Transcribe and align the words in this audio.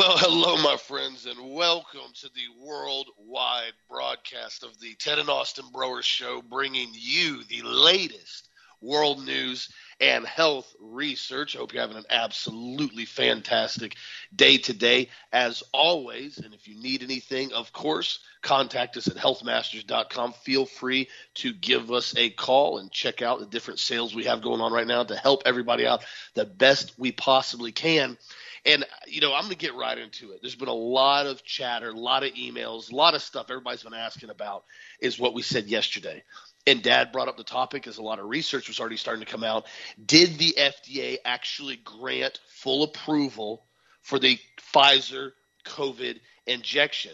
Well, 0.00 0.16
hello, 0.16 0.56
my 0.56 0.78
friends, 0.78 1.26
and 1.26 1.52
welcome 1.52 2.10
to 2.22 2.30
the 2.30 2.64
worldwide 2.64 3.74
broadcast 3.86 4.62
of 4.62 4.80
the 4.80 4.94
Ted 4.94 5.18
and 5.18 5.28
Austin 5.28 5.66
Broer 5.70 6.00
Show, 6.00 6.40
bringing 6.40 6.88
you 6.94 7.44
the 7.44 7.60
latest 7.60 8.48
world 8.80 9.22
news 9.22 9.68
and 10.00 10.24
health 10.24 10.74
research. 10.80 11.54
Hope 11.54 11.74
you're 11.74 11.82
having 11.82 11.98
an 11.98 12.06
absolutely 12.08 13.04
fantastic 13.04 13.96
day 14.34 14.56
today, 14.56 15.10
as 15.34 15.62
always. 15.74 16.38
And 16.38 16.54
if 16.54 16.66
you 16.66 16.80
need 16.80 17.02
anything, 17.02 17.52
of 17.52 17.70
course, 17.74 18.20
contact 18.40 18.96
us 18.96 19.06
at 19.06 19.16
healthmasters.com. 19.16 20.32
Feel 20.44 20.64
free 20.64 21.08
to 21.34 21.52
give 21.52 21.92
us 21.92 22.16
a 22.16 22.30
call 22.30 22.78
and 22.78 22.90
check 22.90 23.20
out 23.20 23.40
the 23.40 23.46
different 23.46 23.80
sales 23.80 24.14
we 24.14 24.24
have 24.24 24.40
going 24.40 24.62
on 24.62 24.72
right 24.72 24.86
now 24.86 25.04
to 25.04 25.14
help 25.14 25.42
everybody 25.44 25.86
out 25.86 26.06
the 26.32 26.46
best 26.46 26.98
we 26.98 27.12
possibly 27.12 27.72
can. 27.72 28.16
And 28.64 28.84
uh, 28.84 28.86
you 29.06 29.20
know, 29.20 29.34
I'm 29.34 29.48
to 29.48 29.56
get 29.56 29.74
right 29.74 29.96
into 29.96 30.32
it. 30.32 30.40
There's 30.42 30.54
been 30.54 30.68
a 30.68 30.72
lot 30.72 31.26
of 31.26 31.44
chatter, 31.44 31.90
a 31.90 31.94
lot 31.94 32.24
of 32.24 32.32
emails, 32.34 32.92
a 32.92 32.96
lot 32.96 33.14
of 33.14 33.22
stuff 33.22 33.46
everybody's 33.50 33.82
been 33.82 33.94
asking 33.94 34.30
about 34.30 34.64
is 35.00 35.18
what 35.18 35.34
we 35.34 35.42
said 35.42 35.66
yesterday. 35.66 36.22
And 36.66 36.82
dad 36.82 37.10
brought 37.10 37.28
up 37.28 37.36
the 37.36 37.44
topic 37.44 37.86
as 37.86 37.98
a 37.98 38.02
lot 38.02 38.18
of 38.18 38.26
research 38.26 38.68
was 38.68 38.80
already 38.80 38.98
starting 38.98 39.24
to 39.24 39.30
come 39.30 39.44
out. 39.44 39.66
Did 40.04 40.38
the 40.38 40.54
FDA 40.58 41.16
actually 41.24 41.76
grant 41.76 42.38
full 42.48 42.82
approval 42.82 43.64
for 44.02 44.18
the 44.18 44.38
Pfizer 44.74 45.32
COVID 45.64 46.20
injection? 46.46 47.12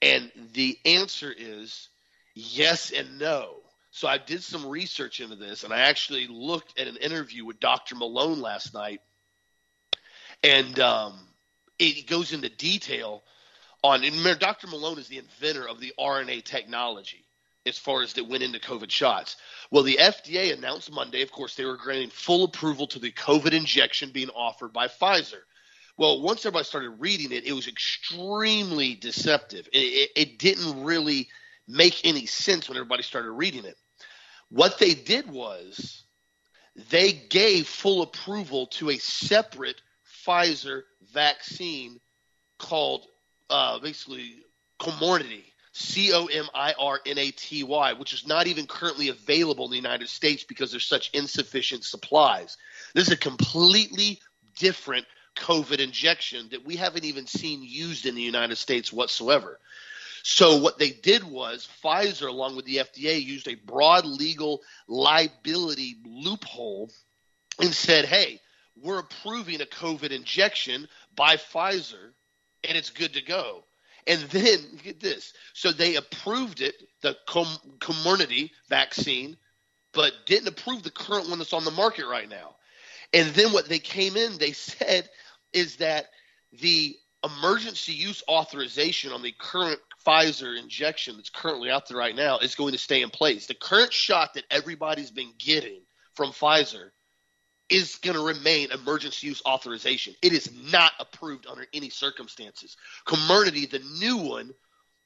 And 0.00 0.30
the 0.54 0.78
answer 0.86 1.32
is 1.36 1.90
yes 2.34 2.90
and 2.90 3.18
no. 3.18 3.56
So 3.90 4.08
I 4.08 4.16
did 4.16 4.42
some 4.42 4.66
research 4.66 5.20
into 5.20 5.36
this 5.36 5.62
and 5.62 5.74
I 5.74 5.80
actually 5.80 6.26
looked 6.26 6.78
at 6.78 6.86
an 6.86 6.96
interview 6.96 7.44
with 7.44 7.60
Dr. 7.60 7.96
Malone 7.96 8.40
last 8.40 8.72
night 8.72 9.00
and 10.42 10.78
um, 10.80 11.18
it 11.78 12.06
goes 12.06 12.32
into 12.32 12.48
detail 12.48 13.22
on. 13.82 14.04
And 14.04 14.16
remember, 14.16 14.38
Dr. 14.38 14.66
Malone 14.66 14.98
is 14.98 15.08
the 15.08 15.18
inventor 15.18 15.68
of 15.68 15.80
the 15.80 15.92
RNA 15.98 16.44
technology 16.44 17.24
as 17.66 17.78
far 17.78 18.02
as 18.02 18.14
that 18.14 18.28
went 18.28 18.42
into 18.42 18.58
COVID 18.58 18.90
shots. 18.90 19.36
Well, 19.70 19.82
the 19.82 19.98
FDA 20.00 20.52
announced 20.52 20.92
Monday, 20.92 21.22
of 21.22 21.30
course, 21.30 21.54
they 21.54 21.64
were 21.64 21.76
granting 21.76 22.10
full 22.10 22.44
approval 22.44 22.86
to 22.88 22.98
the 22.98 23.12
COVID 23.12 23.52
injection 23.52 24.10
being 24.12 24.30
offered 24.30 24.72
by 24.72 24.88
Pfizer. 24.88 25.42
Well, 25.98 26.22
once 26.22 26.40
everybody 26.40 26.64
started 26.64 26.90
reading 26.98 27.32
it, 27.32 27.44
it 27.44 27.52
was 27.52 27.68
extremely 27.68 28.94
deceptive. 28.94 29.68
It, 29.72 29.78
it, 29.78 30.10
it 30.16 30.38
didn't 30.38 30.82
really 30.82 31.28
make 31.68 32.00
any 32.04 32.24
sense 32.24 32.68
when 32.68 32.78
everybody 32.78 33.02
started 33.02 33.32
reading 33.32 33.64
it. 33.64 33.76
What 34.48 34.78
they 34.78 34.94
did 34.94 35.30
was 35.30 36.04
they 36.90 37.12
gave 37.12 37.66
full 37.66 38.02
approval 38.02 38.66
to 38.68 38.90
a 38.90 38.96
separate 38.96 39.80
Pfizer 40.30 40.82
vaccine 41.12 41.98
called 42.58 43.06
uh, 43.48 43.78
basically 43.80 44.36
Comirnaty, 44.78 45.44
C 45.72 46.12
O 46.12 46.26
M 46.26 46.46
I 46.54 46.74
R 46.78 47.00
N 47.04 47.18
A 47.18 47.30
T 47.32 47.64
Y, 47.64 47.92
which 47.94 48.12
is 48.12 48.26
not 48.26 48.46
even 48.46 48.66
currently 48.66 49.08
available 49.08 49.64
in 49.64 49.70
the 49.70 49.76
United 49.76 50.08
States 50.08 50.44
because 50.44 50.70
there's 50.70 50.86
such 50.86 51.10
insufficient 51.14 51.84
supplies. 51.84 52.56
This 52.94 53.08
is 53.08 53.12
a 53.12 53.16
completely 53.16 54.20
different 54.58 55.06
COVID 55.36 55.80
injection 55.80 56.48
that 56.50 56.64
we 56.64 56.76
haven't 56.76 57.04
even 57.04 57.26
seen 57.26 57.62
used 57.62 58.06
in 58.06 58.14
the 58.14 58.22
United 58.22 58.56
States 58.56 58.92
whatsoever. 58.92 59.58
So 60.22 60.58
what 60.58 60.78
they 60.78 60.90
did 60.90 61.24
was 61.24 61.68
Pfizer, 61.82 62.28
along 62.28 62.54
with 62.54 62.66
the 62.66 62.76
FDA, 62.76 63.22
used 63.22 63.48
a 63.48 63.54
broad 63.54 64.04
legal 64.04 64.60
liability 64.86 65.96
loophole 66.04 66.90
and 67.58 67.74
said, 67.74 68.04
"Hey, 68.04 68.40
we're 68.76 68.98
approving 68.98 69.60
a 69.60 69.66
COVID 69.66 70.10
injection 70.10 70.88
by 71.14 71.36
Pfizer, 71.36 72.12
and 72.64 72.76
it's 72.76 72.90
good 72.90 73.14
to 73.14 73.22
go. 73.22 73.64
And 74.06 74.20
then 74.30 74.58
get 74.82 75.00
this. 75.00 75.32
So 75.54 75.72
they 75.72 75.96
approved 75.96 76.60
it, 76.60 76.74
the 77.02 77.16
Com- 77.26 77.58
Comirnaty 77.78 78.50
vaccine, 78.68 79.36
but 79.92 80.12
didn't 80.26 80.48
approve 80.48 80.82
the 80.82 80.90
current 80.90 81.28
one 81.28 81.38
that's 81.38 81.52
on 81.52 81.64
the 81.64 81.70
market 81.70 82.06
right 82.06 82.28
now. 82.28 82.56
And 83.12 83.28
then 83.34 83.52
what 83.52 83.68
they 83.68 83.78
came 83.78 84.16
in, 84.16 84.38
they 84.38 84.52
said 84.52 85.08
is 85.52 85.76
that 85.76 86.06
the 86.60 86.96
emergency 87.24 87.92
use 87.92 88.22
authorization 88.28 89.12
on 89.12 89.22
the 89.22 89.34
current 89.38 89.80
Pfizer 90.06 90.58
injection 90.58 91.16
that's 91.16 91.28
currently 91.28 91.70
out 91.70 91.88
there 91.88 91.98
right 91.98 92.16
now 92.16 92.38
is 92.38 92.54
going 92.54 92.72
to 92.72 92.78
stay 92.78 93.02
in 93.02 93.10
place. 93.10 93.46
The 93.46 93.54
current 93.54 93.92
shot 93.92 94.34
that 94.34 94.44
everybody's 94.50 95.10
been 95.10 95.32
getting 95.38 95.82
from 96.14 96.30
Pfizer 96.30 96.90
is 97.70 97.96
going 97.96 98.16
to 98.16 98.24
remain 98.24 98.72
emergency 98.72 99.28
use 99.28 99.42
authorization. 99.46 100.14
It 100.22 100.32
is 100.32 100.50
not 100.70 100.92
approved 100.98 101.46
under 101.46 101.66
any 101.72 101.88
circumstances. 101.88 102.76
Comirnaty, 103.06 103.70
the 103.70 103.82
new 104.00 104.16
one 104.16 104.52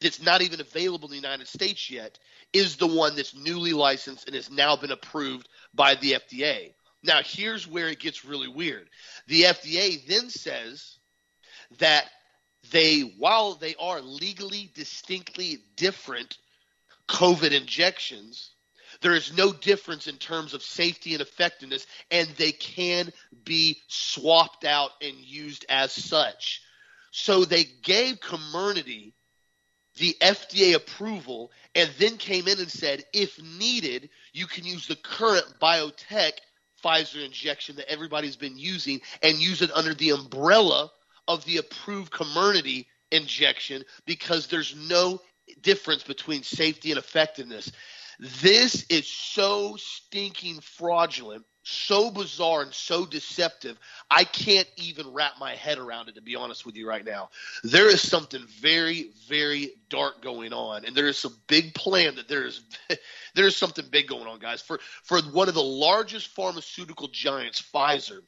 that's 0.01 0.21
not 0.21 0.43
even 0.43 0.61
available 0.61 1.07
in 1.09 1.11
the 1.11 1.17
United 1.29 1.47
States 1.47 1.91
yet, 1.91 2.19
is 2.53 2.77
the 2.77 2.87
one 2.87 3.17
that's 3.17 3.35
newly 3.35 3.73
licensed 3.73 4.27
and 4.27 4.35
has 4.35 4.51
now 4.51 4.77
been 4.77 4.93
approved 4.93 5.49
by 5.75 5.95
the 5.97 6.13
FDA. 6.13 6.73
Now, 7.03 7.21
here's 7.23 7.67
where 7.67 7.89
it 7.89 8.01
gets 8.01 8.25
really 8.25 8.49
weird. 8.49 8.89
The 9.27 9.43
FDA 9.43 10.07
then 10.07 10.31
says 10.31 10.97
that 11.79 12.07
they, 12.71 13.01
while 13.19 13.55
they 13.55 13.75
are 13.79 14.01
legally 14.01 14.71
distinctly 14.75 15.59
different 15.77 16.39
COVID 17.09 17.53
injections, 17.53 18.54
there 19.05 19.15
is 19.15 19.37
no 19.37 19.53
difference 19.53 20.07
in 20.07 20.17
terms 20.17 20.55
of 20.55 20.63
safety 20.63 21.13
and 21.13 21.21
effectiveness, 21.21 21.87
and 22.11 22.27
they 22.39 22.53
can 22.53 23.13
be 23.45 23.79
swapped 23.87 24.65
out 24.65 24.93
and 25.03 25.15
used 25.19 25.67
as 25.69 25.93
such. 25.93 26.63
So 27.11 27.45
they 27.45 27.65
gave 27.83 28.21
Comirnaty 28.21 29.13
the 29.99 30.17
FDA 30.23 30.75
approval 30.75 31.53
and 31.75 31.91
then 31.99 32.17
came 32.17 32.49
in 32.49 32.59
and 32.59 32.71
said, 32.71 33.05
if 33.13 33.39
needed, 33.43 34.09
you 34.33 34.47
can 34.47 34.65
use 34.65 34.87
the 34.87 34.97
current 34.97 35.45
BioNTech 35.61 36.33
Pfizer 36.83 37.23
injection 37.23 37.77
that 37.77 37.91
everybody's 37.91 38.37
been 38.37 38.57
using 38.57 39.03
and 39.23 39.37
use 39.37 39.61
it 39.61 39.71
under 39.75 39.93
the 39.93 40.11
umbrella 40.11 40.91
of 41.29 41.45
the 41.45 41.59
approved 41.59 42.11
Comirnaty 42.11 42.87
injection 43.13 43.85
because 44.07 44.47
there's 44.47 44.75
no 44.75 45.21
difference 45.61 46.03
between 46.03 46.43
safety 46.43 46.91
and 46.91 46.99
effectiveness. 46.99 47.71
This 48.19 48.85
is 48.89 49.07
so 49.07 49.77
stinking 49.77 50.61
fraudulent, 50.61 51.45
so 51.63 52.11
bizarre, 52.11 52.63
and 52.63 52.73
so 52.73 53.07
deceptive. 53.07 53.79
I 54.11 54.25
can't 54.25 54.69
even 54.77 55.13
wrap 55.13 55.33
my 55.41 55.55
head 55.55 55.79
around 55.79 56.09
it, 56.09 56.15
to 56.17 56.23
be 56.23 56.37
honest 56.37 56.65
with 56.67 56.77
you 56.77 56.89
right 56.89 57.05
now. 57.05 57.31
There 57.63 57.89
is 57.89 58.07
something 58.07 58.45
very, 58.61 59.11
very 59.29 59.73
dark 59.89 60.23
going 60.23 60.53
on, 60.53 60.85
and 60.85 60.95
there 60.95 61.07
is 61.07 61.19
some 61.19 61.37
big 61.47 61.75
plan 61.75 62.17
that 62.17 62.29
there 62.29 62.45
is. 62.47 62.63
there 63.35 63.47
is 63.47 63.57
something 63.57 63.85
big 63.91 64.09
going 64.09 64.27
on, 64.27 64.39
guys. 64.39 64.63
For 64.63 64.79
for 65.03 65.21
one 65.23 65.49
of 65.49 65.55
the 65.55 65.63
largest 65.63 66.29
pharmaceutical 66.29 67.09
giants, 67.09 67.63
Pfizer, 67.75 68.21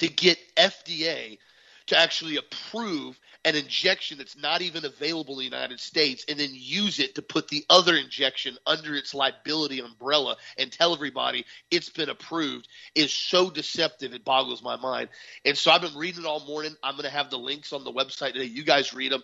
to 0.00 0.08
get 0.08 0.38
FDA 0.56 1.38
to 1.86 1.98
actually 1.98 2.36
approve 2.36 3.18
an 3.46 3.54
injection 3.54 4.18
that's 4.18 4.36
not 4.36 4.60
even 4.60 4.84
available 4.84 5.34
in 5.34 5.38
the 5.38 5.44
United 5.44 5.78
States 5.78 6.24
and 6.28 6.38
then 6.38 6.50
use 6.52 6.98
it 6.98 7.14
to 7.14 7.22
put 7.22 7.46
the 7.46 7.64
other 7.70 7.94
injection 7.94 8.58
under 8.66 8.96
its 8.96 9.14
liability 9.14 9.78
umbrella 9.78 10.36
and 10.58 10.72
tell 10.72 10.92
everybody 10.92 11.46
it's 11.70 11.88
been 11.88 12.08
approved 12.08 12.66
is 12.96 13.12
so 13.12 13.48
deceptive 13.48 14.12
it 14.12 14.24
boggles 14.24 14.64
my 14.64 14.74
mind. 14.74 15.08
And 15.44 15.56
so 15.56 15.70
I've 15.70 15.80
been 15.80 15.96
reading 15.96 16.24
it 16.24 16.26
all 16.26 16.44
morning. 16.44 16.74
I'm 16.82 16.94
going 16.94 17.04
to 17.04 17.10
have 17.10 17.30
the 17.30 17.38
links 17.38 17.72
on 17.72 17.84
the 17.84 17.92
website 17.92 18.32
today. 18.32 18.46
You 18.46 18.64
guys 18.64 18.92
read 18.92 19.12
them. 19.12 19.22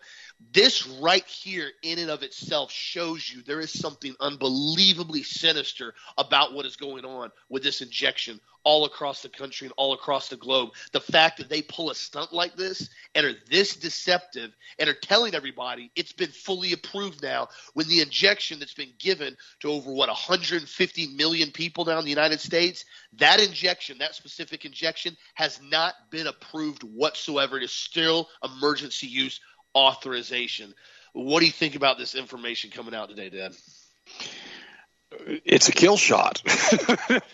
This 0.52 0.86
right 0.86 1.26
here, 1.26 1.70
in 1.82 1.98
and 1.98 2.10
of 2.10 2.22
itself, 2.22 2.70
shows 2.70 3.30
you 3.30 3.42
there 3.42 3.60
is 3.60 3.72
something 3.72 4.14
unbelievably 4.20 5.22
sinister 5.22 5.94
about 6.18 6.52
what 6.52 6.66
is 6.66 6.76
going 6.76 7.04
on 7.04 7.30
with 7.48 7.62
this 7.62 7.80
injection 7.80 8.40
all 8.64 8.84
across 8.84 9.22
the 9.22 9.28
country 9.28 9.66
and 9.66 9.74
all 9.76 9.92
across 9.92 10.28
the 10.28 10.36
globe. 10.36 10.70
The 10.92 11.00
fact 11.00 11.38
that 11.38 11.48
they 11.48 11.62
pull 11.62 11.90
a 11.90 11.94
stunt 11.94 12.32
like 12.32 12.56
this 12.56 12.90
and 13.14 13.26
are 13.26 13.34
this 13.50 13.76
deceptive 13.76 14.52
and 14.78 14.88
are 14.88 14.94
telling 14.94 15.34
everybody 15.34 15.90
it's 15.96 16.12
been 16.12 16.30
fully 16.30 16.72
approved 16.72 17.22
now 17.22 17.48
when 17.74 17.88
the 17.88 18.00
injection 18.00 18.58
that's 18.58 18.74
been 18.74 18.92
given 18.98 19.36
to 19.60 19.70
over 19.70 19.92
what 19.92 20.08
150 20.08 21.06
million 21.14 21.50
people 21.50 21.84
now 21.84 21.98
in 21.98 22.04
the 22.04 22.10
United 22.10 22.40
States, 22.40 22.84
that 23.14 23.40
injection, 23.40 23.98
that 23.98 24.14
specific 24.14 24.64
injection 24.64 25.16
has 25.34 25.60
not 25.62 25.94
been 26.10 26.26
approved 26.26 26.82
whatsoever. 26.82 27.56
It 27.56 27.64
is 27.64 27.72
still 27.72 28.28
emergency 28.44 29.06
use 29.06 29.40
authorization. 29.74 30.74
What 31.12 31.40
do 31.40 31.46
you 31.46 31.52
think 31.52 31.74
about 31.74 31.98
this 31.98 32.14
information 32.14 32.70
coming 32.70 32.94
out 32.94 33.08
today, 33.08 33.30
Dad? 33.30 33.52
It's 35.44 35.68
a 35.68 35.72
kill 35.72 35.96
shot. 35.96 36.42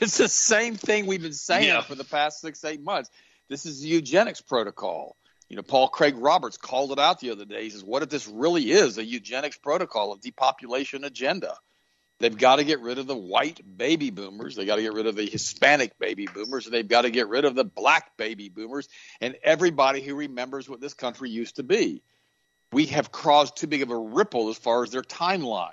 it's 0.01 0.19
the 0.19 0.29
same 0.29 0.75
thing 0.75 1.07
we've 1.07 1.23
been 1.23 1.33
saying 1.33 1.69
yeah. 1.69 1.81
for 1.83 1.95
the 1.95 2.05
past 2.05 2.41
six, 2.41 2.65
eight 2.65 2.83
months. 2.83 3.11
This 3.49 3.67
is 3.67 3.81
the 3.81 3.89
eugenics 3.89 4.41
protocol. 4.41 5.17
You 5.49 5.57
know, 5.57 5.63
Paul 5.63 5.89
Craig 5.89 6.17
Roberts 6.19 6.59
called 6.59 6.93
it 6.93 6.99
out 6.99 7.21
the 7.21 7.31
other 7.31 7.45
day. 7.45 7.65
He 7.65 7.71
says, 7.71 7.85
What 7.85 8.03
if 8.03 8.11
this 8.11 8.27
really 8.29 8.71
is 8.71 8.99
a 8.99 9.05
eugenics 9.05 9.57
protocol, 9.57 10.13
a 10.13 10.19
depopulation 10.19 11.05
agenda? 11.05 11.55
They've 12.21 12.37
got 12.37 12.57
to 12.57 12.65
get 12.65 12.81
rid 12.81 12.99
of 12.99 13.07
the 13.07 13.17
white 13.17 13.61
baby 13.77 14.11
boomers. 14.11 14.57
They've 14.57 14.67
got 14.67 14.77
to 14.77 14.83
get 14.83 14.93
rid 14.93 15.07
of 15.07 15.15
the 15.15 15.25
Hispanic 15.25 15.99
baby 15.99 16.27
boomers. 16.27 16.67
And 16.67 16.75
they've 16.75 16.87
got 16.87 17.03
to 17.03 17.11
get 17.11 17.29
rid 17.29 17.45
of 17.45 17.55
the 17.55 17.65
black 17.65 18.17
baby 18.17 18.49
boomers 18.49 18.89
and 19.21 19.37
everybody 19.43 20.03
who 20.03 20.17
remembers 20.17 20.69
what 20.69 20.81
this 20.81 20.95
country 20.95 21.31
used 21.31 21.57
to 21.57 21.63
be. 21.63 22.03
We 22.73 22.87
have 22.87 23.11
caused 23.11 23.57
too 23.57 23.67
big 23.67 23.83
of 23.83 23.91
a 23.91 23.97
ripple 23.97 24.49
as 24.51 24.59
far 24.59 24.83
as 24.83 24.91
their 24.91 25.03
timeline. 25.03 25.73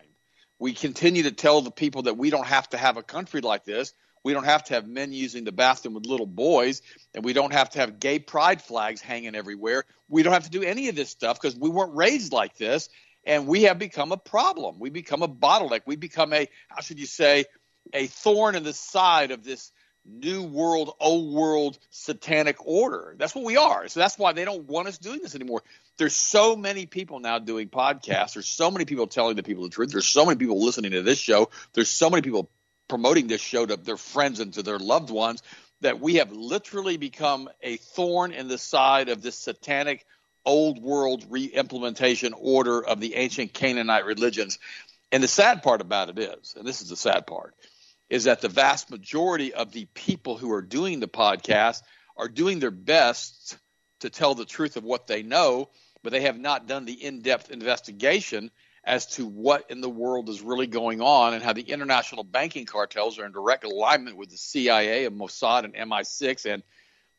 We 0.60 0.74
continue 0.74 1.24
to 1.24 1.32
tell 1.32 1.62
the 1.62 1.72
people 1.72 2.04
that 2.04 2.18
we 2.18 2.30
don't 2.30 2.48
have 2.48 2.70
to 2.70 2.78
have 2.78 2.98
a 2.98 3.04
country 3.04 3.42
like 3.42 3.66
this. 3.66 3.94
We 4.24 4.34
don't 4.34 4.46
have 4.46 4.64
to 4.66 4.74
have 4.74 4.88
men 4.88 5.14
using 5.14 5.44
the 5.44 5.52
bathroom 5.52 5.94
with 5.94 6.06
little 6.06 6.26
boys, 6.26 6.82
and 7.14 7.24
we 7.24 7.34
don't 7.34 7.54
have 7.54 7.70
to 7.72 7.80
have 7.80 8.00
gay 8.00 8.18
pride 8.18 8.62
flags 8.62 9.02
hanging 9.02 9.36
everywhere. 9.36 9.84
We 10.10 10.24
don't 10.24 10.34
have 10.34 10.46
to 10.46 10.50
do 10.50 10.64
any 10.64 10.90
of 10.90 10.96
this 10.96 11.10
stuff 11.10 11.40
because 11.40 11.58
we 11.58 11.70
weren't 11.70 11.96
raised 11.96 12.34
like 12.34 12.58
this 12.58 12.90
and 13.26 13.48
we 13.48 13.64
have 13.64 13.80
become 13.80 14.12
a 14.12 14.18
problem. 14.18 14.80
We 14.80 14.90
become 14.90 15.24
a 15.24 15.28
bottleneck. 15.28 15.82
We 15.86 15.96
become 15.96 16.34
a 16.34 16.48
how 16.70 16.82
should 16.82 17.00
you 17.00 17.06
say 17.06 17.46
a 17.94 18.08
thorn 18.08 18.56
in 18.56 18.64
the 18.64 18.74
side 18.74 19.32
of 19.32 19.44
this 19.44 19.72
new 20.06 20.44
world, 20.44 20.96
old 21.00 21.34
world 21.34 21.80
satanic 21.90 22.58
order. 22.66 23.16
That's 23.18 23.34
what 23.34 23.44
we 23.44 23.58
are. 23.58 23.88
So 23.88 24.00
that's 24.00 24.20
why 24.20 24.34
they 24.34 24.46
don't 24.46 24.68
want 24.68 24.88
us 24.88 24.98
doing 25.00 25.20
this 25.22 25.34
anymore. 25.34 25.64
There's 25.98 26.16
so 26.16 26.56
many 26.56 26.86
people 26.86 27.20
now 27.20 27.40
doing 27.40 27.70
podcasts. 27.70 28.34
There's 28.34 28.48
so 28.48 28.70
many 28.70 28.86
people 28.86 29.08
telling 29.08 29.36
the 29.36 29.44
people 29.44 29.64
the 29.64 29.70
truth. 29.70 29.92
There's 29.92 30.08
so 30.08 30.26
many 30.26 30.38
people 30.38 30.64
listening 30.64 30.92
to 30.92 31.02
this 31.02 31.20
show. 31.20 31.50
There's 31.74 31.90
so 31.90 32.10
many 32.10 32.22
people 32.22 32.50
promoting 32.88 33.28
this 33.28 33.42
show 33.42 33.66
to 33.66 33.78
their 33.78 33.98
friends 33.98 34.40
and 34.40 34.54
to 34.54 34.64
their 34.64 34.80
loved 34.80 35.10
ones 35.10 35.42
that 35.82 36.00
we 36.00 36.16
have 36.16 36.32
literally 36.32 36.98
become 36.98 37.50
a 37.62 37.78
thorn 37.78 38.32
in 38.32 38.48
the 38.48 38.58
side 38.58 39.10
of 39.10 39.22
this 39.22 39.36
satanic 39.36 40.06
old 40.46 40.82
world 40.82 41.26
re-implementation 41.30 42.34
order 42.34 42.84
of 42.84 43.00
the 43.00 43.16
ancient 43.16 43.54
Canaanite 43.54 44.06
religions. 44.06 44.60
And 45.12 45.24
the 45.24 45.28
sad 45.28 45.64
part 45.64 45.82
about 45.82 46.10
it 46.10 46.20
is, 46.20 46.56
and 46.58 46.68
this 46.68 46.82
is 46.82 46.90
the 46.90 46.96
sad 46.96 47.26
part, 47.26 47.56
is 48.10 48.26
that 48.26 48.42
the 48.42 48.50
vast 48.50 48.92
majority 48.92 49.54
of 49.54 49.72
the 49.72 49.86
people 49.94 50.38
who 50.38 50.52
are 50.52 50.62
doing 50.62 51.00
the 51.00 51.08
podcast 51.08 51.82
are 52.18 52.28
doing 52.28 52.60
their 52.60 52.72
best 52.72 53.58
to 54.02 54.10
tell 54.10 54.36
the 54.36 54.46
truth 54.46 54.78
of 54.78 54.84
what 54.84 55.08
they 55.08 55.24
know, 55.24 55.70
but 56.06 56.14
they 56.14 56.22
have 56.22 56.40
not 56.40 56.68
done 56.68 56.86
the 56.86 57.04
in-depth 57.04 57.50
investigation 57.50 58.52
as 58.84 59.08
to 59.08 59.26
what 59.26 59.66
in 59.72 59.82
the 59.82 59.90
world 59.90 60.30
is 60.30 60.44
really 60.44 60.68
going 60.68 61.02
on 61.02 61.34
and 61.34 61.44
how 61.44 61.52
the 61.52 61.64
international 61.64 62.24
banking 62.24 62.64
cartels 62.64 63.18
are 63.18 63.26
in 63.26 63.32
direct 63.32 63.64
alignment 63.64 64.16
with 64.16 64.30
the 64.30 64.38
CIA 64.38 65.06
and 65.06 65.20
Mossad 65.20 65.64
and 65.64 65.74
MI6 65.74 66.46
and 66.46 66.62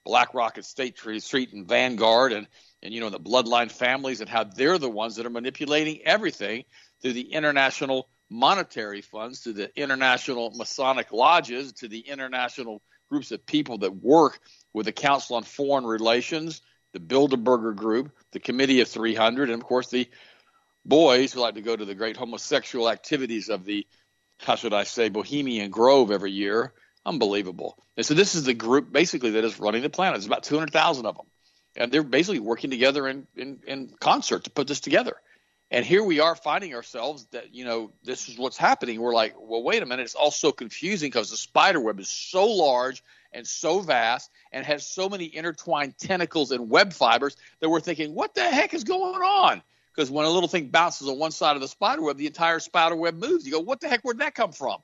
BlackRock 0.04 0.56
and 0.56 0.64
State 0.64 0.96
Street 1.18 1.52
and 1.52 1.66
Vanguard 1.66 2.32
and 2.32 2.46
and 2.80 2.94
you 2.94 3.00
know 3.00 3.10
the 3.10 3.18
bloodline 3.18 3.72
families 3.72 4.20
and 4.20 4.30
how 4.30 4.44
they're 4.44 4.78
the 4.78 4.88
ones 4.88 5.16
that 5.16 5.26
are 5.26 5.30
manipulating 5.30 6.00
everything 6.04 6.62
through 7.02 7.14
the 7.14 7.32
international 7.32 8.08
monetary 8.30 9.00
funds, 9.00 9.40
to 9.40 9.52
the 9.52 9.68
international 9.76 10.52
Masonic 10.54 11.10
lodges, 11.10 11.72
to 11.72 11.88
the 11.88 12.00
international 12.00 12.82
groups 13.10 13.32
of 13.32 13.44
people 13.46 13.78
that 13.78 13.96
work 13.96 14.38
with 14.72 14.86
the 14.86 14.92
Council 14.92 15.34
on 15.34 15.42
Foreign 15.42 15.84
Relations, 15.84 16.62
the 16.96 17.00
Bilderberger 17.00 17.76
Group, 17.76 18.10
the 18.32 18.40
Committee 18.40 18.80
of 18.80 18.88
300, 18.88 19.50
and 19.50 19.60
of 19.60 19.66
course 19.66 19.88
the 19.88 20.08
boys 20.84 21.32
who 21.32 21.40
like 21.40 21.54
to 21.54 21.60
go 21.60 21.76
to 21.76 21.84
the 21.84 21.94
great 21.94 22.16
homosexual 22.16 22.88
activities 22.88 23.50
of 23.50 23.64
the, 23.64 23.86
how 24.40 24.54
should 24.54 24.72
I 24.72 24.84
say, 24.84 25.10
Bohemian 25.10 25.70
Grove 25.70 26.10
every 26.10 26.32
year. 26.32 26.72
Unbelievable. 27.04 27.76
And 27.96 28.06
so 28.06 28.14
this 28.14 28.34
is 28.34 28.44
the 28.44 28.54
group 28.54 28.92
basically 28.92 29.30
that 29.32 29.44
is 29.44 29.60
running 29.60 29.82
the 29.82 29.90
planet. 29.90 30.14
There's 30.14 30.26
about 30.26 30.42
200,000 30.44 31.06
of 31.06 31.16
them 31.16 31.26
and 31.76 31.92
they're 31.92 32.02
basically 32.02 32.40
working 32.40 32.70
together 32.70 33.06
in, 33.06 33.26
in, 33.36 33.60
in 33.66 33.92
concert 34.00 34.44
to 34.44 34.50
put 34.50 34.66
this 34.66 34.80
together. 34.80 35.16
And 35.70 35.84
here 35.84 36.02
we 36.02 36.20
are 36.20 36.36
finding 36.36 36.74
ourselves 36.74 37.26
that, 37.32 37.52
you 37.52 37.64
know, 37.64 37.90
this 38.04 38.28
is 38.28 38.38
what's 38.38 38.56
happening. 38.56 39.00
We're 39.00 39.14
like, 39.14 39.34
well, 39.38 39.62
wait 39.62 39.82
a 39.82 39.86
minute. 39.86 40.04
It's 40.04 40.14
all 40.14 40.30
so 40.30 40.52
confusing 40.52 41.08
because 41.08 41.30
the 41.30 41.36
spider 41.36 41.80
web 41.80 41.98
is 41.98 42.08
so 42.08 42.46
large 42.46 43.02
and 43.32 43.46
so 43.46 43.80
vast 43.80 44.30
and 44.52 44.64
has 44.64 44.86
so 44.86 45.08
many 45.08 45.24
intertwined 45.24 45.98
tentacles 45.98 46.52
and 46.52 46.70
web 46.70 46.92
fibers 46.92 47.36
that 47.60 47.68
we're 47.68 47.80
thinking, 47.80 48.14
what 48.14 48.34
the 48.34 48.44
heck 48.44 48.74
is 48.74 48.84
going 48.84 49.20
on? 49.20 49.60
Because 49.94 50.10
when 50.10 50.24
a 50.24 50.30
little 50.30 50.48
thing 50.48 50.68
bounces 50.68 51.08
on 51.08 51.18
one 51.18 51.32
side 51.32 51.56
of 51.56 51.62
the 51.62 51.68
spider 51.68 52.02
web, 52.02 52.16
the 52.16 52.26
entire 52.26 52.60
spider 52.60 52.94
web 52.94 53.16
moves. 53.16 53.44
You 53.44 53.52
go, 53.52 53.60
what 53.60 53.80
the 53.80 53.88
heck? 53.88 54.02
Where'd 54.02 54.18
that 54.18 54.34
come 54.34 54.52
from? 54.52 54.78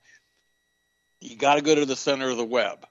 You 1.21 1.37
got 1.37 1.55
to 1.55 1.61
go 1.61 1.77
to 1.77 1.87
the 1.87 1.95
center 1.95 2.29
of 2.29 2.37
the 2.37 2.45
web 2.45 2.85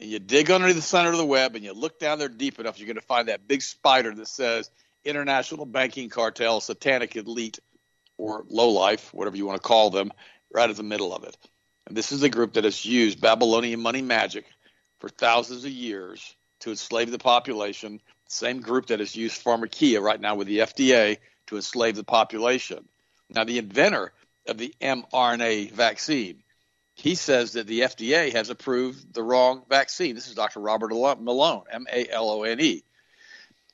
and 0.00 0.10
you 0.10 0.18
dig 0.18 0.50
under 0.50 0.72
the 0.72 0.82
center 0.82 1.10
of 1.10 1.18
the 1.18 1.24
web 1.24 1.54
and 1.54 1.64
you 1.64 1.72
look 1.72 2.00
down 2.00 2.18
there 2.18 2.28
deep 2.28 2.58
enough, 2.58 2.78
you're 2.78 2.86
going 2.86 2.96
to 2.96 3.02
find 3.02 3.28
that 3.28 3.46
big 3.46 3.62
spider 3.62 4.12
that 4.14 4.28
says 4.28 4.70
International 5.08 5.66
Banking 5.66 6.08
Cartel, 6.08 6.60
Satanic 6.60 7.16
Elite, 7.16 7.58
or 8.16 8.44
Low 8.48 8.70
Life, 8.70 9.12
whatever 9.12 9.36
you 9.36 9.46
want 9.46 9.60
to 9.60 9.66
call 9.66 9.90
them, 9.90 10.12
right 10.52 10.68
in 10.68 10.76
the 10.76 10.82
middle 10.82 11.14
of 11.14 11.24
it. 11.24 11.36
And 11.86 11.96
this 11.96 12.12
is 12.12 12.22
a 12.22 12.28
group 12.28 12.54
that 12.54 12.64
has 12.64 12.84
used 12.84 13.20
Babylonian 13.20 13.80
money 13.80 14.02
magic 14.02 14.44
for 14.98 15.08
thousands 15.08 15.64
of 15.64 15.70
years 15.70 16.34
to 16.60 16.70
enslave 16.70 17.10
the 17.10 17.18
population. 17.18 18.00
Same 18.28 18.60
group 18.60 18.86
that 18.86 19.00
has 19.00 19.16
used 19.16 19.42
pharmakeia 19.42 20.00
right 20.00 20.20
now 20.20 20.34
with 20.34 20.48
the 20.48 20.58
FDA 20.58 21.18
to 21.46 21.56
enslave 21.56 21.96
the 21.96 22.04
population. 22.04 22.86
Now, 23.30 23.44
the 23.44 23.58
inventor 23.58 24.12
of 24.46 24.58
the 24.58 24.74
mRNA 24.80 25.72
vaccine 25.72 26.42
he 26.98 27.14
says 27.14 27.52
that 27.52 27.68
the 27.68 27.82
FDA 27.82 28.32
has 28.32 28.50
approved 28.50 29.14
the 29.14 29.22
wrong 29.22 29.62
vaccine. 29.68 30.16
This 30.16 30.26
is 30.26 30.34
Dr. 30.34 30.58
Robert 30.58 30.90
Malone, 30.90 31.62
M 31.70 31.86
A 31.92 32.08
L 32.10 32.28
O 32.28 32.42
N 32.42 32.60
E. 32.60 32.82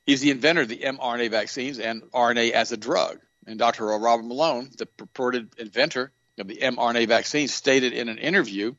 He's 0.07 0.21
the 0.21 0.31
inventor 0.31 0.63
of 0.63 0.69
the 0.69 0.79
mRNA 0.85 1.31
vaccines 1.31 1.79
and 1.79 2.03
RNA 2.13 2.51
as 2.51 2.73
a 2.73 2.77
drug. 2.77 3.21
And 3.47 3.59
Dr. 3.59 3.87
Robert 3.87 4.25
Malone, 4.25 4.71
the 4.77 4.87
purported 4.87 5.55
inventor 5.59 6.13
of 6.39 6.49
the 6.49 6.57
mRNA 6.57 7.09
vaccine, 7.09 7.49
stated 7.49 7.93
in 7.93 8.09
an 8.09 8.19
interview 8.19 8.75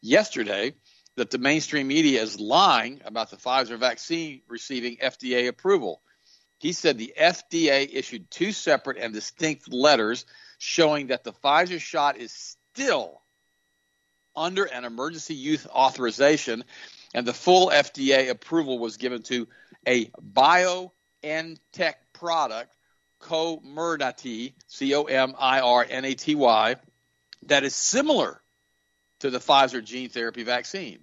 yesterday 0.00 0.74
that 1.16 1.30
the 1.30 1.38
mainstream 1.38 1.88
media 1.88 2.22
is 2.22 2.38
lying 2.40 3.00
about 3.04 3.30
the 3.30 3.36
Pfizer 3.36 3.78
vaccine 3.78 4.42
receiving 4.48 4.96
FDA 4.98 5.48
approval. 5.48 6.00
He 6.58 6.72
said 6.72 6.98
the 6.98 7.14
FDA 7.18 7.88
issued 7.92 8.30
two 8.30 8.52
separate 8.52 8.98
and 8.98 9.12
distinct 9.12 9.72
letters 9.72 10.26
showing 10.58 11.08
that 11.08 11.24
the 11.24 11.32
Pfizer 11.32 11.80
shot 11.80 12.16
is 12.16 12.56
still 12.72 13.22
under 14.34 14.64
an 14.64 14.84
emergency 14.84 15.34
use 15.34 15.66
authorization, 15.66 16.64
and 17.14 17.26
the 17.26 17.32
full 17.32 17.68
FDA 17.68 18.28
approval 18.30 18.78
was 18.78 18.96
given 18.96 19.22
to 19.24 19.48
a 19.86 20.06
BioNTech 20.06 21.94
product, 22.12 22.74
Comirnaty, 23.20 24.54
C 24.66 24.94
O 24.94 25.04
M 25.04 25.34
I 25.38 25.60
R 25.60 25.86
N 25.88 26.04
A 26.04 26.14
T 26.14 26.34
Y, 26.34 26.76
that 27.46 27.64
is 27.64 27.74
similar 27.74 28.40
to 29.20 29.30
the 29.30 29.38
Pfizer 29.38 29.82
gene 29.82 30.08
therapy 30.08 30.44
vaccine. 30.44 31.00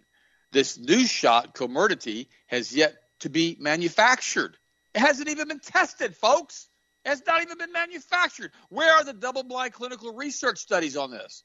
This 0.51 0.77
new 0.77 1.05
shot, 1.05 1.53
Comirnaty, 1.55 2.27
has 2.47 2.73
yet 2.73 2.95
to 3.19 3.29
be 3.29 3.57
manufactured. 3.59 4.57
It 4.93 4.99
hasn't 4.99 5.29
even 5.29 5.49
been 5.49 5.59
tested, 5.59 6.15
folks. 6.15 6.69
It 7.03 7.09
has 7.09 7.21
not 7.27 7.41
even 7.41 7.57
been 7.57 7.73
manufactured. 7.73 8.51
Where 8.69 8.93
are 8.93 9.03
the 9.03 9.13
double 9.13 9.43
blind 9.43 9.73
clinical 9.73 10.13
research 10.13 10.59
studies 10.59 10.95
on 10.95 11.11
this? 11.11 11.43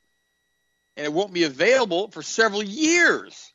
and 0.96 1.06
it 1.06 1.12
won't 1.12 1.32
be 1.32 1.44
available 1.44 2.10
for 2.10 2.22
several 2.22 2.62
years 2.62 3.52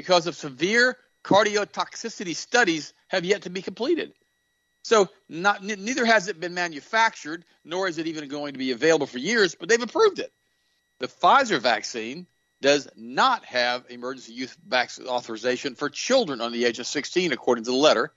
because 0.00 0.26
of 0.26 0.34
severe 0.34 0.96
cardiotoxicity 1.22 2.34
studies 2.34 2.94
have 3.08 3.22
yet 3.22 3.42
to 3.42 3.50
be 3.50 3.60
completed. 3.60 4.14
So 4.82 5.10
not, 5.28 5.62
neither 5.62 6.06
has 6.06 6.28
it 6.28 6.40
been 6.40 6.54
manufactured, 6.54 7.44
nor 7.66 7.86
is 7.86 7.98
it 7.98 8.06
even 8.06 8.26
going 8.28 8.54
to 8.54 8.58
be 8.58 8.70
available 8.70 9.06
for 9.06 9.18
years, 9.18 9.54
but 9.54 9.68
they've 9.68 9.82
approved 9.82 10.18
it. 10.18 10.32
The 11.00 11.08
Pfizer 11.08 11.60
vaccine 11.60 12.26
does 12.62 12.88
not 12.96 13.44
have 13.44 13.84
emergency 13.90 14.32
use 14.32 14.56
vaccine 14.66 15.06
authorization 15.06 15.74
for 15.74 15.90
children 15.90 16.40
under 16.40 16.56
the 16.56 16.64
age 16.64 16.78
of 16.78 16.86
16, 16.86 17.32
according 17.32 17.64
to 17.64 17.70
the 17.70 17.76
letter. 17.76 18.10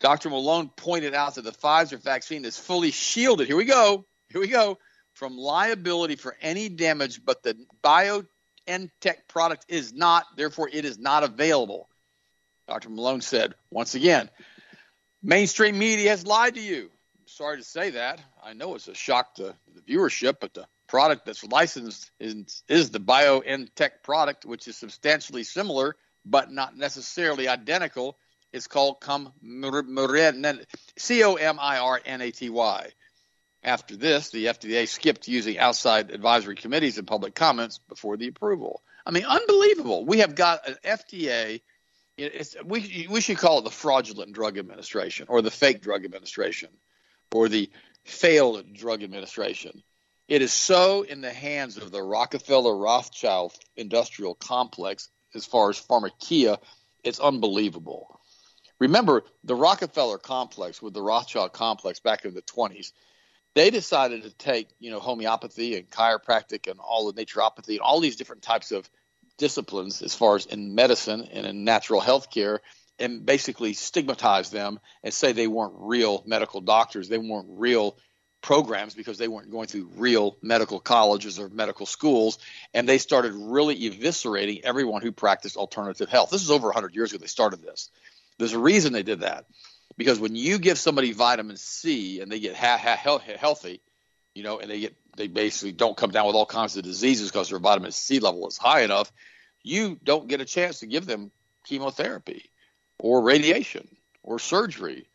Dr. 0.00 0.30
Malone 0.30 0.70
pointed 0.74 1.12
out 1.12 1.34
that 1.34 1.44
the 1.44 1.52
Pfizer 1.52 2.02
vaccine 2.02 2.46
is 2.46 2.56
fully 2.56 2.92
shielded. 2.92 3.46
Here 3.46 3.58
we 3.58 3.66
go. 3.66 4.06
Here 4.30 4.40
we 4.40 4.48
go 4.48 4.78
from 5.12 5.36
liability 5.36 6.16
for 6.16 6.34
any 6.40 6.70
damage, 6.70 7.22
but 7.22 7.42
the 7.42 7.58
BioNTech 8.68 9.28
product 9.28 9.66
is 9.68 9.92
not, 9.92 10.26
therefore, 10.36 10.68
it 10.72 10.84
is 10.84 10.98
not 10.98 11.24
available. 11.24 11.88
Dr. 12.68 12.88
Malone 12.90 13.20
said, 13.20 13.54
once 13.70 13.94
again, 13.94 14.30
mainstream 15.22 15.78
media 15.78 16.10
has 16.10 16.26
lied 16.26 16.54
to 16.54 16.60
you. 16.60 16.90
sorry 17.26 17.58
to 17.58 17.64
say 17.64 17.90
that. 17.90 18.20
I 18.42 18.52
know 18.52 18.74
it's 18.74 18.88
a 18.88 18.94
shock 18.94 19.34
to 19.36 19.54
the 19.74 19.80
viewership, 19.82 20.36
but 20.40 20.54
the 20.54 20.66
product 20.86 21.26
that's 21.26 21.44
licensed 21.44 22.10
is, 22.20 22.62
is 22.68 22.90
the 22.90 23.68
Tech 23.74 24.02
product, 24.02 24.44
which 24.44 24.68
is 24.68 24.76
substantially 24.76 25.44
similar 25.44 25.96
but 26.24 26.50
not 26.50 26.76
necessarily 26.76 27.48
identical. 27.48 28.16
It's 28.52 28.66
called 28.66 29.02
C 30.96 31.24
O 31.24 31.34
M 31.34 31.58
I 31.60 31.78
R 31.78 32.00
N 32.04 32.20
A 32.20 32.30
T 32.30 32.50
Y. 32.50 32.90
After 33.62 33.94
this, 33.96 34.30
the 34.30 34.46
FDA 34.46 34.88
skipped 34.88 35.28
using 35.28 35.58
outside 35.58 36.10
advisory 36.10 36.56
committees 36.56 36.98
and 36.98 37.06
public 37.06 37.34
comments 37.34 37.78
before 37.88 38.16
the 38.16 38.28
approval. 38.28 38.82
I 39.04 39.10
mean, 39.10 39.24
unbelievable. 39.24 40.06
We 40.06 40.18
have 40.20 40.34
got 40.34 40.66
an 40.66 40.76
FDA. 40.84 41.60
we 42.64 43.06
we 43.10 43.20
should 43.20 43.38
call 43.38 43.58
it 43.58 43.64
the 43.64 43.70
fraudulent 43.70 44.32
drug 44.32 44.56
administration 44.56 45.26
or 45.28 45.42
the 45.42 45.50
fake 45.50 45.82
drug 45.82 46.04
administration 46.04 46.70
or 47.32 47.48
the 47.48 47.70
failed 48.04 48.72
drug 48.72 49.02
administration. 49.02 49.82
It 50.26 50.42
is 50.42 50.52
so 50.52 51.02
in 51.02 51.20
the 51.20 51.32
hands 51.32 51.76
of 51.76 51.90
the 51.90 52.02
Rockefeller 52.02 52.76
Rothschild 52.76 53.52
industrial 53.76 54.34
complex 54.34 55.08
as 55.34 55.44
far 55.44 55.70
as 55.70 55.80
pharmakeia, 55.80 56.58
it's 57.04 57.20
unbelievable. 57.20 58.20
Remember, 58.78 59.24
the 59.44 59.54
Rockefeller 59.54 60.18
complex 60.18 60.80
with 60.80 60.94
the 60.94 61.02
Rothschild 61.02 61.52
complex 61.52 62.00
back 62.00 62.24
in 62.24 62.34
the 62.34 62.42
20s, 62.42 62.92
they 63.54 63.70
decided 63.70 64.22
to 64.22 64.30
take, 64.30 64.68
you 64.78 64.90
know, 64.90 65.00
homeopathy 65.00 65.76
and 65.76 65.90
chiropractic 65.90 66.70
and 66.70 66.78
all 66.80 67.10
the 67.10 67.24
naturopathy 67.24 67.70
and 67.70 67.80
all 67.80 68.00
these 68.00 68.16
different 68.16 68.42
types 68.42 68.72
of 68.72 68.88
disciplines 69.38 70.02
as 70.02 70.14
far 70.14 70.36
as 70.36 70.46
in 70.46 70.74
medicine 70.74 71.28
and 71.32 71.46
in 71.46 71.64
natural 71.64 72.00
health 72.00 72.30
care 72.30 72.60
and 72.98 73.24
basically 73.24 73.72
stigmatize 73.72 74.50
them 74.50 74.78
and 75.02 75.12
say 75.12 75.32
they 75.32 75.46
weren't 75.46 75.72
real 75.76 76.22
medical 76.26 76.60
doctors, 76.60 77.08
they 77.08 77.18
weren't 77.18 77.48
real 77.48 77.96
programs 78.42 78.94
because 78.94 79.18
they 79.18 79.28
weren't 79.28 79.50
going 79.50 79.66
through 79.66 79.90
real 79.96 80.36
medical 80.42 80.78
colleges 80.78 81.38
or 81.38 81.48
medical 81.48 81.86
schools, 81.86 82.38
and 82.72 82.88
they 82.88 82.98
started 82.98 83.32
really 83.34 83.90
eviscerating 83.90 84.60
everyone 84.62 85.02
who 85.02 85.12
practiced 85.12 85.56
alternative 85.56 86.08
health. 86.08 86.30
This 86.30 86.42
is 86.42 86.50
over 86.50 86.68
100 86.68 86.94
years 86.94 87.12
ago 87.12 87.20
they 87.20 87.26
started 87.26 87.62
this. 87.62 87.90
There's 88.38 88.52
a 88.52 88.58
reason 88.58 88.92
they 88.92 89.02
did 89.02 89.20
that 89.20 89.46
because 90.00 90.18
when 90.18 90.34
you 90.34 90.58
give 90.58 90.78
somebody 90.78 91.12
vitamin 91.12 91.58
C 91.58 92.22
and 92.22 92.32
they 92.32 92.40
get 92.40 92.56
ha- 92.56 92.78
ha- 92.78 93.18
healthy, 93.36 93.82
you 94.34 94.42
know, 94.42 94.58
and 94.58 94.70
they 94.70 94.80
get 94.80 94.96
they 95.14 95.26
basically 95.26 95.72
don't 95.72 95.94
come 95.94 96.10
down 96.10 96.26
with 96.26 96.34
all 96.34 96.46
kinds 96.46 96.74
of 96.78 96.84
diseases 96.84 97.30
because 97.30 97.50
their 97.50 97.58
vitamin 97.58 97.92
C 97.92 98.18
level 98.18 98.48
is 98.48 98.56
high 98.56 98.80
enough, 98.80 99.12
you 99.62 99.98
don't 100.02 100.26
get 100.26 100.40
a 100.40 100.46
chance 100.46 100.80
to 100.80 100.86
give 100.86 101.04
them 101.04 101.30
chemotherapy 101.66 102.50
or 102.98 103.20
radiation 103.20 103.86
or 104.22 104.38
surgery 104.38 105.06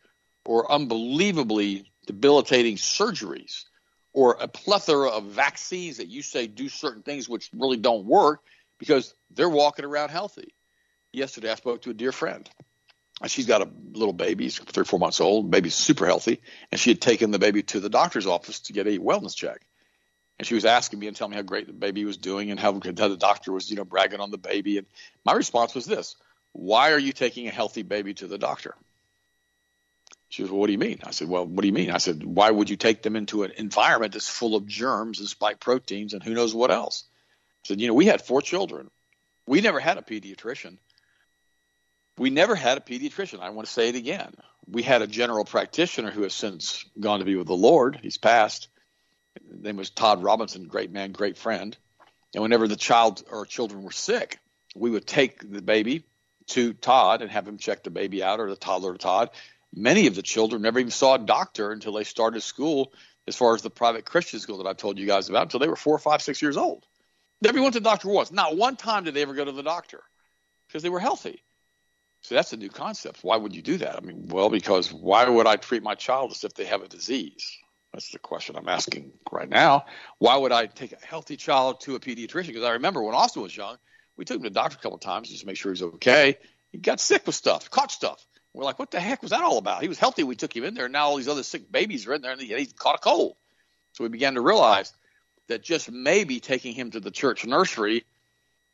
or 0.44 0.70
unbelievably 0.70 1.90
debilitating 2.06 2.76
surgeries 2.76 3.64
or 4.12 4.36
a 4.38 4.46
plethora 4.46 5.08
of 5.08 5.24
vaccines 5.24 5.96
that 5.96 6.06
you 6.06 6.22
say 6.22 6.46
do 6.46 6.68
certain 6.68 7.02
things 7.02 7.28
which 7.28 7.50
really 7.52 7.76
don't 7.76 8.06
work 8.06 8.40
because 8.78 9.16
they're 9.32 9.48
walking 9.48 9.84
around 9.84 10.10
healthy. 10.10 10.54
Yesterday, 11.12 11.50
I 11.50 11.56
spoke 11.56 11.82
to 11.82 11.90
a 11.90 11.94
dear 11.94 12.12
friend. 12.12 12.48
She's 13.26 13.46
got 13.46 13.62
a 13.62 13.70
little 13.92 14.12
baby, 14.12 14.50
three 14.50 14.82
or 14.82 14.84
four 14.84 14.98
months 14.98 15.20
old. 15.20 15.50
Baby's 15.50 15.74
super 15.74 16.04
healthy, 16.04 16.42
and 16.70 16.78
she 16.78 16.90
had 16.90 17.00
taken 17.00 17.30
the 17.30 17.38
baby 17.38 17.62
to 17.64 17.80
the 17.80 17.88
doctor's 17.88 18.26
office 18.26 18.60
to 18.60 18.74
get 18.74 18.86
a 18.86 18.98
wellness 18.98 19.34
check. 19.34 19.62
And 20.38 20.46
she 20.46 20.54
was 20.54 20.66
asking 20.66 20.98
me 20.98 21.06
and 21.06 21.16
telling 21.16 21.30
me 21.30 21.36
how 21.36 21.42
great 21.42 21.66
the 21.66 21.72
baby 21.72 22.04
was 22.04 22.18
doing 22.18 22.50
and 22.50 22.60
how, 22.60 22.72
the 22.72 23.16
doctor 23.18 23.52
was, 23.52 23.70
you 23.70 23.76
know, 23.76 23.84
bragging 23.84 24.20
on 24.20 24.30
the 24.30 24.38
baby. 24.38 24.76
And 24.76 24.86
my 25.24 25.32
response 25.32 25.74
was 25.74 25.86
this: 25.86 26.16
Why 26.52 26.92
are 26.92 26.98
you 26.98 27.12
taking 27.12 27.48
a 27.48 27.50
healthy 27.50 27.82
baby 27.82 28.12
to 28.14 28.26
the 28.26 28.36
doctor? 28.36 28.74
She 30.28 30.42
was, 30.42 30.50
well, 30.50 30.60
what 30.60 30.66
do 30.66 30.72
you 30.72 30.78
mean? 30.78 31.00
I 31.04 31.12
said, 31.12 31.28
well, 31.28 31.46
what 31.46 31.62
do 31.62 31.68
you 31.68 31.72
mean? 31.72 31.90
I 31.90 31.98
said, 31.98 32.24
why 32.24 32.50
would 32.50 32.68
you 32.68 32.76
take 32.76 33.02
them 33.02 33.16
into 33.16 33.44
an 33.44 33.52
environment 33.56 34.12
that's 34.12 34.28
full 34.28 34.56
of 34.56 34.66
germs 34.66 35.20
and 35.20 35.28
spike 35.28 35.60
proteins 35.60 36.14
and 36.14 36.22
who 36.22 36.34
knows 36.34 36.54
what 36.54 36.70
else? 36.70 37.04
I 37.64 37.68
said, 37.68 37.80
you 37.80 37.86
know, 37.86 37.94
we 37.94 38.06
had 38.06 38.22
four 38.22 38.42
children. 38.42 38.90
We 39.46 39.60
never 39.60 39.78
had 39.78 39.98
a 39.98 40.02
pediatrician. 40.02 40.78
We 42.18 42.30
never 42.30 42.54
had 42.54 42.78
a 42.78 42.80
pediatrician. 42.80 43.40
I 43.40 43.50
want 43.50 43.66
to 43.66 43.72
say 43.72 43.88
it 43.88 43.94
again. 43.94 44.32
We 44.68 44.82
had 44.82 45.02
a 45.02 45.06
general 45.06 45.44
practitioner 45.44 46.10
who 46.10 46.22
has 46.22 46.34
since 46.34 46.84
gone 46.98 47.20
to 47.20 47.24
be 47.24 47.36
with 47.36 47.46
the 47.46 47.54
Lord. 47.54 47.98
He's 48.02 48.18
passed. 48.18 48.68
His 49.50 49.62
name 49.62 49.76
was 49.76 49.90
Todd 49.90 50.22
Robinson, 50.22 50.66
great 50.66 50.90
man, 50.90 51.12
great 51.12 51.36
friend. 51.36 51.76
And 52.34 52.42
whenever 52.42 52.66
the 52.66 52.76
child 52.76 53.22
or 53.30 53.46
children 53.46 53.82
were 53.82 53.92
sick, 53.92 54.38
we 54.74 54.90
would 54.90 55.06
take 55.06 55.40
the 55.40 55.62
baby 55.62 56.04
to 56.48 56.72
Todd 56.72 57.22
and 57.22 57.30
have 57.30 57.46
him 57.46 57.58
check 57.58 57.84
the 57.84 57.90
baby 57.90 58.22
out 58.22 58.40
or 58.40 58.48
the 58.48 58.56
toddler 58.56 58.92
to 58.92 58.98
Todd 58.98 59.30
Many 59.74 60.06
of 60.06 60.14
the 60.14 60.22
children 60.22 60.62
never 60.62 60.78
even 60.78 60.90
saw 60.90 61.14
a 61.14 61.18
doctor 61.18 61.70
until 61.70 61.92
they 61.92 62.04
started 62.04 62.42
school, 62.42 62.94
as 63.26 63.36
far 63.36 63.54
as 63.54 63.60
the 63.60 63.68
private 63.68 64.06
Christian 64.06 64.40
school 64.40 64.58
that 64.58 64.66
I've 64.66 64.78
told 64.78 64.98
you 64.98 65.06
guys 65.06 65.28
about, 65.28 65.42
until 65.42 65.60
they 65.60 65.68
were 65.68 65.76
four, 65.76 65.98
five, 65.98 66.22
six 66.22 66.40
years 66.40 66.56
old. 66.56 66.86
Never 67.42 67.60
went 67.60 67.74
to 67.74 67.80
the 67.80 67.84
doctor 67.84 68.08
once. 68.08 68.32
Not 68.32 68.56
one 68.56 68.76
time 68.76 69.04
did 69.04 69.12
they 69.12 69.20
ever 69.20 69.34
go 69.34 69.44
to 69.44 69.52
the 69.52 69.62
doctor 69.62 70.02
because 70.66 70.82
they 70.82 70.88
were 70.88 70.98
healthy. 70.98 71.42
So 72.26 72.34
that's 72.34 72.52
a 72.52 72.56
new 72.56 72.70
concept. 72.70 73.20
Why 73.22 73.36
would 73.36 73.54
you 73.54 73.62
do 73.62 73.76
that? 73.76 73.94
I 73.94 74.00
mean, 74.00 74.26
well, 74.26 74.50
because 74.50 74.92
why 74.92 75.28
would 75.28 75.46
I 75.46 75.54
treat 75.54 75.84
my 75.84 75.94
child 75.94 76.32
as 76.32 76.42
if 76.42 76.54
they 76.54 76.64
have 76.64 76.82
a 76.82 76.88
disease? 76.88 77.56
That's 77.92 78.10
the 78.10 78.18
question 78.18 78.56
I'm 78.56 78.68
asking 78.68 79.12
right 79.30 79.48
now. 79.48 79.86
Why 80.18 80.36
would 80.36 80.50
I 80.50 80.66
take 80.66 80.90
a 80.90 81.06
healthy 81.06 81.36
child 81.36 81.82
to 81.82 81.94
a 81.94 82.00
pediatrician? 82.00 82.48
Because 82.48 82.64
I 82.64 82.72
remember 82.72 83.00
when 83.00 83.14
Austin 83.14 83.42
was 83.42 83.56
young, 83.56 83.76
we 84.16 84.24
took 84.24 84.38
him 84.38 84.42
to 84.42 84.48
the 84.48 84.54
doctor 84.54 84.76
a 84.76 84.82
couple 84.82 84.96
of 84.96 85.02
times 85.02 85.28
just 85.28 85.42
to 85.42 85.46
make 85.46 85.56
sure 85.56 85.70
he's 85.70 85.84
okay. 85.84 86.36
He 86.72 86.78
got 86.78 86.98
sick 86.98 87.24
with 87.26 87.36
stuff, 87.36 87.70
caught 87.70 87.92
stuff. 87.92 88.26
We're 88.52 88.64
like, 88.64 88.80
what 88.80 88.90
the 88.90 88.98
heck 88.98 89.22
was 89.22 89.30
that 89.30 89.42
all 89.42 89.58
about? 89.58 89.82
He 89.82 89.88
was 89.88 90.00
healthy. 90.00 90.24
We 90.24 90.34
took 90.34 90.56
him 90.56 90.64
in 90.64 90.74
there. 90.74 90.86
And 90.86 90.92
now 90.92 91.06
all 91.06 91.18
these 91.18 91.28
other 91.28 91.44
sick 91.44 91.70
babies 91.70 92.08
are 92.08 92.14
in 92.14 92.22
there 92.22 92.32
and 92.32 92.40
he, 92.40 92.52
he 92.52 92.66
caught 92.66 92.96
a 92.96 92.98
cold. 92.98 93.36
So 93.92 94.02
we 94.02 94.10
began 94.10 94.34
to 94.34 94.40
realize 94.40 94.92
that 95.46 95.62
just 95.62 95.92
maybe 95.92 96.40
taking 96.40 96.74
him 96.74 96.90
to 96.90 96.98
the 96.98 97.12
church 97.12 97.46
nursery 97.46 98.04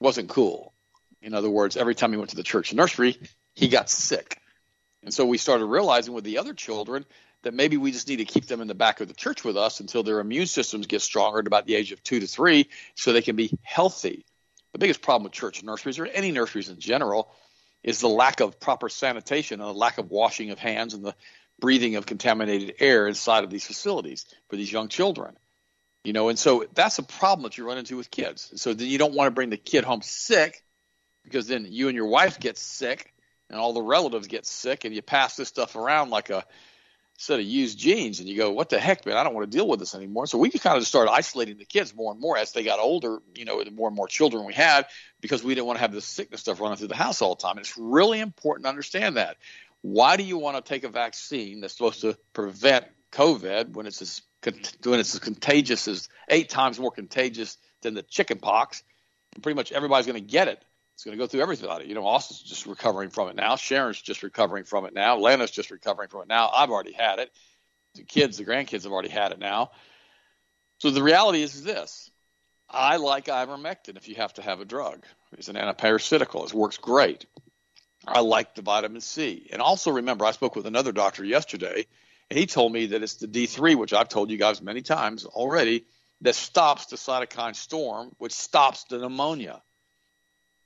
wasn't 0.00 0.30
cool. 0.30 0.73
In 1.21 1.35
other 1.35 1.50
words, 1.50 1.76
every 1.76 1.94
time 1.94 2.12
he 2.12 2.16
went 2.16 2.30
to 2.30 2.37
the 2.37 2.42
church 2.42 2.73
nursery, 2.73 3.18
he 3.54 3.68
got 3.68 3.90
sick. 3.90 4.38
And 5.02 5.12
so 5.12 5.26
we 5.26 5.38
started 5.38 5.66
realizing 5.66 6.14
with 6.14 6.25
the 6.25 6.38
other 6.38 6.54
children 6.54 7.04
that 7.42 7.54
maybe 7.54 7.76
we 7.76 7.90
just 7.90 8.09
need 8.09 8.16
to 8.16 8.25
keep 8.25 8.47
them 8.47 8.61
in 8.61 8.68
the 8.68 8.75
back 8.75 9.00
of 9.00 9.09
the 9.09 9.14
church 9.14 9.42
with 9.44 9.56
us 9.56 9.80
until 9.80 10.02
their 10.02 10.21
immune 10.21 10.47
systems 10.47 10.87
get 10.87 11.02
stronger 11.02 11.40
at 11.40 11.47
about 11.47 11.66
the 11.66 11.75
age 11.75 11.90
of 11.92 12.02
two 12.02 12.21
to 12.21 12.26
three 12.26 12.68
so 12.94 13.12
they 13.12 13.23
can 13.23 13.37
be 13.37 13.59
healthy. 13.62 14.25
The 14.73 14.78
biggest 14.78 15.02
problem 15.02 15.25
with 15.25 15.32
church 15.32 15.62
nurseries 15.62 15.99
or 15.99 16.06
any 16.06 16.30
nurseries 16.30 16.68
in 16.68 16.78
general 16.78 17.32
is 17.82 18.00
the 18.00 18.09
lack 18.09 18.40
of 18.40 18.61
proper 18.61 18.88
sanitation 18.88 19.61
and 19.61 19.68
the 19.68 19.75
lack 19.75 19.99
of 19.99 20.11
washing 20.11 20.50
of 20.50 20.59
hands 20.59 20.94
and 20.94 21.04
the 21.04 21.14
breathing 21.59 21.97
of 21.97 22.06
contaminated 22.06 22.76
air 22.78 23.09
inside 23.09 23.44
of 23.44 23.50
these 23.50 23.66
facilities 23.66 24.25
for 24.49 24.56
these 24.56 24.71
young 24.71 24.88
children. 24.88 25.37
You 26.04 26.12
know, 26.12 26.28
and 26.28 26.38
so 26.38 26.64
that's 26.75 26.99
a 26.99 27.02
problem 27.02 27.42
that 27.44 27.59
you 27.59 27.66
run 27.66 27.78
into 27.78 27.97
with 27.97 28.11
kids. 28.11 28.52
So 28.56 28.73
then 28.73 28.88
you 28.88 28.99
don't 28.99 29.14
want 29.14 29.28
to 29.28 29.32
bring 29.32 29.50
the 29.50 29.56
kid 29.56 29.85
home 29.85 30.02
sick 30.02 30.64
because 31.23 31.47
then 31.49 31.66
you 31.68 31.88
and 31.88 31.97
your 31.97 32.06
wife 32.06 32.40
get 32.40 32.56
sick 32.56 33.12
and 33.52 33.61
all 33.61 33.75
the 33.75 33.82
relatives 33.82 34.26
get 34.26 34.47
sick 34.47 34.85
and 34.85 34.94
you 34.94 35.02
pass 35.02 35.37
this 35.37 35.47
stuff 35.47 35.76
around 35.76 36.11
like 36.11 36.30
a 36.30 36.44
set 37.18 37.38
of 37.38 37.44
used 37.44 37.78
jeans 37.78 38.18
and 38.18 38.28
you 38.28 38.37
go, 38.37 38.50
what 38.50 38.71
the 38.71 38.80
heck, 38.80 39.04
man, 39.04 39.16
I 39.16 39.23
don't 39.23 39.35
want 39.35 39.49
to 39.49 39.56
deal 39.56 39.68
with 39.68 39.78
this 39.78 39.94
anymore. 39.94 40.26
So 40.26 40.38
we 40.38 40.50
kind 40.50 40.75
of 40.76 40.80
just 40.80 40.90
started 40.90 41.12
isolating 41.12 41.59
the 41.59 41.66
kids 41.66 41.94
more 41.94 42.11
and 42.11 42.21
more 42.21 42.38
as 42.38 42.52
they 42.52 42.64
got 42.64 42.80
older, 42.80 43.18
you 43.37 43.44
know, 43.44 43.62
the 43.62 43.71
more 43.71 43.88
and 43.88 43.97
more 43.97 44.09
children 44.09 44.44
we 44.47 44.54
had 44.54 44.87
because 45.21 45.44
we 45.44 45.54
didn't 45.54 45.66
want 45.66 45.76
to 45.76 45.82
have 45.82 45.92
this 45.92 46.06
sickness 46.06 46.40
stuff 46.40 46.61
running 46.61 46.78
through 46.78 46.88
the 46.88 46.97
house 46.97 47.21
all 47.21 47.35
the 47.35 47.42
time. 47.42 47.59
And 47.59 47.61
it's 47.61 47.76
really 47.76 48.21
important 48.21 48.64
to 48.64 48.71
understand 48.71 49.18
that. 49.18 49.37
Why 49.82 50.16
do 50.16 50.23
you 50.23 50.38
want 50.38 50.56
to 50.56 50.66
take 50.66 50.85
a 50.85 50.88
vaccine 50.88 51.61
that's 51.61 51.75
supposed 51.75 52.00
to 52.00 52.16
prevent 52.32 52.87
COVID 53.12 53.75
when 53.75 53.87
it's 53.87 54.00
as 54.00 54.23
when 54.82 54.99
it's 54.99 55.14
as 55.14 55.21
contagious 55.21 55.87
as 55.87 56.09
eight 56.28 56.49
times 56.49 56.80
more 56.80 56.90
contagious 56.90 57.59
than 57.82 57.94
the 57.94 58.02
chicken 58.02 58.38
pox? 58.38 58.82
Pretty 59.42 59.56
much 59.56 59.73
everybody's 59.73 60.06
going 60.06 60.21
to 60.21 60.26
get 60.28 60.49
it. 60.49 60.64
It's 61.02 61.04
going 61.04 61.18
to 61.18 61.25
go 61.25 61.26
through 61.26 61.42
everybody. 61.42 61.88
You 61.88 61.97
know, 61.97 62.06
Austin's 62.06 62.42
just 62.42 62.64
recovering 62.64 63.11
from 63.11 63.28
it 63.28 63.35
now. 63.35 63.56
Sharon's 63.56 64.00
just 64.00 64.23
recovering 64.23 64.62
from 64.62 64.85
it 64.85 64.94
now. 64.94 65.18
Lena's 65.18 65.50
just 65.50 65.73
recovering 65.73 66.09
from 66.09 66.23
it 66.23 66.28
now. 66.28 66.49
I've 66.54 66.71
already 66.71 66.92
had 66.92 67.18
it. 67.18 67.32
The 67.97 68.04
kids, 68.04 68.37
the 68.37 68.44
grandkids 68.44 68.85
have 68.85 68.92
already 68.92 69.09
had 69.09 69.32
it 69.32 69.40
now. 69.40 69.73
So 70.78 70.92
the 70.92 71.02
reality 71.02 71.42
is 71.42 71.64
this. 71.64 72.09
I 72.71 72.99
like 72.99 73.25
ivermectin 73.25 73.97
if 73.97 74.06
you 74.06 74.14
have 74.14 74.32
to 74.35 74.42
have 74.42 74.61
a 74.61 74.64
drug. 74.64 75.04
It's 75.32 75.49
an 75.49 75.56
antiparasitical. 75.56 76.47
It 76.47 76.54
works 76.54 76.76
great. 76.76 77.26
I 78.06 78.21
like 78.21 78.54
the 78.54 78.62
vitamin 78.62 79.00
C. 79.00 79.49
And 79.52 79.61
also 79.61 79.90
remember, 79.90 80.25
I 80.25 80.30
spoke 80.30 80.54
with 80.54 80.68
another 80.68 80.92
doctor 80.92 81.25
yesterday, 81.25 81.85
and 82.30 82.38
he 82.38 82.47
told 82.47 82.73
me 82.73 82.87
that 82.87 83.02
it's 83.02 83.16
the 83.16 83.26
D3, 83.26 83.75
which 83.75 83.92
I've 83.92 84.09
told 84.09 84.30
you 84.30 84.38
guys 84.38 84.62
many 84.62 84.82
times 84.82 85.25
already, 85.25 85.85
that 86.21 86.37
stops 86.37 86.87
the 86.87 86.97
cytokine 86.97 87.56
storm, 87.56 88.14
which 88.18 88.35
stops 88.35 88.85
the 88.85 88.99
pneumonia 88.99 89.62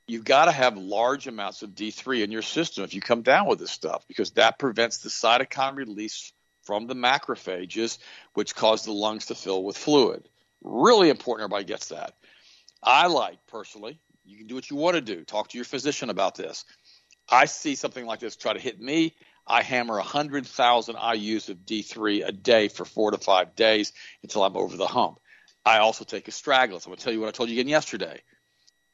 you've 0.06 0.24
got 0.24 0.44
to 0.44 0.52
have 0.52 0.76
large 0.76 1.26
amounts 1.26 1.62
of 1.62 1.70
D3 1.70 2.22
in 2.22 2.30
your 2.30 2.42
system 2.42 2.84
if 2.84 2.94
you 2.94 3.00
come 3.00 3.22
down 3.22 3.46
with 3.46 3.58
this 3.58 3.70
stuff 3.70 4.06
because 4.06 4.32
that 4.32 4.58
prevents 4.58 4.98
the 4.98 5.08
cytokine 5.08 5.76
release 5.76 6.32
from 6.62 6.86
the 6.86 6.94
macrophages, 6.94 7.98
which 8.34 8.54
cause 8.54 8.84
the 8.84 8.92
lungs 8.92 9.26
to 9.26 9.34
fill 9.34 9.62
with 9.64 9.76
fluid. 9.76 10.28
Really 10.62 11.10
important 11.10 11.44
everybody 11.44 11.64
gets 11.64 11.88
that. 11.88 12.14
I 12.82 13.06
like 13.06 13.38
personally, 13.46 13.98
you 14.24 14.38
can 14.38 14.46
do 14.46 14.54
what 14.54 14.70
you 14.70 14.76
want 14.76 14.94
to 14.94 15.00
do. 15.00 15.24
Talk 15.24 15.48
to 15.48 15.58
your 15.58 15.64
physician 15.64 16.10
about 16.10 16.34
this. 16.34 16.64
I 17.28 17.46
see 17.46 17.74
something 17.74 18.06
like 18.06 18.20
this 18.20 18.36
try 18.36 18.52
to 18.52 18.60
hit 18.60 18.80
me. 18.80 19.14
I 19.46 19.62
hammer 19.62 19.94
100,000 19.94 20.96
IUs 20.96 21.48
of 21.48 21.58
D3 21.58 22.26
a 22.26 22.32
day 22.32 22.68
for 22.68 22.84
four 22.84 23.12
to 23.12 23.18
five 23.18 23.54
days 23.54 23.92
until 24.22 24.42
I'm 24.42 24.56
over 24.56 24.76
the 24.76 24.86
hump. 24.86 25.20
I 25.64 25.78
also 25.78 26.04
take 26.04 26.26
astragalus. 26.26 26.86
I'm 26.86 26.90
going 26.90 26.98
to 26.98 27.04
tell 27.04 27.12
you 27.12 27.20
what 27.20 27.28
I 27.28 27.32
told 27.32 27.48
you 27.48 27.56
again 27.56 27.68
yesterday 27.68 28.20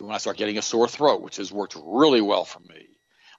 when 0.02 0.14
I 0.14 0.18
start 0.18 0.36
getting 0.36 0.58
a 0.58 0.62
sore 0.62 0.88
throat, 0.88 1.22
which 1.22 1.36
has 1.36 1.52
worked 1.52 1.76
really 1.82 2.20
well 2.20 2.44
for 2.44 2.60
me. 2.60 2.88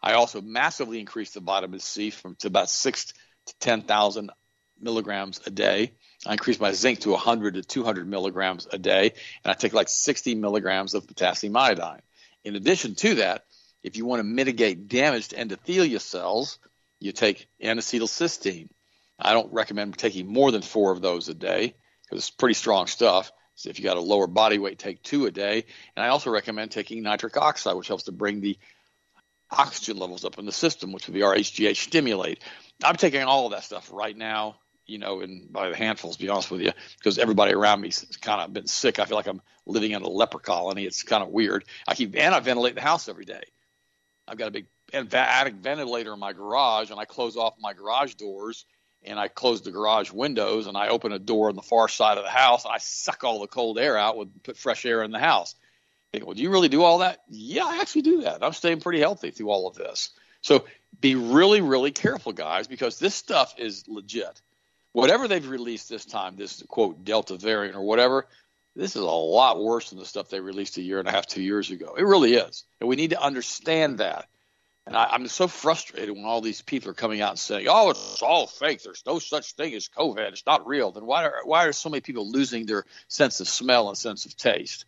I 0.01 0.13
also 0.13 0.41
massively 0.41 0.99
increased 0.99 1.33
the 1.33 1.39
vitamin 1.39 1.79
C 1.79 2.09
from 2.09 2.35
to 2.37 2.47
about 2.47 2.69
six 2.69 3.13
to 3.47 3.53
ten 3.59 3.81
thousand 3.81 4.31
milligrams 4.79 5.41
a 5.45 5.49
day. 5.49 5.93
I 6.25 6.33
increased 6.33 6.61
my 6.61 6.71
zinc 6.71 7.01
to 7.01 7.11
100 7.11 7.55
to 7.55 7.63
200 7.63 8.07
milligrams 8.07 8.67
a 8.71 8.77
day, 8.77 9.13
and 9.43 9.51
I 9.51 9.53
take 9.53 9.73
like 9.73 9.89
60 9.89 10.35
milligrams 10.35 10.93
of 10.93 11.07
potassium 11.07 11.55
iodine. 11.55 12.01
In 12.43 12.55
addition 12.55 12.95
to 12.95 13.15
that, 13.15 13.45
if 13.83 13.97
you 13.97 14.05
want 14.05 14.21
to 14.21 14.23
mitigate 14.23 14.87
damage 14.87 15.29
to 15.29 15.35
endothelial 15.35 15.99
cells, 15.99 16.59
you 16.99 17.11
take 17.11 17.47
N-acetylcysteine. 17.59 18.69
I 19.19 19.33
don't 19.33 19.51
recommend 19.53 19.97
taking 19.97 20.27
more 20.27 20.51
than 20.51 20.61
four 20.61 20.91
of 20.91 21.01
those 21.01 21.27
a 21.27 21.33
day 21.33 21.75
because 22.03 22.19
it's 22.19 22.29
pretty 22.29 22.55
strong 22.55 22.87
stuff. 22.87 23.31
So 23.55 23.69
if 23.69 23.79
you 23.79 23.83
got 23.83 23.97
a 23.97 24.01
lower 24.01 24.27
body 24.27 24.57
weight, 24.57 24.79
take 24.79 25.03
two 25.03 25.25
a 25.25 25.31
day. 25.31 25.65
And 25.95 26.03
I 26.03 26.09
also 26.09 26.29
recommend 26.29 26.71
taking 26.71 27.03
nitric 27.03 27.37
oxide, 27.37 27.75
which 27.75 27.87
helps 27.87 28.03
to 28.03 28.11
bring 28.11 28.41
the 28.41 28.57
oxygen 29.51 29.97
levels 29.97 30.25
up 30.25 30.39
in 30.39 30.45
the 30.45 30.51
system, 30.51 30.91
which 30.91 31.07
would 31.07 31.13
be 31.13 31.23
our 31.23 31.35
HGH 31.35 31.77
stimulate. 31.77 32.39
I'm 32.83 32.95
taking 32.95 33.21
all 33.21 33.45
of 33.45 33.51
that 33.51 33.63
stuff 33.63 33.89
right 33.93 34.17
now, 34.17 34.57
you 34.85 34.97
know, 34.97 35.21
in 35.21 35.47
by 35.51 35.69
the 35.69 35.75
handfuls, 35.75 36.17
to 36.17 36.23
be 36.23 36.29
honest 36.29 36.49
with 36.49 36.61
you, 36.61 36.71
because 36.97 37.19
everybody 37.19 37.53
around 37.53 37.81
me's 37.81 38.05
kind 38.21 38.41
of 38.41 38.51
been 38.53 38.67
sick. 38.67 38.99
I 38.99 39.05
feel 39.05 39.17
like 39.17 39.27
I'm 39.27 39.41
living 39.65 39.91
in 39.91 40.01
a 40.01 40.09
leper 40.09 40.39
colony. 40.39 40.85
It's 40.85 41.03
kind 41.03 41.23
of 41.23 41.29
weird. 41.29 41.65
I 41.87 41.93
keep 41.95 42.15
and 42.17 42.33
I 42.33 42.39
ventilate 42.39 42.75
the 42.75 42.81
house 42.81 43.07
every 43.07 43.25
day. 43.25 43.43
I've 44.27 44.37
got 44.37 44.47
a 44.47 44.51
big 44.51 44.65
attic 44.93 45.55
ventilator 45.55 46.13
in 46.13 46.19
my 46.19 46.33
garage, 46.33 46.89
and 46.89 46.99
I 46.99 47.05
close 47.05 47.37
off 47.37 47.53
my 47.59 47.73
garage 47.73 48.15
doors 48.15 48.65
and 49.05 49.19
I 49.19 49.27
close 49.27 49.61
the 49.61 49.71
garage 49.71 50.11
windows 50.11 50.67
and 50.67 50.77
I 50.77 50.89
open 50.89 51.11
a 51.11 51.19
door 51.19 51.49
on 51.49 51.55
the 51.55 51.61
far 51.61 51.87
side 51.87 52.17
of 52.17 52.23
the 52.23 52.29
house 52.29 52.65
and 52.65 52.73
I 52.73 52.77
suck 52.77 53.23
all 53.23 53.39
the 53.39 53.47
cold 53.47 53.77
air 53.77 53.97
out 53.97 54.17
with 54.17 54.43
put 54.43 54.57
fresh 54.57 54.85
air 54.85 55.03
in 55.03 55.11
the 55.11 55.19
house. 55.19 55.55
Think, 56.11 56.25
well, 56.25 56.35
do 56.35 56.43
you 56.43 56.51
really 56.51 56.69
do 56.69 56.83
all 56.83 56.99
that? 56.99 57.23
Yeah, 57.27 57.65
I 57.65 57.79
actually 57.81 58.03
do 58.03 58.21
that. 58.21 58.43
I'm 58.43 58.53
staying 58.53 58.81
pretty 58.81 58.99
healthy 58.99 59.31
through 59.31 59.49
all 59.49 59.67
of 59.67 59.75
this. 59.75 60.11
So 60.41 60.65
be 61.01 61.15
really, 61.15 61.61
really 61.61 61.91
careful, 61.91 62.33
guys, 62.33 62.67
because 62.67 62.99
this 62.99 63.15
stuff 63.15 63.55
is 63.57 63.87
legit. 63.87 64.41
Whatever 64.91 65.27
they've 65.27 65.47
released 65.47 65.89
this 65.89 66.05
time, 66.05 66.35
this 66.35 66.63
quote 66.67 67.03
Delta 67.03 67.35
variant 67.35 67.75
or 67.75 67.81
whatever, 67.81 68.27
this 68.75 68.95
is 68.95 69.01
a 69.01 69.05
lot 69.05 69.61
worse 69.61 69.89
than 69.89 69.99
the 69.99 70.05
stuff 70.05 70.29
they 70.29 70.39
released 70.39 70.77
a 70.77 70.81
year 70.81 70.99
and 70.99 71.07
a 71.07 71.11
half, 71.11 71.25
two 71.25 71.41
years 71.41 71.71
ago. 71.71 71.95
It 71.97 72.03
really 72.03 72.35
is. 72.35 72.63
And 72.79 72.87
we 72.87 72.95
need 72.95 73.11
to 73.11 73.21
understand 73.21 73.97
that. 73.99 74.27
And 74.85 74.97
I, 74.97 75.15
am 75.15 75.27
so 75.27 75.47
frustrated 75.47 76.13
when 76.13 76.25
all 76.25 76.41
these 76.41 76.61
people 76.61 76.91
are 76.91 76.95
coming 76.95 77.21
out 77.21 77.31
and 77.31 77.39
saying, 77.39 77.67
"Oh, 77.69 77.91
it's 77.91 78.21
all 78.21 78.47
fake. 78.47 78.83
There's 78.83 79.05
no 79.05 79.17
such 79.19 79.53
thing 79.53 79.73
as 79.75 79.87
COVID. 79.87 80.19
It's 80.19 80.45
not 80.45 80.67
real." 80.67 80.91
Then 80.91 81.05
why 81.05 81.23
are 81.23 81.41
why 81.45 81.65
are 81.65 81.73
so 81.73 81.89
many 81.89 82.01
people 82.01 82.29
losing 82.29 82.65
their 82.65 82.85
sense 83.07 83.39
of 83.39 83.47
smell 83.47 83.87
and 83.87 83.97
sense 83.97 84.25
of 84.25 84.35
taste? 84.35 84.85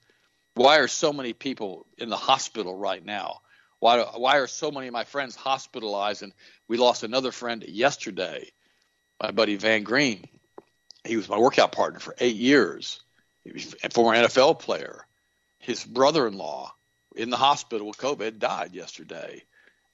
Why 0.56 0.80
are 0.80 0.90
so 0.90 1.14
many 1.14 1.34
people 1.34 1.86
in 1.98 2.10
the 2.10 2.18
hospital 2.18 2.76
right 2.76 3.04
now? 3.04 3.42
Why 3.80 4.02
why 4.02 4.38
are 4.38 4.48
so 4.48 4.70
many 4.70 4.88
of 4.88 4.94
my 4.94 5.06
friends 5.06 5.36
hospitalized? 5.36 6.24
And 6.24 6.34
we 6.68 6.76
lost 6.78 7.04
another 7.04 7.32
friend 7.32 7.64
yesterday, 7.64 8.52
my 9.22 9.32
buddy 9.32 9.56
Van 9.56 9.84
Green. 9.84 10.28
He 11.06 11.16
was 11.16 11.30
my 11.30 11.38
workout 11.38 11.72
partner 11.72 12.00
for 12.00 12.16
eight 12.20 12.36
years. 12.36 13.02
He 13.46 13.52
was 13.54 13.76
a 13.82 13.90
former 13.90 14.18
NFL 14.18 14.60
player. 14.60 15.08
His 15.60 15.86
brother-in-law 15.86 16.74
in 17.16 17.30
the 17.30 17.38
hospital 17.38 17.88
with 17.88 17.98
COVID 17.98 18.40
died 18.40 18.76
yesterday 18.76 19.44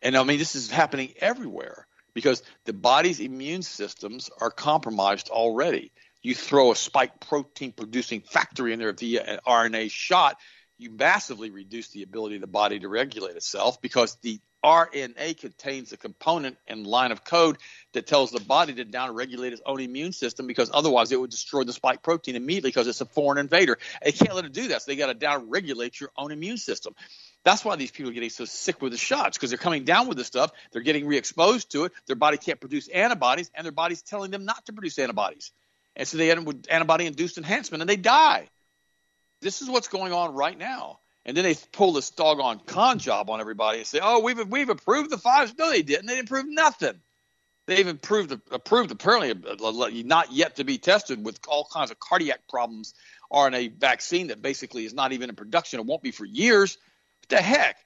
and 0.01 0.17
I 0.17 0.23
mean, 0.23 0.39
this 0.39 0.55
is 0.55 0.69
happening 0.69 1.13
everywhere 1.19 1.87
because 2.13 2.43
the 2.65 2.73
body's 2.73 3.19
immune 3.19 3.61
systems 3.61 4.29
are 4.39 4.51
compromised 4.51 5.29
already. 5.29 5.91
You 6.21 6.35
throw 6.35 6.71
a 6.71 6.75
spike 6.75 7.19
protein 7.19 7.71
producing 7.71 8.21
factory 8.21 8.73
in 8.73 8.79
there 8.79 8.93
via 8.93 9.23
an 9.23 9.39
RNA 9.45 9.91
shot, 9.91 10.37
you 10.77 10.89
massively 10.89 11.51
reduce 11.51 11.89
the 11.89 12.03
ability 12.03 12.35
of 12.35 12.41
the 12.41 12.47
body 12.47 12.79
to 12.79 12.89
regulate 12.89 13.35
itself 13.35 13.81
because 13.81 14.17
the 14.21 14.39
RNA 14.63 15.39
contains 15.39 15.91
a 15.91 15.97
component 15.97 16.57
and 16.67 16.85
line 16.85 17.11
of 17.11 17.23
code 17.23 17.57
that 17.93 18.05
tells 18.05 18.31
the 18.31 18.39
body 18.39 18.73
to 18.73 18.85
downregulate 18.85 19.51
its 19.51 19.61
own 19.65 19.79
immune 19.79 20.11
system 20.11 20.45
because 20.45 20.69
otherwise 20.73 21.11
it 21.11 21.19
would 21.19 21.31
destroy 21.31 21.63
the 21.63 21.73
spike 21.73 22.03
protein 22.03 22.35
immediately 22.35 22.69
because 22.69 22.87
it's 22.87 23.01
a 23.01 23.05
foreign 23.05 23.39
invader. 23.39 23.77
They 24.03 24.11
can't 24.11 24.35
let 24.35 24.45
it 24.45 24.53
do 24.53 24.69
that, 24.69 24.83
so 24.83 24.91
they 24.91 24.95
got 24.95 25.07
to 25.07 25.25
downregulate 25.25 25.99
your 25.99 26.11
own 26.15 26.31
immune 26.31 26.57
system. 26.57 26.93
That's 27.43 27.65
why 27.65 27.75
these 27.75 27.91
people 27.91 28.11
are 28.11 28.13
getting 28.13 28.29
so 28.29 28.45
sick 28.45 28.81
with 28.81 28.91
the 28.91 28.97
shots 28.97 29.37
because 29.37 29.49
they're 29.49 29.57
coming 29.57 29.83
down 29.83 30.07
with 30.07 30.17
the 30.17 30.23
stuff. 30.23 30.51
They're 30.71 30.83
getting 30.83 31.07
re-exposed 31.07 31.71
to 31.71 31.85
it. 31.85 31.93
Their 32.05 32.15
body 32.15 32.37
can't 32.37 32.59
produce 32.59 32.87
antibodies, 32.87 33.49
and 33.55 33.65
their 33.65 33.71
body's 33.71 34.03
telling 34.03 34.31
them 34.31 34.45
not 34.45 34.65
to 34.67 34.73
produce 34.73 34.99
antibodies. 34.99 35.51
And 35.95 36.07
so 36.07 36.17
they 36.17 36.29
end 36.29 36.41
up 36.41 36.45
with 36.45 36.67
antibody-induced 36.69 37.37
enhancement, 37.37 37.81
and 37.81 37.89
they 37.89 37.95
die. 37.95 38.47
This 39.41 39.61
is 39.61 39.69
what's 39.69 39.87
going 39.87 40.13
on 40.13 40.35
right 40.35 40.57
now. 40.57 40.99
And 41.25 41.35
then 41.35 41.43
they 41.43 41.55
pull 41.71 41.93
this 41.93 42.09
doggone 42.11 42.61
con 42.65 42.99
job 42.99 43.29
on 43.29 43.41
everybody 43.41 43.79
and 43.79 43.87
say, 43.87 43.99
"Oh, 44.01 44.19
we've 44.19 44.47
we've 44.47 44.69
approved 44.69 45.11
the 45.11 45.17
fives." 45.17 45.53
No, 45.57 45.69
they 45.69 45.83
didn't. 45.83 46.07
They 46.07 46.15
didn't 46.15 46.29
prove 46.29 46.47
nothing. 46.47 46.99
They've 47.67 47.87
approved 47.87 48.31
approved 48.51 48.91
apparently 48.91 49.33
not 50.03 50.31
yet 50.31 50.55
to 50.55 50.63
be 50.63 50.79
tested 50.79 51.23
with 51.23 51.39
all 51.47 51.67
kinds 51.71 51.91
of 51.91 51.99
cardiac 51.99 52.47
problems. 52.49 52.95
RNA 53.31 53.77
vaccine 53.77 54.27
that 54.27 54.41
basically 54.41 54.83
is 54.83 54.93
not 54.93 55.11
even 55.11 55.29
in 55.29 55.35
production. 55.35 55.79
It 55.79 55.85
won't 55.85 56.01
be 56.01 56.11
for 56.11 56.25
years 56.25 56.77
the 57.31 57.41
heck? 57.41 57.77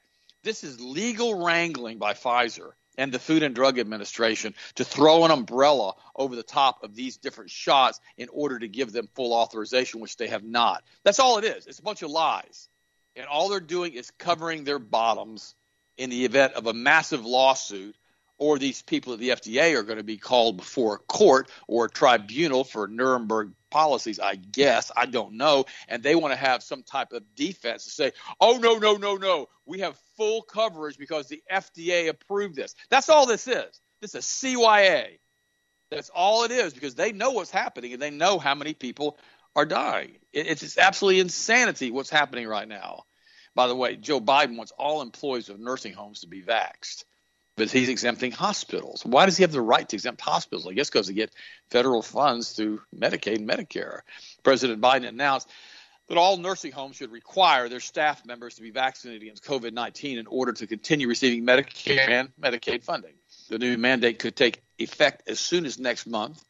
This 0.44 0.64
is 0.64 0.80
legal 0.80 1.44
wrangling 1.44 1.98
by 1.98 2.14
Pfizer 2.14 2.72
and 2.98 3.12
the 3.12 3.20
Food 3.20 3.44
and 3.44 3.56
Drug 3.56 3.80
Administration 3.80 4.54
to 4.76 4.84
throw 4.84 5.26
an 5.26 5.32
umbrella 5.32 5.94
over 6.16 6.36
the 6.36 6.44
top 6.44 6.84
of 6.84 6.96
these 6.96 7.18
different 7.18 7.50
shots 7.50 8.00
in 8.18 8.30
order 8.32 8.60
to 8.60 8.68
give 8.68 8.92
them 8.92 9.10
full 9.16 9.34
authorization, 9.34 10.02
which 10.02 10.18
they 10.18 10.28
have 10.28 10.44
not. 10.44 10.84
That's 11.04 11.20
all 11.20 11.38
it 11.38 11.46
is. 11.46 11.68
It's 11.68 11.80
a 11.80 11.84
bunch 11.84 12.02
of 12.04 12.12
lies. 12.12 12.70
And 13.16 13.28
all 13.28 13.50
they're 13.50 13.60
doing 13.60 13.94
is 13.94 14.12
covering 14.12 14.64
their 14.64 14.80
bottoms 14.80 15.56
in 15.98 16.10
the 16.10 16.26
event 16.26 16.54
of 16.54 16.68
a 16.68 16.74
massive 16.74 17.26
lawsuit 17.26 17.96
or 18.38 18.60
these 18.60 18.82
people 18.82 19.14
at 19.14 19.20
the 19.20 19.30
FDA 19.30 19.76
are 19.76 19.84
going 19.84 19.98
to 19.98 20.04
be 20.04 20.18
called 20.18 20.58
before 20.58 20.96
a 20.96 21.00
court 21.00 21.50
or 21.68 21.86
a 21.86 21.90
tribunal 21.90 22.64
for 22.64 22.88
Nuremberg 22.88 23.54
policies, 23.72 24.20
I 24.20 24.36
guess. 24.36 24.92
I 24.96 25.06
don't 25.06 25.34
know. 25.34 25.66
And 25.88 26.04
they 26.04 26.16
want 26.16 26.34
to 26.34 26.40
have 26.40 26.62
some 26.62 26.84
type 26.84 27.14
of 27.14 27.24
defense 27.36 27.86
to 27.86 27.90
say, 27.92 28.12
oh, 28.42 28.58
no, 28.58 28.78
no, 28.78 28.96
no, 28.96 29.16
no. 29.16 29.48
We 29.66 29.80
have 29.80 29.98
full 30.18 30.42
coverage 30.42 30.98
because 30.98 31.28
the 31.28 31.44
FDA 31.52 32.10
approved 32.10 32.56
this. 32.56 32.76
That's 32.90 33.10
all 33.10 33.26
this 33.26 33.48
is. 33.48 33.80
This 34.02 34.16
is 34.16 34.26
CYA. 34.26 35.20
That's 35.90 36.10
all 36.10 36.44
it 36.44 36.52
is 36.52 36.74
because 36.74 36.96
they 36.96 37.12
know 37.12 37.32
what's 37.32 37.52
happening 37.52 37.94
and 37.94 38.02
they 38.02 38.12
know 38.12 38.38
how 38.38 38.56
many 38.56 38.74
people 38.74 39.18
are 39.56 39.66
dying. 39.66 40.18
It's, 40.34 40.78
absolutely 40.78 41.22
insanity 41.22 41.92
what's 41.92 42.10
happening 42.10 42.48
right 42.48 42.68
now. 42.68 43.06
By 43.56 43.68
the 43.68 43.76
way, 43.76 43.96
Joe 43.96 44.20
Biden 44.20 44.58
wants 44.58 44.74
all 44.78 45.02
employees 45.02 45.48
of 45.48 45.60
nursing 45.60 45.94
homes 45.94 46.22
to 46.22 46.28
be 46.28 46.42
vaxxed 46.42 47.06
but 47.56 47.72
he's 47.72 47.90
exempting 47.90 48.32
hospitals. 48.32 49.06
Why 49.06 49.26
does 49.26 49.38
he 49.38 49.44
have 49.44 49.52
the 49.52 49.62
right 49.62 49.88
to 49.88 49.96
exempt 49.96 50.22
hospitals? 50.22 50.68
I 50.68 50.74
guess 50.74 50.90
because 50.90 51.08
they 51.08 51.14
get 51.14 51.34
federal 51.70 52.02
funds 52.02 52.52
through 52.52 52.82
Medicaid 52.96 53.38
and 53.38 53.50
Medicare. 53.50 54.02
President 54.44 54.82
Biden 54.82 55.08
announced 55.08 55.50
that 56.08 56.18
all 56.18 56.38
nursing 56.38 56.72
homes 56.72 56.98
should 56.98 57.12
require 57.12 57.68
their 57.70 57.80
staff 57.80 58.26
members 58.26 58.56
to 58.56 58.62
be 58.62 58.72
vaccinated 58.72 59.24
against 59.24 59.44
COVID 59.46 59.74
19 59.74 60.18
in 60.18 60.28
order 60.28 60.54
to 60.54 60.68
continue 60.68 61.08
receiving 61.08 61.46
Medicare 61.46 62.10
and 62.10 62.30
Medicaid 62.40 62.84
funding. 62.84 63.14
The 63.50 63.60
new 63.60 63.78
mandate 63.78 64.20
could 64.20 64.36
take 64.36 64.62
effect 64.78 65.28
as 65.28 65.40
soon 65.40 65.66
as 65.66 65.80
next 65.80 66.06
month. 66.06 66.44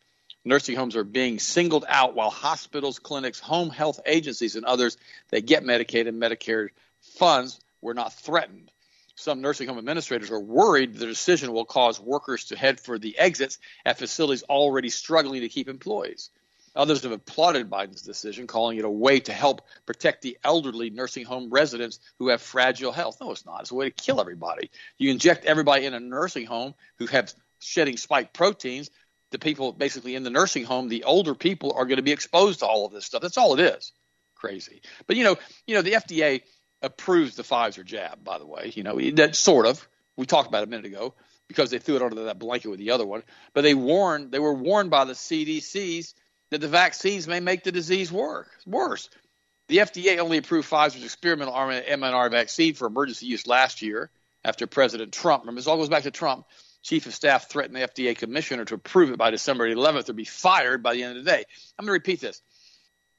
Nursing 0.43 0.75
homes 0.75 0.95
are 0.95 1.03
being 1.03 1.39
singled 1.39 1.85
out 1.87 2.15
while 2.15 2.29
hospitals, 2.29 2.99
clinics, 2.99 3.39
home 3.39 3.69
health 3.69 3.99
agencies, 4.05 4.55
and 4.55 4.65
others 4.65 4.97
that 5.29 5.45
get 5.45 5.63
Medicaid 5.63 6.07
and 6.07 6.21
Medicare 6.21 6.69
funds 7.01 7.59
were 7.81 7.95
not 7.95 8.13
threatened. 8.13 8.71
Some 9.15 9.41
nursing 9.41 9.67
home 9.67 9.77
administrators 9.77 10.29
are 10.29 10.39
worried 10.39 10.93
the 10.93 11.05
decision 11.05 11.53
will 11.53 11.65
cause 11.65 11.99
workers 11.99 12.45
to 12.45 12.57
head 12.57 12.79
for 12.79 12.99
the 12.99 13.17
exits 13.17 13.57
at 13.85 13.97
facilities 13.97 14.43
already 14.43 14.89
struggling 14.89 15.41
to 15.41 15.49
keep 15.49 15.69
employees. 15.69 16.29
Others 16.75 17.03
have 17.03 17.13
applauded 17.13 17.69
Biden's 17.69 18.01
decision, 18.01 18.47
calling 18.47 18.77
it 18.77 18.83
a 18.83 18.89
way 18.89 19.21
to 19.21 19.31
help 19.31 19.61
protect 19.85 20.21
the 20.21 20.37
elderly 20.43 20.89
nursing 20.89 21.23
home 21.23 21.49
residents 21.49 21.99
who 22.19 22.27
have 22.27 22.41
fragile 22.41 22.91
health. 22.91 23.17
No, 23.21 23.31
it's 23.31 23.45
not. 23.45 23.61
It's 23.61 23.71
a 23.71 23.75
way 23.75 23.89
to 23.89 23.91
kill 23.91 24.19
everybody. 24.19 24.69
You 24.97 25.09
inject 25.09 25.45
everybody 25.45 25.85
in 25.85 25.93
a 25.93 25.99
nursing 26.01 26.45
home 26.45 26.75
who 26.97 27.05
have 27.07 27.33
shedding 27.59 27.95
spike 27.95 28.33
proteins. 28.33 28.89
The 29.31 29.39
people 29.39 29.71
basically 29.71 30.15
in 30.15 30.23
the 30.23 30.29
nursing 30.29 30.65
home, 30.65 30.89
the 30.89 31.05
older 31.05 31.33
people, 31.33 31.71
are 31.77 31.85
going 31.85 31.97
to 31.97 32.03
be 32.03 32.11
exposed 32.11 32.59
to 32.59 32.65
all 32.65 32.85
of 32.85 32.91
this 32.91 33.05
stuff. 33.05 33.21
That's 33.21 33.37
all 33.37 33.57
it 33.57 33.61
is. 33.61 33.93
Crazy. 34.35 34.81
But 35.07 35.15
you 35.15 35.23
know, 35.23 35.37
you 35.65 35.75
know, 35.75 35.81
the 35.81 35.93
FDA 35.93 36.41
approves 36.81 37.35
the 37.35 37.43
Pfizer 37.43 37.83
jab, 37.85 38.23
by 38.23 38.37
the 38.37 38.45
way. 38.45 38.71
You 38.75 38.83
know, 38.83 38.99
that 39.11 39.35
sort 39.35 39.65
of. 39.65 39.87
We 40.17 40.25
talked 40.25 40.47
about 40.47 40.61
it 40.61 40.67
a 40.67 40.69
minute 40.69 40.85
ago 40.85 41.13
because 41.47 41.71
they 41.71 41.79
threw 41.79 41.97
it 41.97 42.01
under 42.01 42.25
that 42.25 42.39
blanket 42.39 42.69
with 42.69 42.79
the 42.79 42.91
other 42.91 43.05
one. 43.05 43.23
But 43.53 43.61
they 43.61 43.73
warned, 43.73 44.31
they 44.31 44.39
were 44.39 44.53
warned 44.53 44.89
by 44.89 45.05
the 45.05 45.13
CDCs 45.13 46.13
that 46.51 46.61
the 46.61 46.67
vaccines 46.67 47.27
may 47.27 47.39
make 47.39 47.63
the 47.63 47.71
disease 47.71 48.11
work, 48.11 48.49
worse. 48.65 49.09
The 49.67 49.77
FDA 49.77 50.19
only 50.19 50.37
approved 50.37 50.69
Pfizer's 50.69 51.03
experimental 51.03 51.53
mRNA 51.53 52.31
vaccine 52.31 52.75
for 52.75 52.87
emergency 52.87 53.25
use 53.25 53.47
last 53.47 53.81
year 53.81 54.09
after 54.45 54.67
President 54.67 55.11
Trump, 55.11 55.43
remember, 55.43 55.59
this 55.59 55.67
all 55.67 55.77
goes 55.77 55.89
back 55.89 56.03
to 56.03 56.11
Trump, 56.11 56.45
chief 56.83 57.07
of 57.07 57.15
staff 57.15 57.49
threatened 57.49 57.75
the 57.75 57.87
FDA 57.87 58.15
commissioner 58.15 58.63
to 58.65 58.75
approve 58.75 59.09
it 59.09 59.17
by 59.17 59.31
December 59.31 59.67
11th 59.67 60.07
or 60.07 60.13
be 60.13 60.23
fired 60.23 60.83
by 60.83 60.93
the 60.93 61.01
end 61.01 61.17
of 61.17 61.25
the 61.25 61.31
day. 61.31 61.43
I'm 61.77 61.85
going 61.85 61.87
to 61.87 61.93
repeat 61.93 62.21
this. 62.21 62.43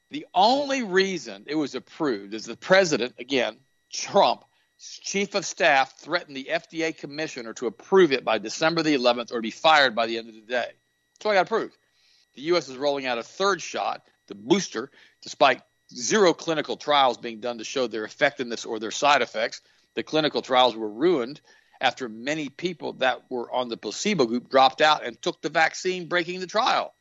The 0.09 0.25
only 0.33 0.83
reason 0.83 1.43
it 1.47 1.55
was 1.55 1.75
approved 1.75 2.33
is 2.33 2.45
the 2.45 2.55
president, 2.55 3.15
again, 3.19 3.57
Trump, 3.91 4.45
chief 4.79 5.35
of 5.35 5.45
staff, 5.45 5.97
threatened 5.97 6.37
the 6.37 6.49
FDA 6.49 6.97
commissioner 6.97 7.53
to 7.53 7.67
approve 7.67 8.13
it 8.13 8.23
by 8.23 8.37
December 8.37 8.83
the 8.83 8.95
11th 8.95 9.33
or 9.33 9.41
be 9.41 9.51
fired 9.51 9.95
by 9.95 10.07
the 10.07 10.17
end 10.17 10.29
of 10.29 10.35
the 10.35 10.41
day. 10.41 10.71
So 11.21 11.29
I 11.29 11.33
got 11.33 11.47
approved. 11.47 11.77
The 12.35 12.43
U.S. 12.43 12.69
is 12.69 12.77
rolling 12.77 13.05
out 13.05 13.17
a 13.17 13.23
third 13.23 13.61
shot, 13.61 14.03
the 14.27 14.35
booster, 14.35 14.91
despite 15.21 15.61
zero 15.93 16.33
clinical 16.33 16.77
trials 16.77 17.17
being 17.17 17.39
done 17.39 17.57
to 17.57 17.63
show 17.63 17.87
their 17.87 18.05
effectiveness 18.05 18.65
or 18.65 18.79
their 18.79 18.91
side 18.91 19.21
effects. 19.21 19.61
The 19.95 20.03
clinical 20.03 20.41
trials 20.41 20.75
were 20.75 20.89
ruined 20.89 21.41
after 21.81 22.07
many 22.07 22.49
people 22.49 22.93
that 22.93 23.23
were 23.29 23.51
on 23.51 23.69
the 23.69 23.77
placebo 23.77 24.25
group 24.25 24.49
dropped 24.49 24.81
out 24.81 25.03
and 25.03 25.21
took 25.21 25.41
the 25.41 25.49
vaccine, 25.49 26.07
breaking 26.07 26.39
the 26.39 26.47
trial. 26.47 26.93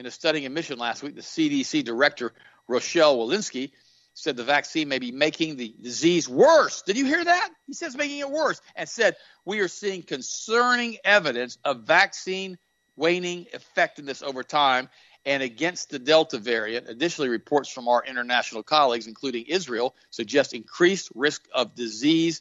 In 0.00 0.06
a 0.06 0.10
studying 0.10 0.46
admission 0.46 0.78
last 0.78 1.02
week, 1.02 1.14
the 1.14 1.20
CDC 1.20 1.84
director, 1.84 2.32
Rochelle 2.66 3.18
Walensky, 3.18 3.72
said 4.14 4.34
the 4.34 4.44
vaccine 4.44 4.88
may 4.88 4.98
be 4.98 5.12
making 5.12 5.56
the 5.56 5.74
disease 5.78 6.26
worse. 6.26 6.80
Did 6.80 6.96
you 6.96 7.04
hear 7.04 7.22
that? 7.22 7.50
He 7.66 7.74
says 7.74 7.94
making 7.94 8.20
it 8.20 8.30
worse 8.30 8.62
and 8.74 8.88
said 8.88 9.16
we 9.44 9.60
are 9.60 9.68
seeing 9.68 10.02
concerning 10.02 10.96
evidence 11.04 11.58
of 11.66 11.82
vaccine 11.82 12.56
waning 12.96 13.44
effectiveness 13.52 14.22
over 14.22 14.42
time 14.42 14.88
and 15.26 15.42
against 15.42 15.90
the 15.90 15.98
Delta 15.98 16.38
variant. 16.38 16.88
Additionally, 16.88 17.28
reports 17.28 17.68
from 17.68 17.86
our 17.86 18.02
international 18.02 18.62
colleagues, 18.62 19.06
including 19.06 19.44
Israel, 19.48 19.94
suggest 20.08 20.54
increased 20.54 21.10
risk 21.14 21.46
of 21.54 21.74
disease 21.74 22.40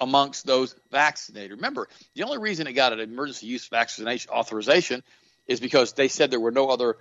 amongst 0.00 0.46
those 0.46 0.74
vaccinated. 0.90 1.50
Remember, 1.50 1.86
the 2.14 2.22
only 2.22 2.38
reason 2.38 2.66
it 2.66 2.72
got 2.72 2.94
an 2.94 3.00
emergency 3.00 3.46
use 3.46 3.68
vaccination 3.68 4.30
authorization 4.30 5.02
is 5.46 5.60
because 5.60 5.92
they 5.92 6.08
said 6.08 6.30
there 6.30 6.40
were 6.40 6.50
no 6.50 6.68
other 6.68 6.96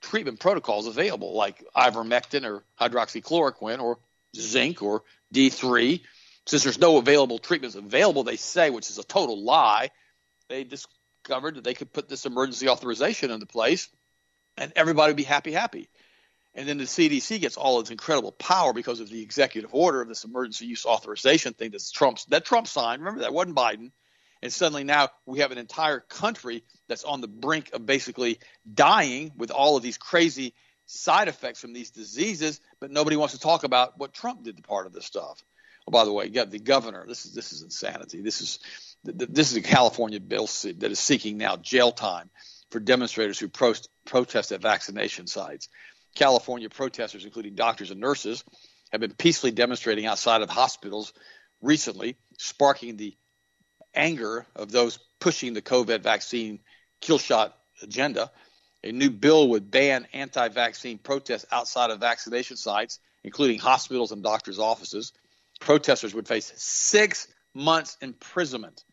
treatment 0.00 0.40
protocols 0.40 0.86
available, 0.86 1.34
like 1.34 1.64
ivermectin 1.76 2.44
or 2.44 2.64
hydroxychloroquine 2.80 3.80
or 3.80 3.98
zinc 4.36 4.82
or 4.82 5.02
D3. 5.34 6.00
Since 6.46 6.64
there's 6.64 6.78
no 6.78 6.96
available 6.96 7.38
treatments 7.38 7.76
available, 7.76 8.24
they 8.24 8.36
say, 8.36 8.70
which 8.70 8.90
is 8.90 8.98
a 8.98 9.04
total 9.04 9.42
lie, 9.42 9.90
they 10.48 10.64
discovered 10.64 11.56
that 11.56 11.64
they 11.64 11.74
could 11.74 11.92
put 11.92 12.08
this 12.08 12.24
emergency 12.24 12.68
authorization 12.68 13.30
into 13.30 13.46
place 13.46 13.88
and 14.56 14.72
everybody 14.76 15.10
would 15.10 15.16
be 15.16 15.24
happy, 15.24 15.52
happy. 15.52 15.88
And 16.54 16.68
then 16.68 16.78
the 16.78 16.84
CDC 16.84 17.40
gets 17.40 17.56
all 17.56 17.80
its 17.80 17.90
incredible 17.90 18.32
power 18.32 18.72
because 18.72 19.00
of 19.00 19.08
the 19.08 19.22
executive 19.22 19.74
order 19.74 20.00
of 20.00 20.08
this 20.08 20.24
emergency 20.24 20.66
use 20.66 20.86
authorization 20.86 21.52
thing 21.52 21.70
that 21.70 21.82
Trump 21.94 22.18
that 22.28 22.44
Trump 22.44 22.66
signed. 22.66 23.00
Remember 23.00 23.20
that 23.20 23.32
wasn't 23.32 23.56
Biden. 23.56 23.92
And 24.42 24.52
suddenly 24.52 24.84
now 24.84 25.08
we 25.26 25.40
have 25.40 25.50
an 25.50 25.58
entire 25.58 26.00
country 26.00 26.64
that's 26.88 27.04
on 27.04 27.20
the 27.20 27.28
brink 27.28 27.70
of 27.72 27.86
basically 27.86 28.38
dying 28.72 29.32
with 29.36 29.50
all 29.50 29.76
of 29.76 29.82
these 29.82 29.98
crazy 29.98 30.54
side 30.86 31.28
effects 31.28 31.60
from 31.60 31.72
these 31.72 31.90
diseases, 31.90 32.60
but 32.80 32.90
nobody 32.90 33.16
wants 33.16 33.34
to 33.34 33.40
talk 33.40 33.64
about 33.64 33.98
what 33.98 34.12
Trump 34.12 34.42
did 34.42 34.56
to 34.56 34.62
part 34.62 34.86
of 34.86 34.92
this 34.92 35.04
stuff. 35.04 35.42
Oh, 35.86 35.90
by 35.90 36.04
the 36.04 36.12
way, 36.12 36.28
the 36.28 36.58
governor. 36.58 37.04
This 37.06 37.24
is 37.24 37.32
this 37.32 37.52
is 37.52 37.62
insanity. 37.62 38.20
This 38.20 38.40
is 38.40 38.58
this 39.04 39.50
is 39.50 39.56
a 39.56 39.62
California 39.62 40.20
bill 40.20 40.46
that 40.46 40.90
is 40.90 40.98
seeking 40.98 41.38
now 41.38 41.56
jail 41.56 41.92
time 41.92 42.30
for 42.70 42.80
demonstrators 42.80 43.38
who 43.38 43.48
pro- 43.48 43.74
protest 44.04 44.52
at 44.52 44.60
vaccination 44.60 45.26
sites. 45.26 45.68
California 46.14 46.68
protesters, 46.68 47.24
including 47.24 47.54
doctors 47.54 47.90
and 47.90 48.00
nurses, 48.00 48.44
have 48.90 49.00
been 49.00 49.14
peacefully 49.14 49.52
demonstrating 49.52 50.06
outside 50.06 50.42
of 50.42 50.50
hospitals 50.50 51.12
recently, 51.62 52.16
sparking 52.38 52.96
the 52.96 53.16
anger 53.94 54.46
of 54.54 54.70
those 54.70 54.98
pushing 55.20 55.54
the 55.54 55.62
COVID 55.62 56.02
vaccine 56.02 56.60
kill 57.00 57.18
shot 57.18 57.56
agenda. 57.82 58.30
A 58.84 58.92
new 58.92 59.10
bill 59.10 59.48
would 59.50 59.70
ban 59.70 60.06
anti 60.12 60.48
vaccine 60.48 60.98
protests 60.98 61.46
outside 61.50 61.90
of 61.90 62.00
vaccination 62.00 62.56
sites, 62.56 63.00
including 63.24 63.58
hospitals 63.58 64.12
and 64.12 64.22
doctors' 64.22 64.58
offices. 64.58 65.12
Protesters 65.60 66.14
would 66.14 66.28
face 66.28 66.52
six 66.56 67.26
months 67.54 67.96
imprisonment 68.00 68.84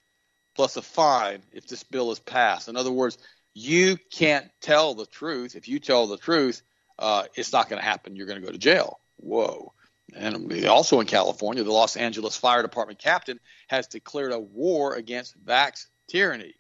plus 0.55 0.77
a 0.77 0.81
fine 0.81 1.43
if 1.51 1.67
this 1.67 1.83
bill 1.83 2.11
is 2.11 2.19
passed. 2.19 2.67
In 2.69 2.77
other 2.77 2.91
words, 2.91 3.17
you 3.53 3.97
can't 4.11 4.49
tell 4.61 4.95
the 4.95 5.05
truth. 5.05 5.55
If 5.55 5.67
you 5.67 5.79
tell 5.79 6.07
the 6.07 6.17
truth, 6.17 6.61
uh, 6.97 7.25
it's 7.35 7.53
not 7.53 7.69
going 7.69 7.79
to 7.79 7.87
happen. 7.87 8.15
You're 8.15 8.27
going 8.27 8.39
to 8.39 8.45
go 8.45 8.51
to 8.51 8.57
jail. 8.57 8.99
Whoa. 9.17 9.73
And 10.15 10.65
also 10.65 10.99
in 11.01 11.07
California, 11.07 11.63
the 11.63 11.71
Los 11.71 11.97
Angeles 11.97 12.37
Fire 12.37 12.61
Department 12.61 12.99
captain 12.99 13.39
has 13.67 13.87
declared 13.87 14.31
a 14.31 14.39
war 14.39 14.95
against 14.95 15.43
vax 15.43 15.87
tyranny. 16.07 16.53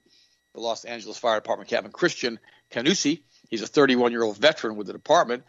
The 0.53 0.61
Los 0.61 0.85
Angeles 0.85 1.17
Fire 1.17 1.37
Department 1.37 1.69
captain, 1.69 1.91
Christian 1.91 2.39
Granucci, 2.71 3.21
he's 3.49 3.61
a 3.61 3.67
31 3.67 4.11
year 4.11 4.23
old 4.23 4.37
veteran 4.37 4.75
with 4.75 4.87
the 4.87 4.93
department, 4.93 5.43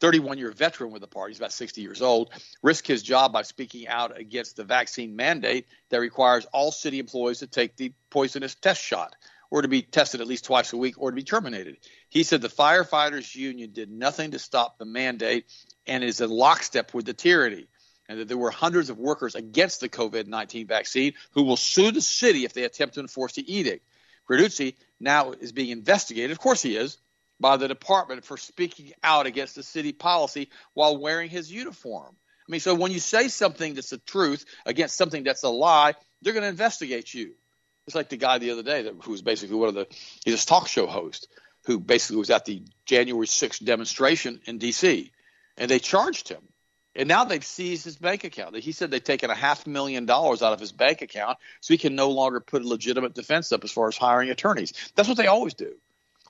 31 0.00 0.38
year 0.38 0.50
veteran 0.50 0.90
with 0.90 1.00
the 1.00 1.08
party, 1.08 1.32
he's 1.32 1.38
about 1.38 1.52
60 1.52 1.80
years 1.80 2.02
old, 2.02 2.30
risked 2.62 2.86
his 2.86 3.02
job 3.02 3.32
by 3.32 3.42
speaking 3.42 3.88
out 3.88 4.18
against 4.18 4.56
the 4.56 4.64
vaccine 4.64 5.16
mandate 5.16 5.66
that 5.90 6.00
requires 6.00 6.46
all 6.52 6.70
city 6.70 6.98
employees 6.98 7.38
to 7.38 7.46
take 7.46 7.76
the 7.76 7.92
poisonous 8.10 8.54
test 8.54 8.82
shot 8.82 9.14
or 9.50 9.62
to 9.62 9.68
be 9.68 9.82
tested 9.82 10.20
at 10.20 10.26
least 10.26 10.44
twice 10.44 10.72
a 10.72 10.76
week 10.76 10.94
or 10.98 11.10
to 11.10 11.14
be 11.14 11.22
terminated. 11.22 11.78
He 12.08 12.22
said 12.22 12.42
the 12.42 12.48
firefighters 12.48 13.34
union 13.34 13.72
did 13.72 13.90
nothing 13.90 14.32
to 14.32 14.38
stop 14.38 14.78
the 14.78 14.84
mandate 14.84 15.46
and 15.88 16.04
is 16.04 16.20
in 16.20 16.30
lockstep 16.30 16.94
with 16.94 17.06
the 17.06 17.14
tyranny. 17.14 17.66
And 18.08 18.20
that 18.20 18.28
there 18.28 18.38
were 18.38 18.50
hundreds 18.50 18.88
of 18.88 18.98
workers 18.98 19.34
against 19.34 19.80
the 19.80 19.88
COVID 19.88 20.26
19 20.26 20.66
vaccine 20.66 21.12
who 21.32 21.42
will 21.42 21.58
sue 21.58 21.90
the 21.90 22.00
city 22.00 22.44
if 22.44 22.54
they 22.54 22.64
attempt 22.64 22.94
to 22.94 23.00
enforce 23.00 23.34
the 23.34 23.54
edict. 23.54 23.84
Granucci 24.28 24.74
now 25.00 25.32
is 25.32 25.52
being 25.52 25.70
investigated, 25.70 26.30
of 26.30 26.38
course 26.38 26.62
he 26.62 26.76
is, 26.76 26.98
by 27.40 27.56
the 27.56 27.68
department 27.68 28.24
for 28.24 28.36
speaking 28.36 28.92
out 29.02 29.26
against 29.26 29.54
the 29.54 29.62
city 29.62 29.92
policy 29.92 30.48
while 30.74 30.96
wearing 30.96 31.30
his 31.30 31.52
uniform. 31.52 32.14
I 32.48 32.50
mean, 32.50 32.60
so 32.60 32.74
when 32.74 32.92
you 32.92 32.98
say 32.98 33.28
something 33.28 33.74
that's 33.74 33.90
the 33.90 33.98
truth 33.98 34.44
against 34.64 34.96
something 34.96 35.22
that's 35.22 35.42
a 35.42 35.50
lie, 35.50 35.94
they're 36.22 36.32
going 36.32 36.44
to 36.44 36.48
investigate 36.48 37.12
you. 37.12 37.34
It's 37.86 37.94
like 37.94 38.08
the 38.08 38.16
guy 38.16 38.38
the 38.38 38.50
other 38.50 38.62
day 38.62 38.82
that 38.82 38.94
who 39.02 39.12
was 39.12 39.22
basically 39.22 39.56
one 39.56 39.68
of 39.68 39.74
the 39.74 39.86
he's 40.24 40.42
a 40.42 40.46
talk 40.46 40.68
show 40.68 40.86
host 40.86 41.28
who 41.66 41.78
basically 41.78 42.16
was 42.16 42.30
at 42.30 42.44
the 42.44 42.62
January 42.86 43.26
6th 43.26 43.64
demonstration 43.64 44.40
in 44.46 44.58
D.C. 44.58 45.10
and 45.58 45.70
they 45.70 45.78
charged 45.78 46.28
him. 46.28 46.42
And 46.94 47.08
now 47.08 47.24
they've 47.24 47.44
seized 47.44 47.84
his 47.84 47.96
bank 47.96 48.24
account. 48.24 48.56
He 48.56 48.72
said 48.72 48.90
they've 48.90 49.02
taken 49.02 49.30
a 49.30 49.34
half 49.34 49.66
million 49.66 50.06
dollars 50.06 50.42
out 50.42 50.52
of 50.52 50.58
his 50.58 50.72
bank 50.72 51.02
account 51.02 51.38
so 51.60 51.74
he 51.74 51.78
can 51.78 51.94
no 51.94 52.10
longer 52.10 52.40
put 52.40 52.62
a 52.62 52.66
legitimate 52.66 53.14
defense 53.14 53.52
up 53.52 53.62
as 53.62 53.70
far 53.70 53.88
as 53.88 53.96
hiring 53.96 54.30
attorneys. 54.30 54.72
That's 54.96 55.08
what 55.08 55.16
they 55.16 55.26
always 55.26 55.54
do 55.54 55.74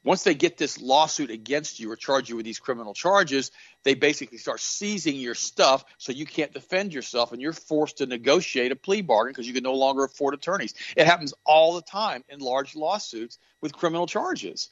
once 0.04 0.22
they 0.22 0.34
get 0.34 0.56
this 0.56 0.80
lawsuit 0.80 1.30
against 1.30 1.80
you 1.80 1.90
or 1.90 1.96
charge 1.96 2.28
you 2.28 2.36
with 2.36 2.44
these 2.44 2.58
criminal 2.58 2.94
charges, 2.94 3.50
they 3.82 3.94
basically 3.94 4.38
start 4.38 4.60
seizing 4.60 5.16
your 5.16 5.34
stuff 5.34 5.84
so 5.98 6.12
you 6.12 6.26
can't 6.26 6.52
defend 6.52 6.94
yourself 6.94 7.32
and 7.32 7.42
you're 7.42 7.52
forced 7.52 7.98
to 7.98 8.06
negotiate 8.06 8.72
a 8.72 8.76
plea 8.76 9.02
bargain 9.02 9.32
because 9.32 9.46
you 9.46 9.54
can 9.54 9.62
no 9.62 9.74
longer 9.74 10.04
afford 10.04 10.34
attorneys. 10.34 10.74
It 10.96 11.06
happens 11.06 11.34
all 11.44 11.74
the 11.74 11.82
time 11.82 12.24
in 12.28 12.40
large 12.40 12.76
lawsuits 12.76 13.38
with 13.60 13.72
criminal 13.72 14.06
charges. 14.06 14.70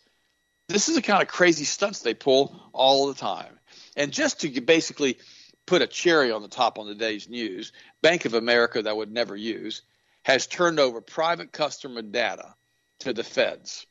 This 0.68 0.88
is 0.88 0.96
the 0.96 1.02
kind 1.02 1.22
of 1.22 1.28
crazy 1.28 1.64
stunts 1.64 2.00
they 2.00 2.14
pull 2.14 2.58
all 2.72 3.06
the 3.06 3.14
time. 3.14 3.58
And 3.96 4.12
just 4.12 4.40
to 4.40 4.60
basically 4.60 5.18
put 5.66 5.82
a 5.82 5.86
cherry 5.86 6.30
on 6.30 6.42
the 6.42 6.48
top 6.48 6.78
on 6.78 6.86
today's 6.86 7.28
news, 7.28 7.72
Bank 8.02 8.24
of 8.24 8.34
America, 8.34 8.82
that 8.82 8.90
I 8.90 8.92
would 8.92 9.10
never 9.10 9.34
use, 9.34 9.82
has 10.22 10.46
turned 10.46 10.78
over 10.78 11.00
private 11.00 11.52
customer 11.52 12.02
data 12.02 12.54
to 13.00 13.12
the 13.12 13.24
feds 13.24 13.86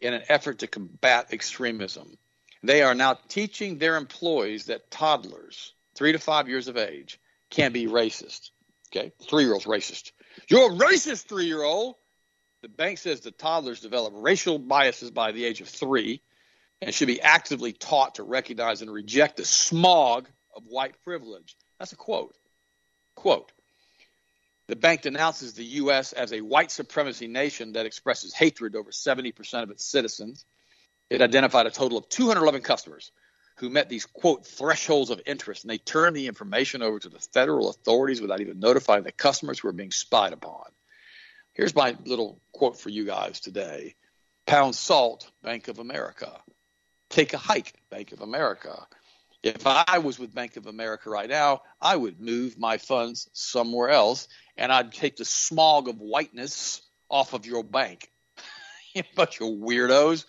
in 0.00 0.14
an 0.14 0.22
effort 0.28 0.60
to 0.60 0.66
combat 0.66 1.32
extremism. 1.32 2.16
They 2.62 2.82
are 2.82 2.94
now 2.94 3.18
teaching 3.28 3.78
their 3.78 3.96
employees 3.96 4.66
that 4.66 4.90
toddlers, 4.90 5.72
three 5.94 6.12
to 6.12 6.18
five 6.18 6.48
years 6.48 6.68
of 6.68 6.76
age, 6.76 7.18
can 7.50 7.72
be 7.72 7.86
racist. 7.86 8.50
Okay, 8.88 9.12
three 9.28 9.44
year 9.44 9.52
old's 9.52 9.66
racist. 9.66 10.12
You're 10.48 10.72
a 10.72 10.76
racist, 10.76 11.26
three 11.26 11.46
year 11.46 11.62
old. 11.62 11.96
The 12.62 12.68
bank 12.68 12.98
says 12.98 13.20
that 13.20 13.38
toddlers 13.38 13.80
develop 13.80 14.12
racial 14.16 14.58
biases 14.58 15.10
by 15.10 15.32
the 15.32 15.44
age 15.44 15.60
of 15.60 15.68
three 15.68 16.22
and 16.80 16.94
should 16.94 17.08
be 17.08 17.20
actively 17.20 17.72
taught 17.72 18.16
to 18.16 18.22
recognize 18.22 18.82
and 18.82 18.90
reject 18.90 19.36
the 19.36 19.44
smog 19.44 20.28
of 20.54 20.64
white 20.66 20.94
privilege. 21.04 21.56
That's 21.78 21.92
a 21.92 21.96
quote. 21.96 22.34
Quote 23.14 23.52
the 24.70 24.76
bank 24.76 25.02
denounces 25.02 25.54
the 25.54 25.64
U.S. 25.64 26.12
as 26.12 26.32
a 26.32 26.42
white 26.42 26.70
supremacy 26.70 27.26
nation 27.26 27.72
that 27.72 27.86
expresses 27.86 28.32
hatred 28.32 28.76
over 28.76 28.92
70% 28.92 29.64
of 29.64 29.70
its 29.72 29.84
citizens. 29.84 30.44
It 31.10 31.20
identified 31.20 31.66
a 31.66 31.72
total 31.72 31.98
of 31.98 32.08
211 32.08 32.62
customers 32.62 33.10
who 33.56 33.68
met 33.68 33.88
these, 33.88 34.06
quote, 34.06 34.46
thresholds 34.46 35.10
of 35.10 35.20
interest, 35.26 35.64
and 35.64 35.72
they 35.72 35.78
turned 35.78 36.14
the 36.14 36.28
information 36.28 36.82
over 36.82 37.00
to 37.00 37.08
the 37.08 37.18
federal 37.18 37.68
authorities 37.68 38.20
without 38.20 38.40
even 38.40 38.60
notifying 38.60 39.02
the 39.02 39.10
customers 39.10 39.58
who 39.58 39.66
were 39.66 39.72
being 39.72 39.90
spied 39.90 40.32
upon. 40.32 40.66
Here's 41.52 41.74
my 41.74 41.96
little 42.04 42.40
quote 42.52 42.78
for 42.78 42.90
you 42.90 43.04
guys 43.04 43.40
today 43.40 43.96
Pound 44.46 44.76
salt, 44.76 45.28
Bank 45.42 45.66
of 45.66 45.80
America. 45.80 46.40
Take 47.10 47.34
a 47.34 47.38
hike, 47.38 47.74
Bank 47.90 48.12
of 48.12 48.20
America. 48.20 48.86
If 49.42 49.66
I 49.66 49.98
was 49.98 50.18
with 50.18 50.34
Bank 50.34 50.56
of 50.56 50.66
America 50.66 51.10
right 51.10 51.28
now, 51.28 51.62
I 51.80 51.96
would 51.96 52.20
move 52.20 52.58
my 52.58 52.78
funds 52.78 53.28
somewhere 53.32 53.88
else 53.88 54.28
and 54.56 54.72
I'd 54.72 54.92
take 54.92 55.16
the 55.16 55.24
smog 55.24 55.88
of 55.88 55.96
whiteness 55.96 56.82
off 57.08 57.32
of 57.32 57.46
your 57.46 57.64
bank. 57.64 58.10
you 58.94 59.02
bunch 59.16 59.40
of 59.40 59.48
weirdos. 59.48 60.26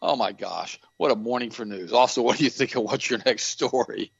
Oh 0.00 0.16
my 0.16 0.32
gosh, 0.32 0.80
what 0.96 1.12
a 1.12 1.16
morning 1.16 1.50
for 1.50 1.64
news. 1.64 1.92
Also, 1.92 2.22
what 2.22 2.38
do 2.38 2.44
you 2.44 2.50
think 2.50 2.74
of 2.76 2.84
what's 2.84 3.10
your 3.10 3.20
next 3.26 3.44
story? 3.44 4.12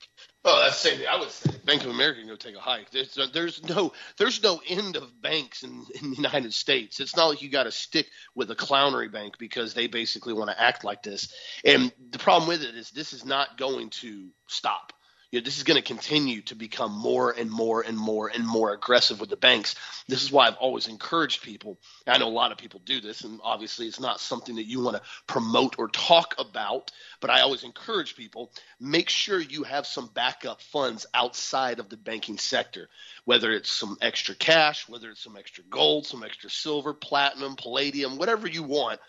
Oh, 0.45 0.61
that's 0.61 0.79
same. 0.79 1.01
I 1.09 1.21
would 1.21 1.31
say 1.31 1.53
Bank 1.65 1.85
of 1.85 1.91
America 1.91 2.19
can 2.19 2.29
go 2.29 2.35
take 2.35 2.57
a 2.57 2.61
hike. 2.61 2.91
There's, 2.91 3.17
there's 3.33 3.63
no 3.63 3.93
there's 4.19 4.43
no 4.43 4.61
end 4.67 4.97
of 4.97 5.23
banks 5.23 5.63
in, 5.63 5.85
in 6.01 6.11
the 6.11 6.17
United 6.17 6.53
States. 6.53 6.99
It's 6.99 7.15
not 7.17 7.27
like 7.29 7.43
you 7.43 7.49
got 7.49 7.65
to 7.65 7.71
stick 7.71 8.09
with 8.35 8.51
a 8.51 8.57
clownery 8.57 9.11
bank 9.11 9.39
because 9.39 9.73
they 9.73 9.87
basically 9.87 10.33
want 10.33 10.51
to 10.51 10.61
act 10.61 10.83
like 10.83 11.05
this. 11.05 11.33
And 11.65 11.93
the 12.11 12.19
problem 12.19 12.49
with 12.49 12.63
it 12.63 12.75
is 12.75 12.91
this 12.91 13.13
is 13.13 13.25
not 13.25 13.57
going 13.57 13.91
to 13.91 14.31
stop. 14.49 14.93
You 15.33 15.41
know, 15.41 15.45
this 15.45 15.57
is 15.57 15.63
going 15.63 15.81
to 15.81 15.83
continue 15.83 16.43
to 16.43 16.55
become 16.55 16.93
more 16.93 17.31
and 17.31 17.51
more 17.51 17.81
and 17.81 17.97
more 17.97 18.29
and 18.29 18.47
more 18.47 18.75
aggressive 18.75 19.19
with 19.19 19.31
the 19.31 19.37
banks. 19.37 19.75
This 20.07 20.23
is 20.23 20.31
why 20.31 20.47
I've 20.47 20.57
always 20.57 20.89
encouraged 20.89 21.43
people. 21.43 21.79
I 22.07 22.19
know 22.19 22.29
a 22.29 22.31
lot 22.31 22.53
of 22.53 22.59
people 22.59 22.83
do 22.85 23.01
this, 23.01 23.23
and 23.23 23.41
obviously 23.43 23.87
it's 23.87 23.99
not 23.99 24.21
something 24.21 24.57
that 24.57 24.67
you 24.67 24.83
want 24.83 24.99
to 24.99 25.03
promote 25.27 25.79
or 25.79 25.89
talk 25.89 26.35
about, 26.39 26.91
but 27.21 27.31
I 27.31 27.41
always 27.41 27.65
encourage 27.65 28.15
people 28.15 28.53
make 28.79 29.09
sure 29.09 29.41
you 29.41 29.63
have 29.63 29.87
some 29.87 30.11
backup 30.13 30.61
funds 30.61 31.07
outside 31.15 31.79
of 31.79 31.89
the 31.89 31.97
banking 31.97 32.37
sector, 32.37 32.91
whether 33.25 33.53
it's 33.53 33.73
some 33.73 33.97
extra 34.03 34.35
cash, 34.35 34.87
whether 34.87 35.11
it's 35.11 35.23
some 35.25 35.39
extra 35.39 35.65
gold, 35.65 36.07
some 36.07 36.23
extra 36.23 36.51
silver, 36.51 36.93
platinum, 36.93 37.57
palladium, 37.57 38.19
whatever 38.19 38.47
you 38.47 38.63
want. 38.63 39.01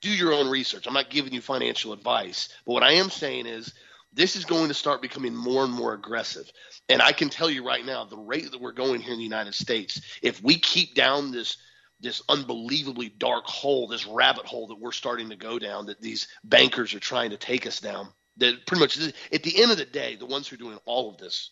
Do 0.00 0.10
your 0.10 0.32
own 0.32 0.48
research. 0.48 0.86
I'm 0.86 0.94
not 0.94 1.10
giving 1.10 1.32
you 1.32 1.40
financial 1.40 1.92
advice, 1.92 2.48
but 2.64 2.72
what 2.72 2.84
I 2.84 2.92
am 2.94 3.10
saying 3.10 3.46
is 3.46 3.74
this 4.12 4.36
is 4.36 4.44
going 4.44 4.68
to 4.68 4.74
start 4.74 5.02
becoming 5.02 5.34
more 5.34 5.64
and 5.64 5.72
more 5.72 5.94
aggressive. 5.94 6.50
And 6.88 7.02
I 7.02 7.12
can 7.12 7.28
tell 7.28 7.50
you 7.50 7.66
right 7.66 7.84
now, 7.84 8.04
the 8.04 8.16
rate 8.16 8.50
that 8.50 8.60
we're 8.60 8.72
going 8.72 9.00
here 9.00 9.12
in 9.12 9.18
the 9.18 9.24
United 9.24 9.54
States, 9.54 10.00
if 10.22 10.42
we 10.42 10.58
keep 10.58 10.94
down 10.94 11.30
this 11.30 11.56
this 12.00 12.22
unbelievably 12.28 13.08
dark 13.18 13.44
hole, 13.44 13.88
this 13.88 14.06
rabbit 14.06 14.46
hole 14.46 14.68
that 14.68 14.78
we're 14.78 14.92
starting 14.92 15.30
to 15.30 15.36
go 15.36 15.58
down, 15.58 15.86
that 15.86 16.00
these 16.00 16.28
bankers 16.44 16.94
are 16.94 17.00
trying 17.00 17.30
to 17.30 17.36
take 17.36 17.66
us 17.66 17.80
down, 17.80 18.06
that 18.36 18.64
pretty 18.66 18.80
much 18.80 18.98
at 19.32 19.42
the 19.42 19.60
end 19.60 19.72
of 19.72 19.78
the 19.78 19.84
day, 19.84 20.14
the 20.14 20.24
ones 20.24 20.46
who 20.46 20.54
are 20.54 20.58
doing 20.58 20.78
all 20.84 21.10
of 21.10 21.18
this 21.18 21.50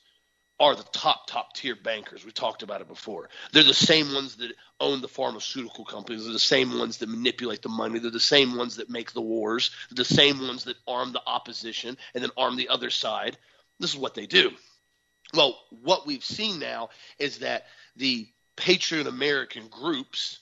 are 0.58 0.74
the 0.74 0.84
top 0.84 1.26
top 1.26 1.52
tier 1.54 1.76
bankers. 1.76 2.24
We 2.24 2.32
talked 2.32 2.62
about 2.62 2.80
it 2.80 2.88
before. 2.88 3.28
They're 3.52 3.62
the 3.62 3.74
same 3.74 4.14
ones 4.14 4.36
that 4.36 4.52
own 4.80 5.00
the 5.00 5.08
pharmaceutical 5.08 5.84
companies. 5.84 6.24
They're 6.24 6.32
the 6.32 6.38
same 6.38 6.78
ones 6.78 6.98
that 6.98 7.08
manipulate 7.08 7.62
the 7.62 7.68
money. 7.68 7.98
They're 7.98 8.10
the 8.10 8.20
same 8.20 8.56
ones 8.56 8.76
that 8.76 8.88
make 8.88 9.12
the 9.12 9.20
wars. 9.20 9.70
They're 9.90 10.04
the 10.04 10.14
same 10.14 10.40
ones 10.40 10.64
that 10.64 10.76
arm 10.88 11.12
the 11.12 11.22
opposition 11.26 11.98
and 12.14 12.22
then 12.22 12.30
arm 12.36 12.56
the 12.56 12.68
other 12.68 12.90
side. 12.90 13.36
This 13.78 13.92
is 13.92 13.98
what 13.98 14.14
they 14.14 14.26
do. 14.26 14.50
Well, 15.34 15.58
what 15.82 16.06
we've 16.06 16.24
seen 16.24 16.58
now 16.58 16.90
is 17.18 17.38
that 17.38 17.66
the 17.96 18.26
patriot 18.56 19.06
American 19.06 19.68
groups 19.68 20.38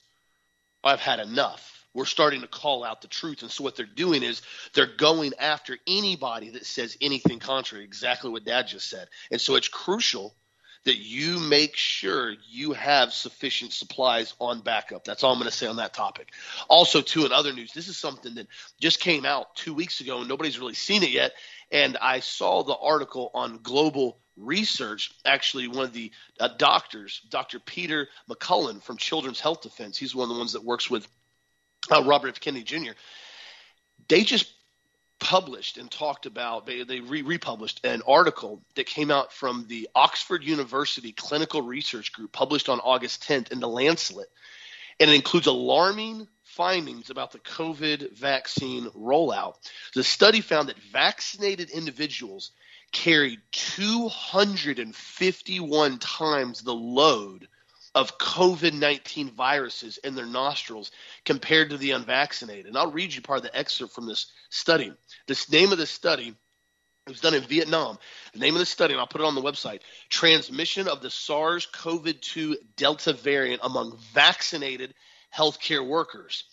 have 0.83 1.01
had 1.01 1.19
enough 1.19 1.74
we're 1.95 2.05
starting 2.05 2.41
to 2.41 2.47
call 2.47 2.83
out 2.83 3.01
the 3.01 3.07
truth. 3.07 3.41
And 3.41 3.49
so 3.49 3.63
what 3.63 3.75
they're 3.75 3.85
doing 3.85 4.21
is 4.21 4.41
they're 4.73 4.85
going 4.97 5.33
after 5.39 5.77
anybody 5.87 6.51
that 6.51 6.65
says 6.65 6.97
anything 7.01 7.39
contrary, 7.39 7.85
exactly 7.85 8.29
what 8.29 8.43
Dad 8.43 8.67
just 8.67 8.89
said. 8.89 9.07
And 9.31 9.39
so 9.39 9.55
it's 9.55 9.69
crucial 9.69 10.35
that 10.83 10.97
you 10.97 11.39
make 11.39 11.75
sure 11.75 12.35
you 12.47 12.73
have 12.73 13.11
sufficient 13.11 13.73
supplies 13.73 14.33
on 14.39 14.61
backup. 14.61 15.03
That's 15.03 15.23
all 15.23 15.31
I'm 15.31 15.39
going 15.39 15.49
to 15.49 15.55
say 15.55 15.65
on 15.65 15.77
that 15.77 15.93
topic. 15.93 16.31
Also, 16.67 17.01
too, 17.01 17.25
in 17.25 17.31
other 17.31 17.53
news, 17.53 17.73
this 17.73 17.87
is 17.87 17.97
something 17.97 18.35
that 18.35 18.47
just 18.79 18.99
came 18.99 19.25
out 19.25 19.55
two 19.55 19.73
weeks 19.73 20.01
ago 20.01 20.19
and 20.19 20.27
nobody's 20.27 20.59
really 20.59 20.75
seen 20.75 21.01
it 21.01 21.09
yet. 21.09 21.31
And 21.71 21.97
I 21.97 22.19
saw 22.19 22.63
the 22.63 22.75
article 22.75 23.31
on 23.33 23.61
global 23.63 24.19
research. 24.37 25.11
Actually, 25.25 25.69
one 25.69 25.85
of 25.85 25.93
the 25.93 26.11
uh, 26.39 26.49
doctors, 26.57 27.21
Dr. 27.29 27.59
Peter 27.59 28.09
McCullough 28.29 28.83
from 28.83 28.97
Children's 28.97 29.39
Health 29.39 29.61
Defense, 29.61 29.97
he's 29.97 30.13
one 30.13 30.29
of 30.29 30.35
the 30.35 30.39
ones 30.39 30.53
that 30.53 30.63
works 30.63 30.89
with 30.89 31.07
uh, 31.91 32.03
Robert 32.03 32.29
F. 32.29 32.39
Kennedy 32.39 32.63
Jr. 32.63 32.93
They 34.07 34.23
just 34.23 34.51
published 35.19 35.77
and 35.77 35.89
talked 35.89 36.25
about 36.25 36.65
they, 36.65 36.83
they 36.83 36.99
re- 36.99 37.21
republished 37.21 37.85
an 37.85 38.01
article 38.07 38.61
that 38.75 38.85
came 38.85 39.11
out 39.11 39.31
from 39.31 39.65
the 39.67 39.87
Oxford 39.95 40.43
University 40.43 41.13
Clinical 41.13 41.61
Research 41.61 42.11
Group 42.11 42.31
published 42.31 42.69
on 42.69 42.79
August 42.81 43.23
10th 43.23 43.51
in 43.51 43.59
the 43.59 43.67
Lancet 43.67 44.27
and 44.99 45.09
it 45.09 45.15
includes 45.15 45.47
alarming 45.47 46.27
findings 46.43 47.09
about 47.09 47.31
the 47.31 47.39
COVID 47.39 48.11
vaccine 48.13 48.85
rollout. 48.91 49.55
The 49.93 50.03
study 50.03 50.41
found 50.41 50.69
that 50.69 50.77
vaccinated 50.77 51.69
individuals 51.69 52.51
carried 52.91 53.39
251 53.51 55.99
times 55.99 56.61
the 56.61 56.73
load 56.73 57.47
of 57.95 58.17
COVID 58.17 58.73
19 58.73 59.31
viruses 59.31 59.97
in 59.97 60.13
their 60.13 60.25
nostrils 60.25 60.91
compared 61.23 61.71
to 61.71 61.77
the 61.77 61.91
unvaccinated. 61.91 62.67
And 62.67 62.77
I'll 62.77 62.91
read 62.91 63.13
you 63.13 63.21
part 63.21 63.37
of 63.37 63.43
the 63.43 63.57
excerpt 63.57 63.95
from 63.95 64.05
this 64.05 64.27
study. 64.49 64.93
This 65.27 65.49
name 65.49 65.71
of 65.71 65.77
the 65.77 65.87
study 65.87 66.35
it 67.07 67.11
was 67.11 67.21
done 67.21 67.35
in 67.35 67.43
Vietnam. 67.43 67.99
The 68.33 68.39
name 68.39 68.55
of 68.55 68.59
the 68.59 68.65
study, 68.65 68.93
and 68.93 68.99
I'll 68.99 69.05
put 69.05 69.21
it 69.21 69.27
on 69.27 69.35
the 69.35 69.41
website 69.41 69.81
Transmission 70.09 70.87
of 70.87 71.01
the 71.01 71.11
SARS 71.11 71.67
CoV 71.67 72.19
2 72.19 72.57
Delta 72.75 73.13
variant 73.13 73.61
among 73.63 73.99
vaccinated 74.13 74.93
healthcare 75.33 75.87
workers. 75.87 76.45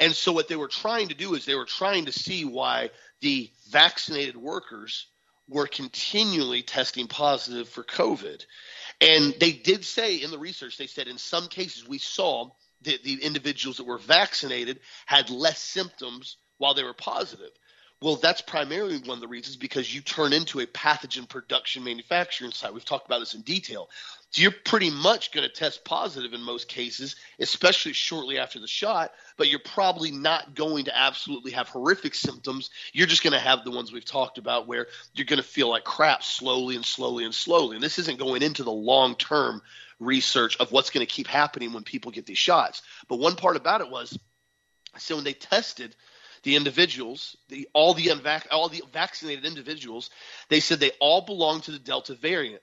And 0.00 0.12
so, 0.12 0.32
what 0.32 0.48
they 0.48 0.56
were 0.56 0.68
trying 0.68 1.08
to 1.08 1.14
do 1.14 1.34
is 1.34 1.44
they 1.44 1.54
were 1.54 1.64
trying 1.64 2.06
to 2.06 2.12
see 2.12 2.44
why 2.44 2.90
the 3.20 3.52
vaccinated 3.70 4.36
workers 4.36 5.06
were 5.48 5.66
continually 5.66 6.62
testing 6.62 7.06
positive 7.06 7.68
for 7.68 7.84
COVID. 7.84 8.44
And 9.00 9.34
they 9.40 9.52
did 9.52 9.84
say 9.84 10.16
in 10.16 10.30
the 10.30 10.38
research, 10.38 10.76
they 10.76 10.86
said 10.86 11.08
in 11.08 11.18
some 11.18 11.48
cases 11.48 11.88
we 11.88 11.98
saw 11.98 12.50
that 12.82 13.02
the 13.02 13.22
individuals 13.22 13.78
that 13.78 13.84
were 13.84 13.98
vaccinated 13.98 14.80
had 15.06 15.30
less 15.30 15.58
symptoms 15.60 16.36
while 16.58 16.74
they 16.74 16.84
were 16.84 16.94
positive. 16.94 17.50
Well, 18.02 18.16
that's 18.16 18.40
primarily 18.40 18.96
one 18.96 19.18
of 19.18 19.20
the 19.20 19.28
reasons 19.28 19.56
because 19.56 19.94
you 19.94 20.00
turn 20.00 20.32
into 20.32 20.60
a 20.60 20.66
pathogen 20.66 21.28
production 21.28 21.84
manufacturing 21.84 22.50
site. 22.50 22.72
We've 22.72 22.84
talked 22.84 23.04
about 23.04 23.18
this 23.18 23.34
in 23.34 23.42
detail. 23.42 23.90
So 24.30 24.40
you're 24.40 24.54
pretty 24.64 24.88
much 24.88 25.32
going 25.32 25.46
to 25.46 25.52
test 25.54 25.84
positive 25.84 26.32
in 26.32 26.40
most 26.40 26.66
cases, 26.66 27.16
especially 27.38 27.92
shortly 27.92 28.38
after 28.38 28.58
the 28.58 28.66
shot, 28.66 29.12
but 29.36 29.48
you're 29.48 29.58
probably 29.58 30.12
not 30.12 30.54
going 30.54 30.86
to 30.86 30.98
absolutely 30.98 31.52
have 31.52 31.68
horrific 31.68 32.14
symptoms. 32.14 32.70
You're 32.94 33.06
just 33.06 33.22
going 33.22 33.34
to 33.34 33.38
have 33.38 33.64
the 33.64 33.70
ones 33.70 33.92
we've 33.92 34.04
talked 34.04 34.38
about 34.38 34.66
where 34.66 34.86
you're 35.12 35.26
going 35.26 35.42
to 35.42 35.46
feel 35.46 35.68
like 35.68 35.84
crap 35.84 36.22
slowly 36.22 36.76
and 36.76 36.84
slowly 36.84 37.24
and 37.24 37.34
slowly. 37.34 37.76
And 37.76 37.84
this 37.84 37.98
isn't 37.98 38.18
going 38.18 38.40
into 38.40 38.62
the 38.62 38.72
long 38.72 39.14
term 39.14 39.60
research 39.98 40.56
of 40.58 40.72
what's 40.72 40.88
going 40.88 41.06
to 41.06 41.12
keep 41.12 41.26
happening 41.26 41.74
when 41.74 41.82
people 41.82 42.12
get 42.12 42.24
these 42.24 42.38
shots. 42.38 42.80
But 43.08 43.18
one 43.18 43.36
part 43.36 43.56
about 43.56 43.82
it 43.82 43.90
was 43.90 44.18
so 44.96 45.16
when 45.16 45.24
they 45.24 45.34
tested– 45.34 45.94
the 46.42 46.56
individuals, 46.56 47.36
the 47.48 47.68
all 47.72 47.94
the 47.94 48.06
unvac- 48.06 48.46
all 48.50 48.68
the 48.68 48.82
vaccinated 48.92 49.44
individuals, 49.44 50.10
they 50.48 50.60
said 50.60 50.80
they 50.80 50.92
all 51.00 51.22
belonged 51.22 51.64
to 51.64 51.72
the 51.72 51.78
Delta 51.78 52.14
variant, 52.14 52.62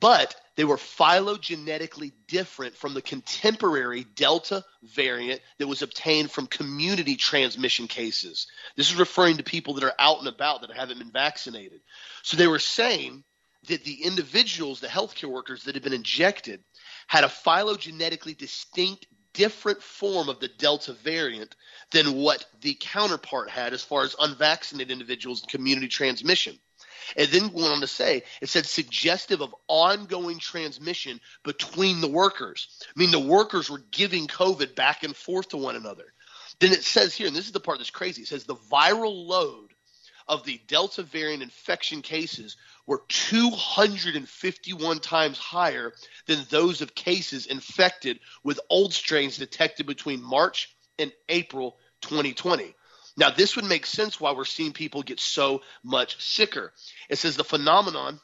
but 0.00 0.34
they 0.56 0.64
were 0.64 0.76
phylogenetically 0.76 2.12
different 2.28 2.76
from 2.76 2.94
the 2.94 3.02
contemporary 3.02 4.04
Delta 4.14 4.64
variant 4.82 5.40
that 5.58 5.66
was 5.66 5.82
obtained 5.82 6.30
from 6.30 6.46
community 6.46 7.16
transmission 7.16 7.88
cases. 7.88 8.46
This 8.76 8.90
is 8.90 8.96
referring 8.96 9.36
to 9.38 9.42
people 9.42 9.74
that 9.74 9.84
are 9.84 9.94
out 9.98 10.18
and 10.18 10.28
about 10.28 10.60
that 10.60 10.72
haven't 10.72 10.98
been 10.98 11.10
vaccinated. 11.10 11.80
So 12.22 12.36
they 12.36 12.46
were 12.46 12.58
saying 12.58 13.24
that 13.68 13.84
the 13.84 14.04
individuals, 14.04 14.80
the 14.80 14.86
healthcare 14.86 15.30
workers 15.30 15.64
that 15.64 15.74
had 15.74 15.82
been 15.82 15.92
injected, 15.92 16.62
had 17.06 17.24
a 17.24 17.28
phylogenetically 17.28 18.36
distinct 18.36 19.06
different 19.34 19.82
form 19.82 20.28
of 20.28 20.40
the 20.40 20.48
Delta 20.48 20.94
variant 20.94 21.54
than 21.90 22.14
what 22.14 22.44
the 22.62 22.76
counterpart 22.80 23.50
had 23.50 23.74
as 23.74 23.82
far 23.82 24.02
as 24.02 24.16
unvaccinated 24.18 24.90
individuals 24.90 25.42
and 25.42 25.50
community 25.50 25.88
transmission. 25.88 26.58
And 27.16 27.28
then 27.28 27.52
went 27.52 27.66
on 27.66 27.80
to 27.80 27.86
say, 27.86 28.22
it 28.40 28.48
said 28.48 28.64
suggestive 28.64 29.42
of 29.42 29.54
ongoing 29.68 30.38
transmission 30.38 31.20
between 31.42 32.00
the 32.00 32.08
workers. 32.08 32.82
I 32.88 32.98
mean, 32.98 33.10
the 33.10 33.20
workers 33.20 33.68
were 33.68 33.82
giving 33.90 34.26
COVID 34.26 34.74
back 34.74 35.02
and 35.02 35.14
forth 35.14 35.50
to 35.50 35.58
one 35.58 35.76
another. 35.76 36.14
Then 36.60 36.72
it 36.72 36.84
says 36.84 37.14
here, 37.14 37.26
and 37.26 37.36
this 37.36 37.46
is 37.46 37.52
the 37.52 37.60
part 37.60 37.78
that's 37.78 37.90
crazy, 37.90 38.22
it 38.22 38.28
says 38.28 38.44
the 38.44 38.54
viral 38.54 39.26
load 39.26 39.74
of 40.26 40.44
the 40.44 40.60
Delta 40.66 41.02
variant 41.02 41.42
infection 41.42 42.00
cases 42.00 42.56
were 42.86 43.02
251 43.08 44.98
times 45.00 45.38
higher 45.38 45.92
than 46.26 46.44
those 46.50 46.80
of 46.80 46.94
cases 46.94 47.46
infected 47.46 48.20
with 48.42 48.60
old 48.68 48.92
strains 48.92 49.38
detected 49.38 49.86
between 49.86 50.22
March 50.22 50.74
and 50.98 51.12
April 51.28 51.76
2020. 52.02 52.74
Now, 53.16 53.30
this 53.30 53.56
would 53.56 53.64
make 53.64 53.86
sense 53.86 54.20
why 54.20 54.32
we're 54.32 54.44
seeing 54.44 54.72
people 54.72 55.02
get 55.02 55.20
so 55.20 55.62
much 55.82 56.20
sicker. 56.20 56.72
It 57.08 57.16
says 57.16 57.36
the 57.36 57.44
phenomenon 57.44 58.20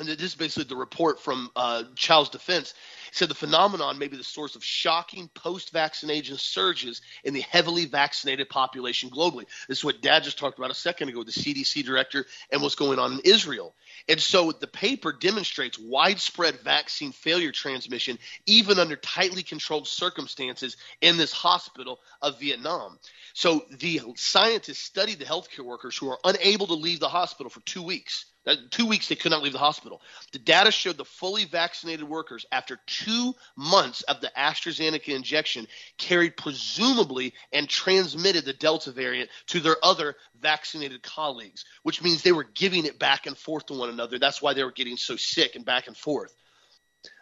and 0.00 0.08
this 0.08 0.22
is 0.22 0.34
basically 0.34 0.64
the 0.64 0.76
report 0.76 1.20
from 1.20 1.50
uh, 1.54 1.84
Child's 1.94 2.30
Defense, 2.30 2.74
said 3.12 3.28
the 3.28 3.34
phenomenon 3.34 3.98
may 3.98 4.08
be 4.08 4.16
the 4.16 4.24
source 4.24 4.56
of 4.56 4.64
shocking 4.64 5.28
post-vaccination 5.34 6.38
surges 6.38 7.02
in 7.22 7.34
the 7.34 7.42
heavily 7.42 7.84
vaccinated 7.84 8.48
population 8.48 9.10
globally. 9.10 9.46
This 9.68 9.78
is 9.78 9.84
what 9.84 10.00
Dad 10.00 10.24
just 10.24 10.38
talked 10.38 10.58
about 10.58 10.70
a 10.70 10.74
second 10.74 11.10
ago, 11.10 11.18
with 11.18 11.32
the 11.32 11.40
CDC 11.40 11.84
director, 11.84 12.24
and 12.50 12.62
what's 12.62 12.76
going 12.76 12.98
on 12.98 13.12
in 13.12 13.20
Israel. 13.24 13.74
And 14.08 14.20
so 14.20 14.52
the 14.52 14.66
paper 14.66 15.12
demonstrates 15.12 15.78
widespread 15.78 16.60
vaccine 16.60 17.12
failure 17.12 17.52
transmission, 17.52 18.18
even 18.46 18.78
under 18.78 18.96
tightly 18.96 19.42
controlled 19.42 19.86
circumstances 19.86 20.76
in 21.00 21.18
this 21.18 21.32
hospital 21.32 22.00
of 22.22 22.40
Vietnam. 22.40 22.98
So 23.34 23.66
the 23.70 24.00
scientists 24.16 24.80
studied 24.80 25.18
the 25.18 25.24
healthcare 25.26 25.64
workers 25.64 25.96
who 25.96 26.08
are 26.10 26.18
unable 26.24 26.68
to 26.68 26.74
leave 26.74 27.00
the 27.00 27.08
hospital 27.08 27.50
for 27.50 27.60
two 27.60 27.82
weeks– 27.82 28.24
Two 28.70 28.86
weeks 28.86 29.08
they 29.08 29.16
could 29.16 29.30
not 29.30 29.42
leave 29.42 29.52
the 29.52 29.58
hospital. 29.58 30.00
The 30.32 30.38
data 30.38 30.70
showed 30.70 30.96
the 30.96 31.04
fully 31.04 31.44
vaccinated 31.44 32.08
workers, 32.08 32.46
after 32.50 32.80
two 32.86 33.34
months 33.54 34.02
of 34.02 34.20
the 34.20 34.32
AstraZeneca 34.36 35.14
injection, 35.14 35.66
carried 35.98 36.36
presumably 36.36 37.34
and 37.52 37.68
transmitted 37.68 38.44
the 38.44 38.54
Delta 38.54 38.92
variant 38.92 39.30
to 39.48 39.60
their 39.60 39.76
other 39.82 40.16
vaccinated 40.40 41.02
colleagues, 41.02 41.64
which 41.82 42.02
means 42.02 42.22
they 42.22 42.32
were 42.32 42.48
giving 42.54 42.86
it 42.86 42.98
back 42.98 43.26
and 43.26 43.36
forth 43.36 43.66
to 43.66 43.74
one 43.74 43.90
another. 43.90 44.18
That's 44.18 44.40
why 44.40 44.54
they 44.54 44.64
were 44.64 44.72
getting 44.72 44.96
so 44.96 45.16
sick 45.16 45.54
and 45.54 45.64
back 45.64 45.86
and 45.86 45.96
forth. 45.96 46.34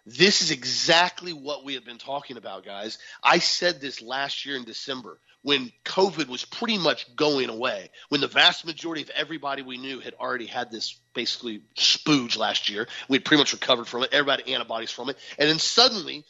This 0.07 0.41
is 0.41 0.51
exactly 0.51 1.33
what 1.33 1.65
we 1.65 1.75
have 1.75 1.85
been 1.85 1.99
talking 1.99 2.37
about, 2.39 2.65
guys. 2.65 2.99
I 3.23 3.39
said 3.39 3.81
this 3.81 4.01
last 4.01 4.47
year 4.47 4.57
in 4.57 4.65
December 4.65 5.21
when 5.43 5.71
COVID 5.85 6.29
was 6.29 6.45
pretty 6.45 6.79
much 6.79 7.15
going 7.15 7.49
away, 7.49 7.91
when 8.09 8.21
the 8.21 8.27
vast 8.27 8.65
majority 8.65 9.03
of 9.03 9.11
everybody 9.11 9.63
we 9.63 9.77
knew 9.77 10.01
had 10.01 10.15
already 10.15 10.47
had 10.47 10.71
this 10.71 10.99
basically 11.15 11.63
spooge 11.77 12.37
last 12.37 12.69
year. 12.69 12.89
We 13.09 13.19
had 13.19 13.25
pretty 13.25 13.41
much 13.41 13.53
recovered 13.53 13.87
from 13.87 14.03
it. 14.03 14.13
Everybody 14.13 14.45
had 14.45 14.55
antibodies 14.55 14.91
from 14.91 15.11
it. 15.11 15.19
And 15.39 15.49
then 15.49 15.59
suddenly, 15.59 16.25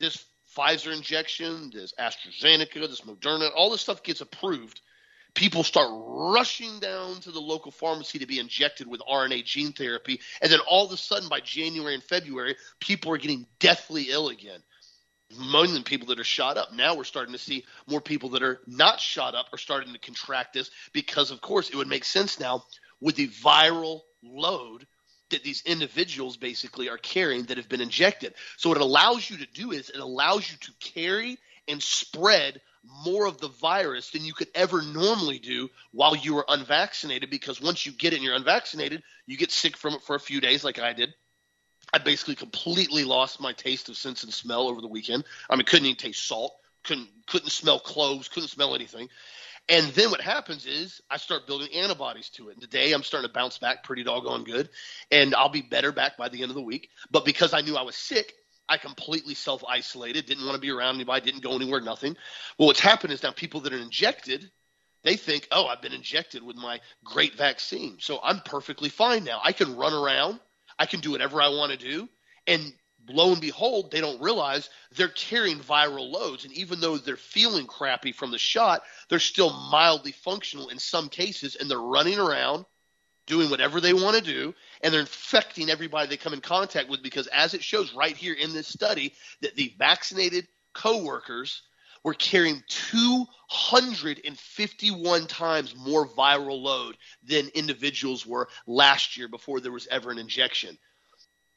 this 0.00 0.24
Pfizer 0.56 0.94
injection, 0.94 1.70
this 1.72 1.94
AstraZeneca, 1.98 2.88
this 2.88 3.00
Moderna, 3.02 3.50
all 3.54 3.70
this 3.70 3.80
stuff 3.80 4.02
gets 4.02 4.20
approved– 4.20 4.80
people 5.34 5.64
start 5.64 5.88
rushing 5.92 6.78
down 6.78 7.20
to 7.20 7.30
the 7.30 7.40
local 7.40 7.70
pharmacy 7.70 8.18
to 8.18 8.26
be 8.26 8.38
injected 8.38 8.86
with 8.86 9.00
RNA 9.00 9.44
gene 9.44 9.72
therapy. 9.72 10.20
And 10.40 10.50
then 10.52 10.60
all 10.68 10.84
of 10.84 10.92
a 10.92 10.96
sudden, 10.96 11.28
by 11.28 11.40
January 11.40 11.94
and 11.94 12.02
February, 12.02 12.56
people 12.80 13.12
are 13.12 13.18
getting 13.18 13.46
deathly 13.58 14.10
ill 14.10 14.28
again. 14.28 14.60
More 15.38 15.66
than 15.66 15.82
people 15.82 16.08
that 16.08 16.20
are 16.20 16.24
shot 16.24 16.58
up. 16.58 16.74
Now 16.74 16.94
we're 16.94 17.04
starting 17.04 17.32
to 17.32 17.38
see 17.38 17.64
more 17.86 18.02
people 18.02 18.30
that 18.30 18.42
are 18.42 18.60
not 18.66 19.00
shot 19.00 19.34
up 19.34 19.46
are 19.52 19.58
starting 19.58 19.94
to 19.94 19.98
contract 19.98 20.52
this 20.52 20.70
because, 20.92 21.30
of 21.30 21.40
course, 21.40 21.70
it 21.70 21.76
would 21.76 21.88
make 21.88 22.04
sense 22.04 22.38
now 22.38 22.64
with 23.00 23.16
the 23.16 23.28
viral 23.28 24.02
load 24.22 24.86
that 25.30 25.42
these 25.42 25.62
individuals 25.62 26.36
basically 26.36 26.90
are 26.90 26.98
carrying 26.98 27.44
that 27.44 27.56
have 27.56 27.68
been 27.68 27.80
injected. 27.80 28.34
So 28.58 28.68
what 28.68 28.76
it 28.76 28.82
allows 28.82 29.28
you 29.30 29.38
to 29.38 29.46
do 29.46 29.72
is 29.72 29.88
it 29.88 30.00
allows 30.00 30.50
you 30.50 30.58
to 30.58 30.72
carry 30.78 31.38
and 31.66 31.82
spread 31.82 32.60
more 33.04 33.26
of 33.26 33.38
the 33.38 33.48
virus 33.48 34.10
than 34.10 34.24
you 34.24 34.32
could 34.32 34.48
ever 34.54 34.82
normally 34.82 35.38
do 35.38 35.68
while 35.92 36.16
you 36.16 36.34
were 36.34 36.44
unvaccinated 36.48 37.30
because 37.30 37.60
once 37.60 37.86
you 37.86 37.92
get 37.92 38.12
it 38.12 38.16
and 38.16 38.24
you're 38.24 38.34
unvaccinated, 38.34 39.02
you 39.26 39.36
get 39.36 39.52
sick 39.52 39.76
from 39.76 39.94
it 39.94 40.02
for 40.02 40.16
a 40.16 40.20
few 40.20 40.40
days, 40.40 40.64
like 40.64 40.78
I 40.78 40.92
did. 40.92 41.14
I 41.92 41.98
basically 41.98 42.34
completely 42.34 43.04
lost 43.04 43.40
my 43.40 43.52
taste 43.52 43.88
of 43.88 43.96
sense 43.96 44.24
and 44.24 44.32
smell 44.32 44.68
over 44.68 44.80
the 44.80 44.88
weekend. 44.88 45.24
I 45.50 45.56
mean, 45.56 45.64
couldn't 45.64 45.86
even 45.86 45.96
taste 45.96 46.26
salt, 46.26 46.54
couldn't 46.84 47.08
couldn't 47.26 47.50
smell 47.50 47.78
cloves, 47.78 48.28
couldn't 48.28 48.48
smell 48.48 48.74
anything. 48.74 49.08
And 49.68 49.86
then 49.92 50.10
what 50.10 50.20
happens 50.20 50.66
is 50.66 51.00
I 51.08 51.18
start 51.18 51.46
building 51.46 51.72
antibodies 51.72 52.30
to 52.30 52.48
it. 52.48 52.54
And 52.54 52.62
today 52.62 52.92
I'm 52.92 53.04
starting 53.04 53.28
to 53.28 53.32
bounce 53.32 53.58
back 53.58 53.84
pretty 53.84 54.02
doggone 54.02 54.44
good, 54.44 54.68
and 55.10 55.34
I'll 55.34 55.48
be 55.48 55.62
better 55.62 55.92
back 55.92 56.16
by 56.16 56.28
the 56.28 56.42
end 56.42 56.50
of 56.50 56.56
the 56.56 56.62
week. 56.62 56.88
But 57.10 57.24
because 57.24 57.54
I 57.54 57.60
knew 57.60 57.76
I 57.76 57.82
was 57.82 57.94
sick, 57.94 58.32
I 58.68 58.76
completely 58.76 59.34
self 59.34 59.64
isolated, 59.68 60.26
didn't 60.26 60.44
want 60.44 60.54
to 60.54 60.60
be 60.60 60.70
around 60.70 60.94
anybody, 60.96 61.24
didn't 61.24 61.42
go 61.42 61.54
anywhere, 61.54 61.80
nothing. 61.80 62.16
Well, 62.58 62.68
what's 62.68 62.80
happened 62.80 63.12
is 63.12 63.22
now 63.22 63.32
people 63.32 63.60
that 63.62 63.72
are 63.72 63.78
injected, 63.78 64.50
they 65.02 65.16
think, 65.16 65.48
oh, 65.50 65.66
I've 65.66 65.82
been 65.82 65.92
injected 65.92 66.42
with 66.42 66.56
my 66.56 66.80
great 67.04 67.34
vaccine. 67.34 67.98
So 68.00 68.20
I'm 68.22 68.40
perfectly 68.40 68.88
fine 68.88 69.24
now. 69.24 69.40
I 69.42 69.52
can 69.52 69.76
run 69.76 69.92
around, 69.92 70.40
I 70.78 70.86
can 70.86 71.00
do 71.00 71.10
whatever 71.10 71.42
I 71.42 71.48
want 71.48 71.72
to 71.72 71.78
do. 71.78 72.08
And 72.46 72.72
lo 73.08 73.32
and 73.32 73.40
behold, 73.40 73.90
they 73.90 74.00
don't 74.00 74.20
realize 74.20 74.70
they're 74.92 75.08
carrying 75.08 75.58
viral 75.58 76.10
loads. 76.10 76.44
And 76.44 76.52
even 76.54 76.80
though 76.80 76.98
they're 76.98 77.16
feeling 77.16 77.66
crappy 77.66 78.12
from 78.12 78.30
the 78.30 78.38
shot, 78.38 78.82
they're 79.08 79.18
still 79.18 79.50
mildly 79.70 80.12
functional 80.12 80.68
in 80.68 80.78
some 80.78 81.08
cases, 81.08 81.56
and 81.56 81.70
they're 81.70 81.78
running 81.78 82.18
around 82.18 82.64
doing 83.32 83.48
whatever 83.48 83.80
they 83.80 83.94
want 83.94 84.14
to 84.14 84.22
do, 84.22 84.54
and 84.82 84.92
they're 84.92 85.00
infecting 85.00 85.70
everybody 85.70 86.06
they 86.06 86.18
come 86.18 86.34
in 86.34 86.42
contact 86.42 86.90
with 86.90 87.02
because, 87.02 87.26
as 87.28 87.54
it 87.54 87.62
shows 87.62 87.94
right 87.94 88.14
here 88.14 88.34
in 88.34 88.52
this 88.52 88.68
study, 88.68 89.14
that 89.40 89.56
the 89.56 89.74
vaccinated 89.78 90.46
coworkers 90.74 91.62
were 92.04 92.12
carrying 92.12 92.62
251 92.68 95.26
times 95.28 95.74
more 95.74 96.06
viral 96.06 96.60
load 96.60 96.98
than 97.22 97.48
individuals 97.54 98.26
were 98.26 98.50
last 98.66 99.16
year 99.16 99.28
before 99.28 99.60
there 99.60 99.72
was 99.72 99.88
ever 99.90 100.10
an 100.10 100.18
injection. 100.18 100.76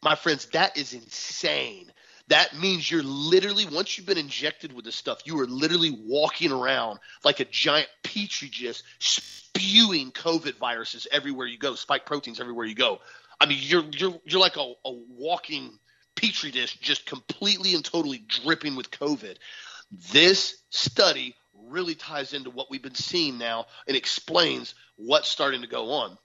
My 0.02 0.16
friends, 0.16 0.46
that 0.54 0.78
is 0.78 0.94
insane. 0.94 1.92
That 2.30 2.58
means 2.58 2.90
you're 2.90 3.04
literally, 3.04 3.66
once 3.66 3.98
you've 3.98 4.08
been 4.08 4.18
injected 4.18 4.74
with 4.74 4.84
this 4.84 4.96
stuff, 4.96 5.22
you 5.26 5.40
are 5.40 5.46
literally 5.46 5.92
walking 5.92 6.52
around 6.52 7.00
like 7.24 7.40
a 7.40 7.46
giant 7.46 7.88
petri 8.04 8.50
dish, 8.50 8.82
spewing 9.00 10.12
COVID 10.12 10.58
viruses 10.58 11.08
everywhere 11.12 11.46
you 11.46 11.60
go, 11.60 11.76
spike 11.76 12.06
proteins 12.06 12.40
everywhere 12.40 12.66
you 12.66 12.76
go. 12.76 13.00
I 13.40 13.46
mean, 13.46 13.60
you're 13.62 13.84
you're 13.92 14.20
you're 14.26 14.40
like 14.40 14.58
a, 14.58 14.74
a 14.86 14.92
walking 14.92 15.78
petri 16.16 16.52
dish, 16.52 16.78
just 16.80 17.06
completely 17.06 17.76
and 17.76 17.86
totally 17.86 18.24
dripping 18.28 18.76
with 18.76 18.90
COVID. 18.90 19.38
This 20.12 20.58
study 20.72 21.36
really 21.68 21.96
ties 21.96 22.34
into 22.34 22.50
what 22.50 22.72
we've 22.72 22.82
been 22.82 22.96
seeing 22.96 23.38
now 23.38 23.66
and 23.88 23.96
explains 23.96 24.74
what's 24.96 25.28
starting 25.28 25.62
to 25.62 25.68
go 25.68 25.92
on. 25.92 26.18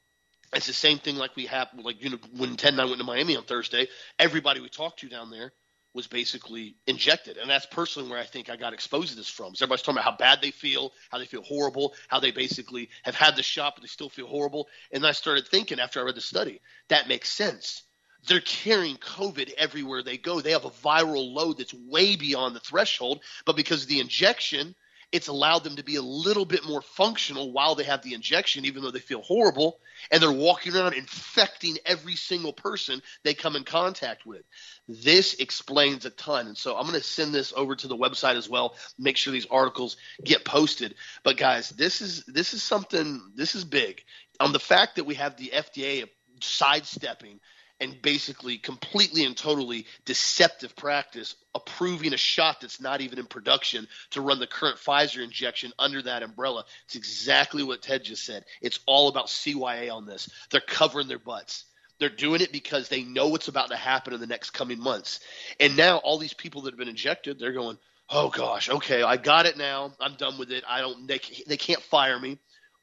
It's 0.55 0.67
the 0.67 0.73
same 0.73 0.99
thing 0.99 1.17
like 1.17 1.37
we 1.37 1.47
have, 1.47 1.69
like 1.83 2.03
you 2.03 2.11
know, 2.11 2.19
when 2.37 2.57
Ted 2.57 2.73
and 2.73 2.81
I 2.81 2.87
went 2.87 2.99
to 2.99 3.05
Miami 3.05 3.37
on 3.37 3.45
Thursday. 3.45 3.89
Everybody 4.19 4.61
we 4.61 4.69
talked 4.69 5.01
to 5.01 5.09
down 5.09 5.31
there 5.31 5.53
was 5.93 6.07
basically 6.07 6.77
injected. 6.87 7.37
And 7.37 7.51
that's 7.51 7.67
personally 7.67 8.09
where 8.09 8.21
I 8.21 8.25
think 8.25 8.49
I 8.49 8.57
got 8.57 8.73
exposed 8.73 9.11
to 9.11 9.17
this 9.17 9.29
from. 9.29 9.55
So 9.55 9.65
everybody's 9.65 9.83
talking 9.83 9.99
about 9.99 10.11
how 10.13 10.17
bad 10.17 10.41
they 10.41 10.51
feel, 10.51 10.93
how 11.11 11.19
they 11.19 11.27
feel 11.27 11.43
horrible, 11.43 11.95
how 12.09 12.21
they 12.21 12.31
basically 12.31 12.91
have 13.03 13.15
had 13.15 13.37
the 13.37 13.43
shot, 13.43 13.75
but 13.75 13.83
they 13.83 13.89
still 13.89 14.09
feel 14.09 14.27
horrible. 14.27 14.69
And 14.93 15.05
I 15.05 15.13
started 15.13 15.49
thinking 15.49 15.81
after 15.81 16.01
I 16.01 16.05
read 16.05 16.15
the 16.15 16.21
study, 16.21 16.61
that 16.89 17.09
makes 17.09 17.29
sense. 17.29 17.83
They're 18.29 18.41
carrying 18.41 18.97
COVID 18.99 19.55
everywhere 19.55 20.03
they 20.03 20.19
go. 20.19 20.41
They 20.41 20.53
have 20.53 20.67
a 20.67 20.71
viral 20.71 21.33
load 21.33 21.59
that's 21.59 21.75
way 21.75 22.17
beyond 22.17 22.55
the 22.55 22.61
threshold, 22.61 23.23
but 23.47 23.57
because 23.57 23.83
of 23.83 23.89
the 23.89 24.01
injection, 24.01 24.75
it's 25.13 25.29
allowed 25.29 25.65
them 25.65 25.77
to 25.77 25.85
be 25.85 25.97
a 25.97 26.03
little 26.03 26.45
bit 26.45 26.65
more 26.67 26.83
functional 26.83 27.53
while 27.53 27.75
they 27.75 27.85
have 27.85 28.03
the 28.03 28.15
injection, 28.15 28.65
even 28.65 28.83
though 28.83 28.91
they 28.91 29.01
feel 29.01 29.23
horrible. 29.23 29.81
And 30.11 30.23
they're 30.23 30.31
walking 30.31 30.75
around 30.75 30.95
infecting 30.95 31.79
every 31.85 32.15
single 32.15 32.53
person 32.53 33.03
they 33.25 33.35
come 33.35 33.57
in 33.57 33.65
contact 33.65 34.25
with. 34.25 34.43
This 34.89 35.35
explains 35.35 36.05
a 36.07 36.11
ton. 36.11 36.47
And 36.47 36.57
so 36.57 36.77
I'm 36.77 36.87
going 36.87 36.99
to 36.99 37.05
send 37.05 37.35
this 37.35 37.53
over 37.57 37.75
to 37.75 37.89
the 37.89 37.97
website 37.97 38.37
as 38.37 38.49
well, 38.49 38.77
make 38.99 39.17
sure 39.17 39.33
these 39.33 39.47
articles 39.47 39.97
get 40.25 40.45
posted. 40.45 40.95
But 41.25 41.37
guys, 41.37 41.71
this 41.71 42.01
is 42.01 42.25
this 42.27 42.55
is 42.55 42.63
something 42.63 43.21
this 43.35 43.55
is 43.55 43.65
big. 43.65 44.03
On 44.39 44.53
the 44.53 44.61
fact 44.61 44.97
that 44.97 45.05
we 45.05 45.17
have 45.17 45.37
the 45.37 45.53
FDA 45.55 46.09
sidestepping 46.41 47.41
and 47.81 48.01
basically 48.03 48.59
completely 48.59 49.25
and 49.25 49.37
totally 49.37 49.87
deceptive 50.05 50.77
practice 50.77 51.35
approving 51.55 52.13
a 52.13 52.17
shot 52.17 52.61
that's 52.61 52.81
not 52.81 53.01
even 53.01 53.19
in 53.19 53.27
production 53.27 53.89
to 54.11 54.21
run 54.21 54.39
the 54.39 54.47
current 54.47 54.77
Pfizer 54.77 55.25
injection 55.25 55.73
under 55.79 56.03
that 56.03 56.23
umbrella. 56.23 56.65
It's 56.87 56.97
exactly 56.97 57.63
what 57.63 57.83
Ted 57.83 58.05
just 58.05 58.25
said. 58.25 58.45
It's 58.61 58.81
all 58.87 59.09
about 59.09 59.27
CYA 59.27 59.93
on 59.93 60.07
this. 60.07 60.29
They're 60.51 60.61
covering 60.61 61.09
their 61.09 61.19
butts. 61.19 61.65
They're 61.99 62.09
doing 62.09 62.41
it 62.41 62.53
because 62.53 62.89
they 62.89 63.03
know 63.03 63.29
what's 63.29 63.49
about 63.49 63.71
to 63.71 63.77
happen 63.77 64.15
in 64.15 64.21
the 64.21 64.27
next 64.27 64.51
coming 64.51 64.81
months. 64.81 65.21
And 65.59 65.77
now 65.77 65.99
all 65.99 66.19
these 66.19 66.35
people 66.35 66.63
that 66.63 66.73
have 66.73 66.79
been 66.79 66.89
injected, 66.89 67.39
they're 67.39 67.53
going, 67.53 67.79
"Oh 68.09 68.31
gosh, 68.31 68.71
okay, 68.71 69.03
I 69.03 69.19
got 69.19 69.45
it 69.45 69.59
now. 69.59 69.93
I'm 70.01 70.15
done 70.15 70.39
with 70.39 70.51
it. 70.51 70.65
I 70.67 70.81
don't 70.81 71.07
they 71.07 71.21
they 71.47 71.59
can't 71.59 71.83
fire 71.83 72.19
me." 72.19 72.39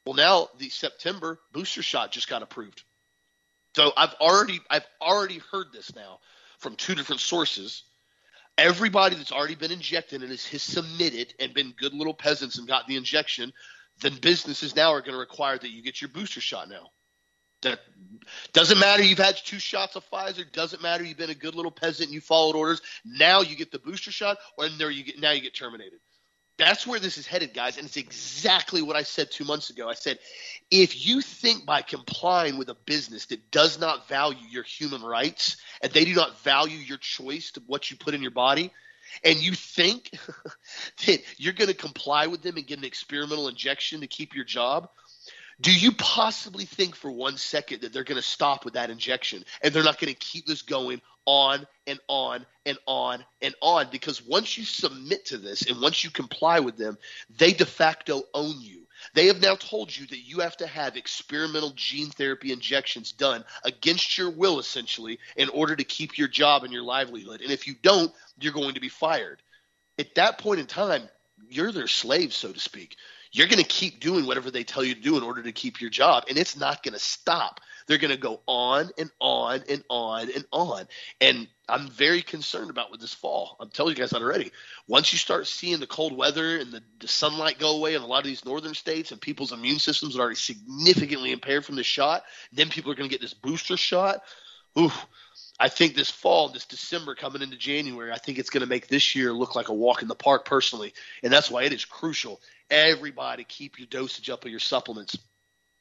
Well, 0.06 0.14
now 0.14 0.48
the 0.58 0.68
September 0.68 1.40
booster 1.52 1.82
shot 1.82 2.12
just 2.12 2.28
got 2.28 2.42
approved. 2.42 2.84
So 3.74 3.92
I've 3.96 4.14
already 4.14 4.60
I've 4.70 4.86
already 5.00 5.40
heard 5.52 5.66
this 5.72 5.94
now 5.94 6.18
from 6.58 6.76
two 6.76 6.94
different 6.94 7.20
sources. 7.20 7.84
Everybody 8.56 9.14
that's 9.14 9.30
already 9.30 9.54
been 9.54 9.70
injected 9.70 10.22
and 10.22 10.30
has, 10.30 10.44
has 10.46 10.62
submitted 10.62 11.32
and 11.38 11.54
been 11.54 11.72
good 11.78 11.94
little 11.94 12.14
peasants 12.14 12.58
and 12.58 12.66
got 12.66 12.88
the 12.88 12.96
injection, 12.96 13.52
then 14.00 14.14
businesses 14.20 14.74
now 14.74 14.92
are 14.92 15.00
going 15.00 15.12
to 15.12 15.18
require 15.18 15.56
that 15.58 15.70
you 15.70 15.82
get 15.82 16.00
your 16.00 16.08
booster 16.08 16.40
shot 16.40 16.68
now. 16.68 16.90
That 17.62 17.80
doesn't 18.52 18.78
matter 18.78 19.02
you've 19.02 19.18
had 19.18 19.36
two 19.36 19.58
shots 19.58 19.96
of 19.96 20.08
Pfizer. 20.10 20.50
Doesn't 20.52 20.82
matter 20.82 21.04
you've 21.04 21.18
been 21.18 21.30
a 21.30 21.34
good 21.34 21.54
little 21.54 21.72
peasant 21.72 22.08
and 22.08 22.14
you 22.14 22.20
followed 22.20 22.56
orders. 22.56 22.80
Now 23.04 23.40
you 23.40 23.56
get 23.56 23.72
the 23.72 23.80
booster 23.80 24.12
shot, 24.12 24.38
or 24.56 24.68
there 24.68 24.90
you 24.90 25.04
get 25.04 25.20
now 25.20 25.32
you 25.32 25.40
get 25.40 25.54
terminated. 25.54 25.98
That's 26.58 26.86
where 26.86 26.98
this 26.98 27.18
is 27.18 27.26
headed, 27.26 27.54
guys. 27.54 27.78
And 27.78 27.86
it's 27.86 27.96
exactly 27.96 28.82
what 28.82 28.96
I 28.96 29.04
said 29.04 29.30
two 29.30 29.44
months 29.44 29.70
ago. 29.70 29.88
I 29.88 29.94
said, 29.94 30.18
if 30.70 31.06
you 31.06 31.20
think 31.20 31.64
by 31.64 31.82
complying 31.82 32.58
with 32.58 32.68
a 32.68 32.74
business 32.74 33.26
that 33.26 33.50
does 33.52 33.78
not 33.78 34.08
value 34.08 34.44
your 34.50 34.64
human 34.64 35.02
rights 35.02 35.56
and 35.80 35.92
they 35.92 36.04
do 36.04 36.14
not 36.14 36.40
value 36.40 36.78
your 36.78 36.98
choice 36.98 37.52
to 37.52 37.62
what 37.66 37.90
you 37.90 37.96
put 37.96 38.14
in 38.14 38.22
your 38.22 38.32
body, 38.32 38.72
and 39.24 39.38
you 39.38 39.52
think 39.52 40.10
that 41.06 41.22
you're 41.38 41.52
going 41.52 41.68
to 41.68 41.74
comply 41.76 42.26
with 42.26 42.42
them 42.42 42.56
and 42.56 42.66
get 42.66 42.78
an 42.78 42.84
experimental 42.84 43.48
injection 43.48 44.00
to 44.00 44.06
keep 44.06 44.34
your 44.34 44.44
job, 44.44 44.90
do 45.60 45.72
you 45.72 45.92
possibly 45.92 46.64
think 46.64 46.94
for 46.94 47.10
one 47.10 47.36
second 47.36 47.80
that 47.80 47.92
they're 47.92 48.04
going 48.04 48.20
to 48.20 48.26
stop 48.26 48.64
with 48.64 48.74
that 48.74 48.90
injection 48.90 49.44
and 49.62 49.74
they're 49.74 49.82
not 49.82 49.98
going 49.98 50.12
to 50.12 50.18
keep 50.18 50.46
this 50.46 50.62
going 50.62 51.00
on 51.26 51.66
and 51.86 51.98
on 52.08 52.46
and 52.64 52.78
on 52.86 53.24
and 53.42 53.54
on? 53.60 53.88
Because 53.90 54.24
once 54.24 54.56
you 54.56 54.64
submit 54.64 55.26
to 55.26 55.38
this 55.38 55.62
and 55.62 55.80
once 55.80 56.04
you 56.04 56.10
comply 56.10 56.60
with 56.60 56.76
them, 56.76 56.96
they 57.36 57.52
de 57.52 57.66
facto 57.66 58.22
own 58.34 58.60
you. 58.60 58.86
They 59.14 59.26
have 59.26 59.40
now 59.40 59.54
told 59.54 59.96
you 59.96 60.06
that 60.06 60.18
you 60.18 60.40
have 60.40 60.56
to 60.58 60.66
have 60.66 60.96
experimental 60.96 61.72
gene 61.74 62.10
therapy 62.10 62.52
injections 62.52 63.12
done 63.12 63.44
against 63.64 64.18
your 64.18 64.30
will, 64.30 64.58
essentially, 64.58 65.18
in 65.36 65.48
order 65.50 65.76
to 65.76 65.84
keep 65.84 66.18
your 66.18 66.28
job 66.28 66.64
and 66.64 66.72
your 66.72 66.82
livelihood. 66.82 67.40
And 67.40 67.50
if 67.50 67.66
you 67.66 67.74
don't, 67.80 68.12
you're 68.40 68.52
going 68.52 68.74
to 68.74 68.80
be 68.80 68.88
fired. 68.88 69.40
At 69.98 70.14
that 70.16 70.38
point 70.38 70.60
in 70.60 70.66
time, 70.66 71.08
you're 71.48 71.72
their 71.72 71.86
slave, 71.88 72.32
so 72.32 72.52
to 72.52 72.60
speak. 72.60 72.96
You're 73.32 73.46
going 73.46 73.62
to 73.62 73.68
keep 73.68 74.00
doing 74.00 74.26
whatever 74.26 74.50
they 74.50 74.64
tell 74.64 74.84
you 74.84 74.94
to 74.94 75.00
do 75.00 75.16
in 75.16 75.22
order 75.22 75.42
to 75.42 75.52
keep 75.52 75.80
your 75.80 75.90
job, 75.90 76.24
and 76.28 76.38
it's 76.38 76.56
not 76.56 76.82
going 76.82 76.94
to 76.94 76.98
stop. 76.98 77.60
They're 77.86 77.98
going 77.98 78.14
to 78.14 78.20
go 78.20 78.40
on 78.46 78.90
and 78.98 79.10
on 79.18 79.62
and 79.68 79.82
on 79.88 80.28
and 80.34 80.44
on. 80.52 80.86
And 81.20 81.48
I'm 81.68 81.88
very 81.88 82.20
concerned 82.20 82.68
about 82.68 82.90
with 82.90 83.00
this 83.00 83.14
fall. 83.14 83.56
I'm 83.60 83.70
telling 83.70 83.96
you 83.96 84.02
guys 84.02 84.10
that 84.10 84.20
already. 84.22 84.52
Once 84.86 85.12
you 85.12 85.18
start 85.18 85.46
seeing 85.46 85.80
the 85.80 85.86
cold 85.86 86.14
weather 86.14 86.58
and 86.58 86.70
the, 86.70 86.82
the 87.00 87.08
sunlight 87.08 87.58
go 87.58 87.76
away 87.76 87.94
in 87.94 88.02
a 88.02 88.06
lot 88.06 88.18
of 88.18 88.26
these 88.26 88.44
northern 88.44 88.74
states 88.74 89.10
and 89.10 89.20
people's 89.20 89.52
immune 89.52 89.78
systems 89.78 90.16
are 90.16 90.20
already 90.20 90.36
significantly 90.36 91.32
impaired 91.32 91.64
from 91.64 91.76
the 91.76 91.82
shot, 91.82 92.24
then 92.52 92.68
people 92.68 92.92
are 92.92 92.94
going 92.94 93.08
to 93.08 93.12
get 93.12 93.22
this 93.22 93.34
booster 93.34 93.76
shot. 93.78 94.22
Ooh, 94.78 94.92
I 95.58 95.68
think 95.68 95.94
this 95.94 96.10
fall, 96.10 96.50
this 96.50 96.66
December 96.66 97.14
coming 97.14 97.42
into 97.42 97.56
January, 97.56 98.12
I 98.12 98.18
think 98.18 98.38
it's 98.38 98.50
going 98.50 98.60
to 98.60 98.68
make 98.68 98.86
this 98.86 99.16
year 99.16 99.32
look 99.32 99.56
like 99.56 99.68
a 99.68 99.74
walk 99.74 100.02
in 100.02 100.08
the 100.08 100.14
park 100.14 100.44
personally. 100.44 100.92
And 101.22 101.32
that's 101.32 101.50
why 101.50 101.64
it 101.64 101.72
is 101.72 101.84
crucial. 101.84 102.40
Everybody 102.70 103.44
keep 103.44 103.78
your 103.78 103.86
dosage 103.86 104.30
up 104.30 104.44
of 104.44 104.50
your 104.50 104.60
supplements. 104.60 105.16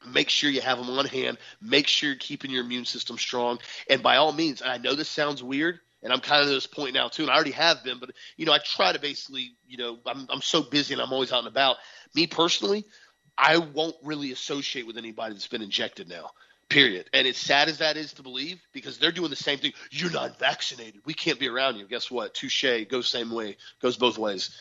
Make 0.06 0.30
sure 0.30 0.50
you 0.50 0.62
have 0.62 0.78
them 0.78 0.90
on 0.90 1.06
hand. 1.06 1.38
Make 1.62 1.88
sure 1.88 2.10
you're 2.10 2.18
keeping 2.18 2.52
your 2.52 2.64
immune 2.64 2.86
system 2.86 3.18
strong. 3.18 3.60
And 3.90 4.04
by 4.04 4.18
all 4.18 4.32
means, 4.32 4.62
I 4.62 4.78
know 4.78 4.96
this 4.96 5.10
sounds 5.10 5.42
weird, 5.44 5.80
and 6.04 6.14
I'm 6.14 6.20
kind 6.20 6.42
of 6.44 6.48
at 6.48 6.52
this 6.54 6.68
point 6.68 6.94
now 6.94 7.08
too, 7.08 7.24
and 7.24 7.32
I 7.32 7.36
already 7.36 7.52
have 7.52 7.84
been, 7.84 8.00
but 8.00 8.12
you 8.38 8.46
know, 8.46 8.54
I 8.54 8.60
try 8.60 8.94
to 8.94 9.00
basically, 9.00 9.54
you 9.68 9.78
know, 9.78 9.98
I'm 10.06 10.28
I'm 10.30 10.42
so 10.42 10.62
busy 10.62 10.94
and 10.94 11.02
I'm 11.02 11.12
always 11.12 11.32
out 11.32 11.40
and 11.40 11.48
about. 11.48 11.78
Me 12.14 12.28
personally, 12.28 12.86
I 13.38 13.58
won't 13.58 13.96
really 14.04 14.32
associate 14.32 14.88
with 14.88 14.98
anybody 14.98 15.34
that's 15.34 15.48
been 15.48 15.62
injected 15.62 16.08
now. 16.08 16.32
Period. 16.70 17.10
And 17.14 17.26
as 17.28 17.38
sad 17.38 17.70
as 17.70 17.78
that 17.78 17.96
is 17.96 18.14
to 18.14 18.24
believe, 18.24 18.60
because 18.74 18.98
they're 18.98 19.12
doing 19.12 19.30
the 19.30 19.38
same 19.38 19.58
thing. 19.58 19.72
You're 19.90 20.12
not 20.12 20.38
vaccinated. 20.38 21.02
We 21.06 21.14
can't 21.14 21.40
be 21.40 21.48
around 21.48 21.78
you. 21.78 21.88
Guess 21.88 22.12
what? 22.12 22.34
Touche. 22.34 22.66
Goes 22.90 23.08
same 23.08 23.32
way. 23.32 23.56
Goes 23.82 23.96
both 23.96 24.18
ways. 24.18 24.52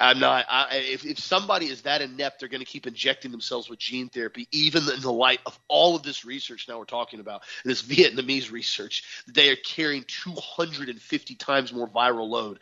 I'm 0.00 0.18
not. 0.18 0.46
I, 0.48 0.76
if, 0.76 1.04
if 1.04 1.18
somebody 1.18 1.66
is 1.66 1.82
that 1.82 2.00
inept, 2.00 2.40
they're 2.40 2.48
going 2.48 2.62
to 2.62 2.66
keep 2.66 2.86
injecting 2.86 3.30
themselves 3.30 3.68
with 3.68 3.78
gene 3.78 4.08
therapy, 4.08 4.48
even 4.50 4.82
in 4.88 5.02
the 5.02 5.12
light 5.12 5.40
of 5.44 5.58
all 5.68 5.94
of 5.94 6.02
this 6.02 6.24
research 6.24 6.66
now 6.68 6.78
we're 6.78 6.86
talking 6.86 7.20
about, 7.20 7.42
this 7.64 7.82
Vietnamese 7.82 8.50
research. 8.50 9.04
They 9.28 9.50
are 9.50 9.56
carrying 9.56 10.04
250 10.06 11.34
times 11.34 11.72
more 11.72 11.86
viral 11.86 12.28
load. 12.28 12.60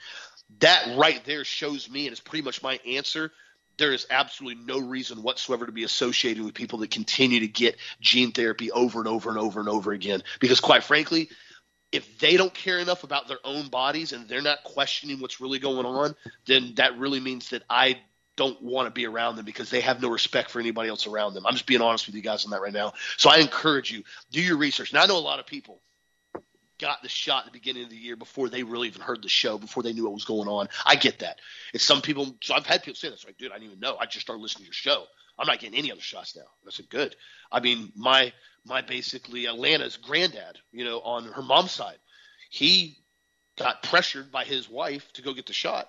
That 0.58 0.96
right 0.98 1.24
there 1.24 1.44
shows 1.44 1.88
me, 1.88 2.06
and 2.06 2.12
it's 2.12 2.20
pretty 2.20 2.42
much 2.42 2.62
my 2.62 2.80
answer. 2.84 3.30
There 3.76 3.92
is 3.92 4.06
absolutely 4.10 4.64
no 4.64 4.80
reason 4.80 5.22
whatsoever 5.22 5.64
to 5.64 5.72
be 5.72 5.84
associated 5.84 6.44
with 6.44 6.54
people 6.54 6.80
that 6.80 6.90
continue 6.90 7.38
to 7.40 7.48
get 7.48 7.76
gene 8.00 8.32
therapy 8.32 8.72
over 8.72 8.98
and 8.98 9.06
over 9.06 9.30
and 9.30 9.38
over 9.38 9.60
and 9.60 9.68
over 9.68 9.92
again. 9.92 10.24
Because 10.40 10.58
quite 10.58 10.82
frankly, 10.82 11.28
if 11.92 12.18
they 12.18 12.36
don't 12.36 12.52
care 12.52 12.78
enough 12.78 13.04
about 13.04 13.28
their 13.28 13.38
own 13.44 13.68
bodies 13.68 14.12
and 14.12 14.28
they're 14.28 14.42
not 14.42 14.62
questioning 14.64 15.20
what's 15.20 15.40
really 15.40 15.58
going 15.58 15.86
on, 15.86 16.14
then 16.46 16.74
that 16.76 16.98
really 16.98 17.20
means 17.20 17.50
that 17.50 17.62
I 17.68 17.98
don't 18.36 18.62
want 18.62 18.86
to 18.86 18.90
be 18.90 19.06
around 19.06 19.36
them 19.36 19.44
because 19.44 19.68
they 19.68 19.80
have 19.80 20.00
no 20.00 20.08
respect 20.08 20.50
for 20.50 20.60
anybody 20.60 20.88
else 20.88 21.06
around 21.06 21.34
them. 21.34 21.44
I'm 21.46 21.54
just 21.54 21.66
being 21.66 21.80
honest 21.80 22.06
with 22.06 22.14
you 22.14 22.22
guys 22.22 22.44
on 22.44 22.52
that 22.52 22.60
right 22.60 22.72
now. 22.72 22.92
So 23.16 23.30
I 23.30 23.38
encourage 23.38 23.90
you, 23.90 24.04
do 24.30 24.40
your 24.40 24.56
research. 24.56 24.92
Now 24.92 25.02
I 25.02 25.06
know 25.06 25.18
a 25.18 25.20
lot 25.20 25.40
of 25.40 25.46
people 25.46 25.80
got 26.78 27.02
the 27.02 27.08
shot 27.08 27.40
at 27.40 27.46
the 27.46 27.58
beginning 27.58 27.84
of 27.84 27.90
the 27.90 27.96
year 27.96 28.16
before 28.16 28.48
they 28.48 28.62
really 28.62 28.86
even 28.86 29.02
heard 29.02 29.22
the 29.22 29.28
show, 29.28 29.58
before 29.58 29.82
they 29.82 29.92
knew 29.92 30.04
what 30.04 30.12
was 30.12 30.24
going 30.24 30.48
on. 30.48 30.68
I 30.86 30.94
get 30.94 31.18
that. 31.20 31.40
It's 31.74 31.82
some 31.82 32.00
people 32.00 32.36
so 32.40 32.54
I've 32.54 32.66
had 32.66 32.82
people 32.82 32.94
say 32.94 33.10
this, 33.10 33.24
like, 33.24 33.38
dude, 33.38 33.50
I 33.50 33.54
didn't 33.54 33.70
even 33.70 33.80
know. 33.80 33.96
I 33.96 34.06
just 34.06 34.20
started 34.20 34.40
listening 34.40 34.64
to 34.64 34.66
your 34.66 34.72
show. 34.72 35.04
I'm 35.38 35.46
not 35.46 35.60
getting 35.60 35.78
any 35.78 35.92
other 35.92 36.00
shots 36.00 36.36
now. 36.36 36.42
I 36.66 36.70
said, 36.70 36.88
good. 36.88 37.14
I 37.52 37.60
mean, 37.60 37.92
my 37.94 38.32
my 38.66 38.82
basically 38.82 39.46
Atlanta's 39.46 39.96
granddad, 39.96 40.58
you 40.72 40.84
know, 40.84 41.00
on 41.00 41.24
her 41.24 41.42
mom's 41.42 41.70
side, 41.70 41.98
he 42.50 42.98
got 43.56 43.82
pressured 43.82 44.30
by 44.30 44.44
his 44.44 44.68
wife 44.68 45.12
to 45.14 45.22
go 45.22 45.32
get 45.32 45.46
the 45.46 45.52
shot. 45.52 45.88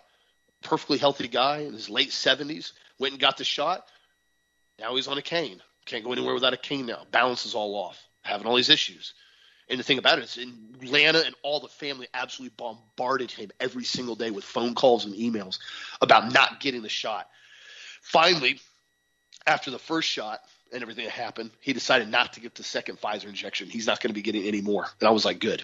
Perfectly 0.61 0.97
healthy 0.97 1.27
guy 1.27 1.59
in 1.59 1.73
his 1.73 1.89
late 1.89 2.09
70s, 2.09 2.73
went 2.99 3.13
and 3.13 3.21
got 3.21 3.37
the 3.37 3.43
shot. 3.43 3.85
Now 4.79 4.95
he's 4.95 5.07
on 5.07 5.17
a 5.17 5.21
cane. 5.21 5.61
Can't 5.85 6.03
go 6.03 6.11
anywhere 6.11 6.33
without 6.33 6.53
a 6.53 6.57
cane 6.57 6.85
now. 6.85 7.05
Balance 7.11 7.45
is 7.45 7.55
all 7.55 7.75
off. 7.75 8.01
Having 8.21 8.47
all 8.47 8.55
these 8.55 8.69
issues. 8.69 9.13
And 9.69 9.79
the 9.79 9.83
thing 9.83 9.99
about 9.99 10.17
it 10.17 10.23
is, 10.25 10.37
Atlanta 10.81 11.23
and 11.25 11.35
all 11.43 11.59
the 11.59 11.67
family 11.67 12.07
absolutely 12.13 12.55
bombarded 12.57 13.29
him 13.29 13.51
every 13.59 13.83
single 13.83 14.15
day 14.15 14.31
with 14.31 14.43
phone 14.43 14.73
calls 14.73 15.05
and 15.05 15.13
emails 15.13 15.59
about 16.01 16.33
not 16.33 16.59
getting 16.59 16.81
the 16.81 16.89
shot. 16.89 17.27
Finally, 18.01 18.59
after 19.49 19.71
the 19.71 19.79
first 19.79 20.07
shot 20.07 20.41
and 20.71 20.81
everything 20.83 21.05
that 21.05 21.11
happened, 21.11 21.49
he 21.59 21.73
decided 21.73 22.07
not 22.07 22.33
to 22.33 22.39
get 22.39 22.53
the 22.53 22.63
second 22.63 23.01
Pfizer 23.01 23.25
injection. 23.25 23.67
He's 23.67 23.87
not 23.87 23.99
going 23.99 24.11
to 24.11 24.13
be 24.13 24.21
getting 24.21 24.43
any 24.43 24.61
more. 24.61 24.85
And 24.99 25.07
I 25.07 25.11
was 25.11 25.25
like, 25.25 25.39
good. 25.39 25.63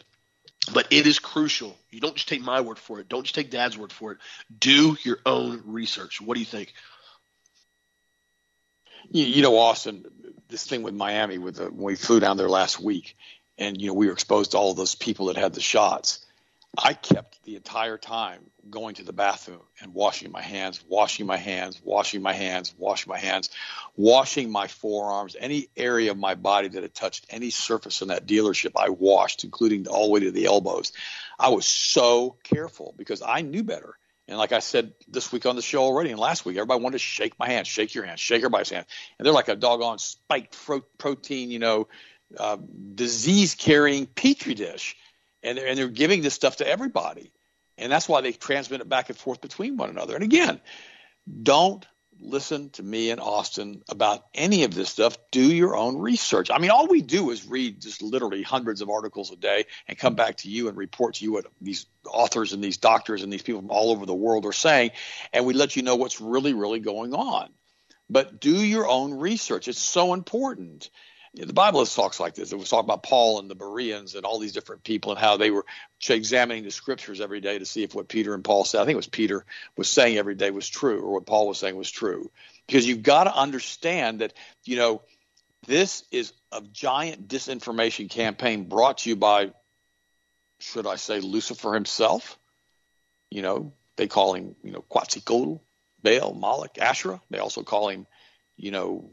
But 0.73 0.87
it 0.89 1.05
is 1.05 1.19
crucial. 1.19 1.77
You 1.91 1.99
don't 1.99 2.15
just 2.15 2.27
take 2.27 2.41
my 2.41 2.61
word 2.61 2.79
for 2.79 2.99
it. 2.99 3.07
Don't 3.07 3.23
just 3.23 3.35
take 3.35 3.51
dad's 3.51 3.77
word 3.77 3.93
for 3.93 4.13
it. 4.13 4.17
Do 4.57 4.97
your 5.03 5.19
own 5.23 5.61
research. 5.65 6.19
What 6.19 6.33
do 6.33 6.39
you 6.39 6.45
think? 6.47 6.73
You, 9.11 9.25
you 9.25 9.41
know, 9.43 9.55
Austin, 9.59 10.05
this 10.49 10.65
thing 10.65 10.81
with 10.81 10.95
Miami, 10.95 11.37
with 11.37 11.57
the, 11.57 11.65
when 11.65 11.83
we 11.83 11.95
flew 11.95 12.19
down 12.19 12.37
there 12.37 12.49
last 12.49 12.79
week, 12.79 13.15
and 13.59 13.79
you 13.79 13.87
know 13.87 13.93
we 13.93 14.07
were 14.07 14.13
exposed 14.13 14.51
to 14.51 14.57
all 14.57 14.73
those 14.73 14.95
people 14.95 15.27
that 15.27 15.37
had 15.37 15.53
the 15.53 15.61
shots. 15.61 16.24
I 16.77 16.93
kept 16.93 17.43
the 17.43 17.55
entire 17.55 17.97
time 17.97 18.41
going 18.69 18.95
to 18.95 19.03
the 19.03 19.13
bathroom 19.13 19.61
and 19.81 19.93
washing 19.93 20.31
my 20.31 20.41
hands, 20.41 20.83
washing 20.87 21.25
my 21.25 21.37
hands, 21.37 21.81
washing 21.83 22.21
my 22.21 22.33
hands, 22.33 22.73
washing 22.77 23.09
my 23.09 23.17
hands, 23.17 23.49
washing 23.95 24.51
my 24.51 24.67
forearms, 24.67 25.35
any 25.39 25.67
area 25.77 26.11
of 26.11 26.17
my 26.17 26.35
body 26.35 26.67
that 26.69 26.81
had 26.81 26.93
touched 26.93 27.27
any 27.29 27.49
surface 27.49 28.01
in 28.01 28.07
that 28.09 28.25
dealership, 28.25 28.71
I 28.75 28.89
washed, 28.89 29.43
including 29.43 29.87
all 29.87 30.07
the 30.07 30.11
way 30.11 30.19
to 30.21 30.31
the 30.31 30.45
elbows. 30.45 30.91
I 31.39 31.49
was 31.49 31.65
so 31.65 32.37
careful 32.43 32.93
because 32.97 33.21
I 33.21 33.41
knew 33.41 33.63
better. 33.63 33.97
And 34.27 34.37
like 34.37 34.51
I 34.51 34.59
said 34.59 34.93
this 35.07 35.31
week 35.31 35.45
on 35.45 35.55
the 35.55 35.61
show 35.61 35.83
already, 35.83 36.09
and 36.09 36.19
last 36.19 36.45
week, 36.45 36.57
everybody 36.57 36.81
wanted 36.81 36.95
to 36.95 36.99
shake 36.99 37.37
my 37.37 37.47
hand, 37.47 37.67
shake 37.67 37.93
your 37.93 38.05
hand, 38.05 38.19
shake 38.19 38.39
everybody's 38.39 38.71
hand, 38.71 38.87
and 39.19 39.25
they're 39.25 39.33
like 39.33 39.49
a 39.49 39.55
doggone 39.55 39.99
spiked 39.99 40.57
protein, 40.97 41.51
you 41.51 41.59
know, 41.59 41.87
uh, 42.39 42.57
disease-carrying 42.95 44.07
petri 44.07 44.55
dish 44.55 44.97
and 45.45 45.57
they're, 45.57 45.67
and 45.67 45.77
they're 45.77 45.87
giving 45.87 46.21
this 46.21 46.33
stuff 46.33 46.57
to 46.57 46.67
everybody. 46.67 47.31
And 47.77 47.91
that's 47.91 48.09
why 48.09 48.21
they 48.21 48.31
transmit 48.31 48.81
it 48.81 48.89
back 48.89 49.09
and 49.09 49.17
forth 49.17 49.41
between 49.41 49.77
one 49.77 49.89
another. 49.89 50.15
And 50.15 50.23
again, 50.23 50.59
don't 51.43 51.85
listen 52.19 52.69
to 52.71 52.83
me 52.83 53.09
and 53.11 53.19
Austin 53.19 53.83
about 53.89 54.25
any 54.33 54.63
of 54.63 54.73
this 54.73 54.89
stuff. 54.89 55.17
Do 55.31 55.41
your 55.41 55.75
own 55.75 55.97
research. 55.97 56.49
I 56.49 56.59
mean, 56.59 56.71
all 56.71 56.87
we 56.87 57.01
do 57.01 57.31
is 57.31 57.45
read 57.45 57.81
just 57.81 58.01
literally 58.01 58.41
hundreds 58.41 58.81
of 58.81 58.89
articles 58.89 59.31
a 59.31 59.35
day 59.35 59.65
and 59.87 59.97
come 59.97 60.15
back 60.15 60.37
to 60.37 60.49
you 60.49 60.69
and 60.69 60.77
report 60.77 61.15
to 61.15 61.25
you 61.25 61.33
what 61.33 61.47
these 61.61 61.85
authors 62.05 62.53
and 62.53 62.63
these 62.63 62.77
doctors 62.77 63.21
and 63.21 63.31
these 63.31 63.41
people 63.41 63.61
from 63.61 63.71
all 63.71 63.91
over 63.91 64.05
the 64.05 64.15
world 64.15 64.45
are 64.45 64.53
saying. 64.53 64.91
And 65.33 65.45
we 65.45 65.53
let 65.53 65.75
you 65.75 65.83
know 65.83 65.97
what's 65.97 66.21
really, 66.21 66.53
really 66.53 66.79
going 66.79 67.13
on. 67.13 67.49
But 68.09 68.39
do 68.39 68.63
your 68.63 68.87
own 68.87 69.15
research. 69.15 69.67
It's 69.67 69.79
so 69.79 70.13
important 70.13 70.89
the 71.35 71.53
Bible 71.53 71.85
talks 71.85 72.19
like 72.19 72.35
this. 72.35 72.51
It 72.51 72.57
was 72.57 72.69
talking 72.69 72.85
about 72.85 73.03
Paul 73.03 73.39
and 73.39 73.49
the 73.49 73.55
Bereans 73.55 74.15
and 74.15 74.25
all 74.25 74.39
these 74.39 74.53
different 74.53 74.83
people 74.83 75.11
and 75.11 75.19
how 75.19 75.37
they 75.37 75.51
were 75.51 75.65
examining 76.09 76.63
the 76.63 76.71
scriptures 76.71 77.19
every 77.19 77.41
day 77.41 77.59
to 77.59 77.65
see 77.65 77.83
if 77.83 77.93
what 77.93 78.07
Peter 78.07 78.33
and 78.33 78.43
Paul 78.43 78.63
said, 78.63 78.81
I 78.81 78.85
think 78.85 78.93
it 78.93 78.97
was 78.97 79.07
Peter, 79.07 79.45
was 79.75 79.89
saying 79.89 80.17
every 80.17 80.35
day 80.35 80.51
was 80.51 80.69
true 80.69 81.01
or 81.01 81.13
what 81.13 81.25
Paul 81.25 81.47
was 81.47 81.57
saying 81.57 81.75
was 81.75 81.91
true. 81.91 82.31
Because 82.67 82.87
you've 82.87 83.03
got 83.03 83.25
to 83.25 83.35
understand 83.35 84.21
that, 84.21 84.33
you 84.63 84.77
know, 84.77 85.01
this 85.67 86.03
is 86.11 86.31
a 86.51 86.61
giant 86.61 87.27
disinformation 87.27 88.09
campaign 88.09 88.63
brought 88.69 88.99
to 88.99 89.09
you 89.09 89.15
by, 89.15 89.51
should 90.59 90.87
I 90.87 90.95
say, 90.95 91.19
Lucifer 91.19 91.73
himself. 91.73 92.37
You 93.29 93.41
know, 93.41 93.73
they 93.97 94.07
call 94.07 94.35
him, 94.35 94.55
you 94.63 94.71
know, 94.71 94.81
Quetzalcoatl, 94.87 95.61
Baal, 96.01 96.33
Moloch, 96.33 96.77
Asherah. 96.77 97.19
They 97.29 97.39
also 97.39 97.63
call 97.63 97.89
him, 97.89 98.07
you 98.55 98.71
know, 98.71 99.09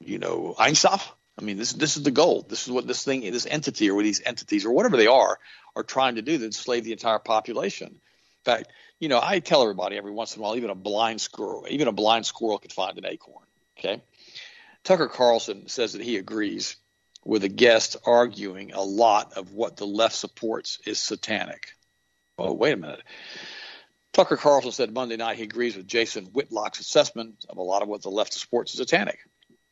you 0.00 0.18
know, 0.18 0.54
Ein 0.58 0.74
Sof 0.74 1.15
I 1.38 1.42
mean, 1.42 1.58
this 1.58 1.72
this 1.72 1.96
is 1.96 2.02
the 2.02 2.10
goal. 2.10 2.46
This 2.48 2.66
is 2.66 2.72
what 2.72 2.86
this 2.86 3.04
thing, 3.04 3.20
this 3.20 3.46
entity, 3.46 3.90
or 3.90 4.02
these 4.02 4.22
entities, 4.24 4.64
or 4.64 4.72
whatever 4.72 4.96
they 4.96 5.06
are, 5.06 5.38
are 5.74 5.82
trying 5.82 6.14
to 6.14 6.22
do 6.22 6.38
to 6.38 6.44
enslave 6.44 6.84
the 6.84 6.92
entire 6.92 7.18
population. 7.18 7.88
In 7.88 8.44
fact, 8.44 8.68
you 9.00 9.08
know, 9.08 9.20
I 9.22 9.40
tell 9.40 9.62
everybody 9.62 9.96
every 9.96 10.12
once 10.12 10.34
in 10.34 10.40
a 10.40 10.42
while, 10.42 10.56
even 10.56 10.70
a 10.70 10.74
blind 10.74 11.20
squirrel, 11.20 11.66
even 11.68 11.88
a 11.88 11.92
blind 11.92 12.24
squirrel 12.24 12.58
could 12.58 12.72
find 12.72 12.96
an 12.96 13.04
acorn. 13.04 13.44
Okay. 13.78 14.02
Tucker 14.84 15.08
Carlson 15.08 15.68
says 15.68 15.92
that 15.92 16.02
he 16.02 16.16
agrees 16.16 16.76
with 17.24 17.44
a 17.44 17.48
guest 17.48 17.96
arguing 18.06 18.72
a 18.72 18.82
lot 18.82 19.36
of 19.36 19.52
what 19.52 19.76
the 19.76 19.86
left 19.86 20.14
supports 20.14 20.78
is 20.86 20.98
satanic. 20.98 21.72
Oh, 22.38 22.52
wait 22.52 22.72
a 22.72 22.76
minute. 22.76 23.02
Tucker 24.12 24.36
Carlson 24.36 24.72
said 24.72 24.94
Monday 24.94 25.16
night 25.16 25.36
he 25.36 25.42
agrees 25.42 25.76
with 25.76 25.86
Jason 25.86 26.26
Whitlock's 26.26 26.80
assessment 26.80 27.44
of 27.48 27.58
a 27.58 27.62
lot 27.62 27.82
of 27.82 27.88
what 27.88 28.02
the 28.02 28.10
left 28.10 28.32
supports 28.32 28.72
is 28.72 28.78
satanic. 28.78 29.18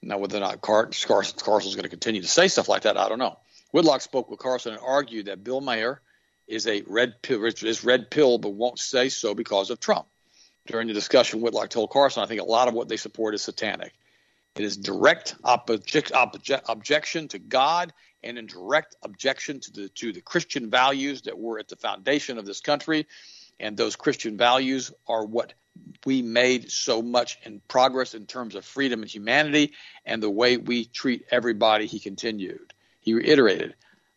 Now, 0.07 0.19
whether 0.19 0.37
or 0.37 0.41
not 0.41 0.61
Car- 0.61 0.91
Carson, 1.07 1.37
is 1.69 1.75
going 1.75 1.85
to 1.85 1.89
continue 1.89 2.23
to 2.23 2.29
say 2.29 2.49
stuff 2.49 2.69
like 2.69 2.83
that, 2.83 2.97
I 2.97 3.09
don't 3.09 3.19
know. 3.19 3.39
Whitlock 3.73 4.03
spoke 4.03 4.31
with 4.31 4.39
Carson 4.39 4.73
and 4.73 4.83
argued 4.85 5.27
that 5.27 5.43
Bill 5.43 5.61
Maher 5.61 6.01
is 6.47 6.67
a 6.67 6.83
red 6.87 7.23
pill, 7.23 7.45
is 7.45 7.85
red 7.85 8.11
pill, 8.11 8.39
but 8.39 8.51
won't 8.51 8.79
say 8.79 9.09
so 9.09 9.35
because 9.35 9.71
of 9.71 9.81
Trump. 9.81 10.07
During 10.67 10.89
the 10.89 10.95
discussion, 10.95 11.41
Whitlock 11.41 11.71
told 11.71 11.91
Carson, 11.91 12.23
"I 12.23 12.27
think 12.27 12.41
a 12.41 12.45
lot 12.45 12.69
of 12.69 12.75
what 12.75 12.89
they 12.89 12.97
support 12.97 13.35
is 13.35 13.43
satanic." 13.43 13.93
It 14.57 14.65
is 14.65 14.77
direct 14.77 15.35
object, 15.43 16.13
object, 16.13 16.67
objection 16.69 17.29
to 17.29 17.39
God 17.39 17.93
and 18.23 18.39
in 18.39 18.47
direct 18.47 18.95
objection 19.03 19.61
to 19.61 19.73
the 19.73 19.89
to 19.91 20.13
the 20.13 20.21
Christian 20.21 20.71
values 20.71 21.23
that 21.23 21.39
were 21.39 21.59
at 21.59 21.69
the 21.69 21.77
foundation 21.77 22.39
of 22.39 22.47
this 22.47 22.61
country. 22.61 23.07
And 23.59 23.77
those 23.77 23.97
Christian 23.97 24.37
values 24.37 24.93
are 25.07 25.25
what 25.25 25.55
we 26.05 26.23
made 26.23 26.71
so 26.71 27.03
much 27.03 27.39
in 27.45 27.61
progress 27.69 28.15
in 28.15 28.27
terms 28.27 28.55
of 28.55 28.65
freedom 28.65 29.03
and 29.03 29.11
humanity 29.11 29.73
and 30.05 30.23
the 30.23 30.31
way 30.31 30.57
we 30.57 30.85
treat 30.85 31.25
everybody, 31.31 31.87
he 31.87 31.99
continued. 31.99 32.73
He 33.01 33.15
reiterated, 33.15 33.75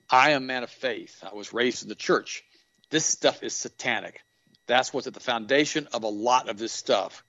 I 0.10 0.32
am 0.32 0.44
a 0.44 0.46
man 0.46 0.64
of 0.64 0.70
faith. 0.70 1.24
I 1.24 1.34
was 1.36 1.54
raised 1.54 1.84
in 1.84 1.90
the 1.90 1.96
church. 1.96 2.44
This 2.90 3.06
stuff 3.06 3.44
is 3.44 3.54
satanic. 3.54 4.24
That's 4.66 4.94
what's 4.94 5.08
at 5.08 5.14
the 5.14 5.20
foundation 5.20 5.88
of 5.94 6.04
a 6.04 6.10
lot 6.10 6.50
of 6.50 6.58
this 6.58 6.74
stuff. 6.74 7.24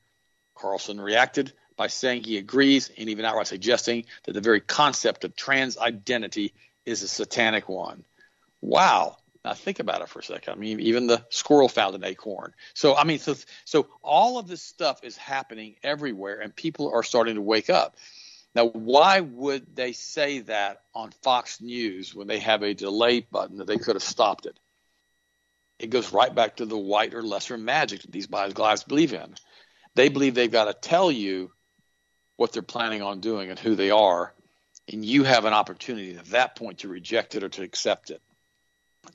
Carlson 0.54 1.00
reacted 1.00 1.52
by 1.76 1.86
saying 1.86 2.24
he 2.24 2.38
agrees 2.38 2.90
and 2.98 3.08
even 3.08 3.24
outright 3.24 3.46
suggesting 3.46 4.04
that 4.24 4.32
the 4.32 4.40
very 4.40 4.60
concept 4.60 5.24
of 5.24 5.36
trans 5.36 5.78
identity 5.78 6.52
is 6.84 7.02
a 7.02 7.08
satanic 7.08 7.68
one. 7.68 8.04
Wow. 8.60 9.16
Now 9.48 9.54
think 9.54 9.78
about 9.78 10.02
it 10.02 10.10
for 10.10 10.18
a 10.18 10.22
second. 10.22 10.52
I 10.52 10.56
mean, 10.56 10.78
even 10.80 11.06
the 11.06 11.24
squirrel 11.30 11.70
found 11.70 11.94
an 11.94 12.04
acorn. 12.04 12.52
So 12.74 12.94
I 12.94 13.04
mean, 13.04 13.18
so 13.18 13.34
so 13.64 13.88
all 14.02 14.38
of 14.38 14.46
this 14.46 14.60
stuff 14.60 15.02
is 15.02 15.16
happening 15.16 15.76
everywhere, 15.82 16.38
and 16.40 16.54
people 16.54 16.92
are 16.92 17.02
starting 17.02 17.36
to 17.36 17.40
wake 17.40 17.70
up. 17.70 17.96
Now, 18.54 18.66
why 18.66 19.20
would 19.20 19.74
they 19.74 19.92
say 19.92 20.40
that 20.40 20.82
on 20.94 21.12
Fox 21.22 21.62
News 21.62 22.14
when 22.14 22.26
they 22.26 22.40
have 22.40 22.62
a 22.62 22.74
delay 22.74 23.20
button 23.20 23.56
that 23.56 23.66
they 23.66 23.78
could 23.78 23.96
have 23.96 24.02
stopped 24.02 24.44
it? 24.44 24.60
It 25.78 25.88
goes 25.88 26.12
right 26.12 26.34
back 26.34 26.56
to 26.56 26.66
the 26.66 26.76
white 26.76 27.14
or 27.14 27.22
lesser 27.22 27.56
magic 27.56 28.02
that 28.02 28.12
these 28.12 28.26
guys 28.26 28.84
believe 28.84 29.14
in. 29.14 29.34
They 29.94 30.10
believe 30.10 30.34
they've 30.34 30.52
got 30.52 30.66
to 30.66 30.74
tell 30.74 31.10
you 31.10 31.52
what 32.36 32.52
they're 32.52 32.60
planning 32.60 33.00
on 33.00 33.20
doing 33.20 33.48
and 33.48 33.58
who 33.58 33.76
they 33.76 33.90
are, 33.90 34.34
and 34.92 35.02
you 35.02 35.24
have 35.24 35.46
an 35.46 35.54
opportunity 35.54 36.16
at 36.16 36.26
that 36.26 36.54
point 36.54 36.80
to 36.80 36.88
reject 36.88 37.34
it 37.34 37.42
or 37.42 37.48
to 37.48 37.62
accept 37.62 38.10
it. 38.10 38.20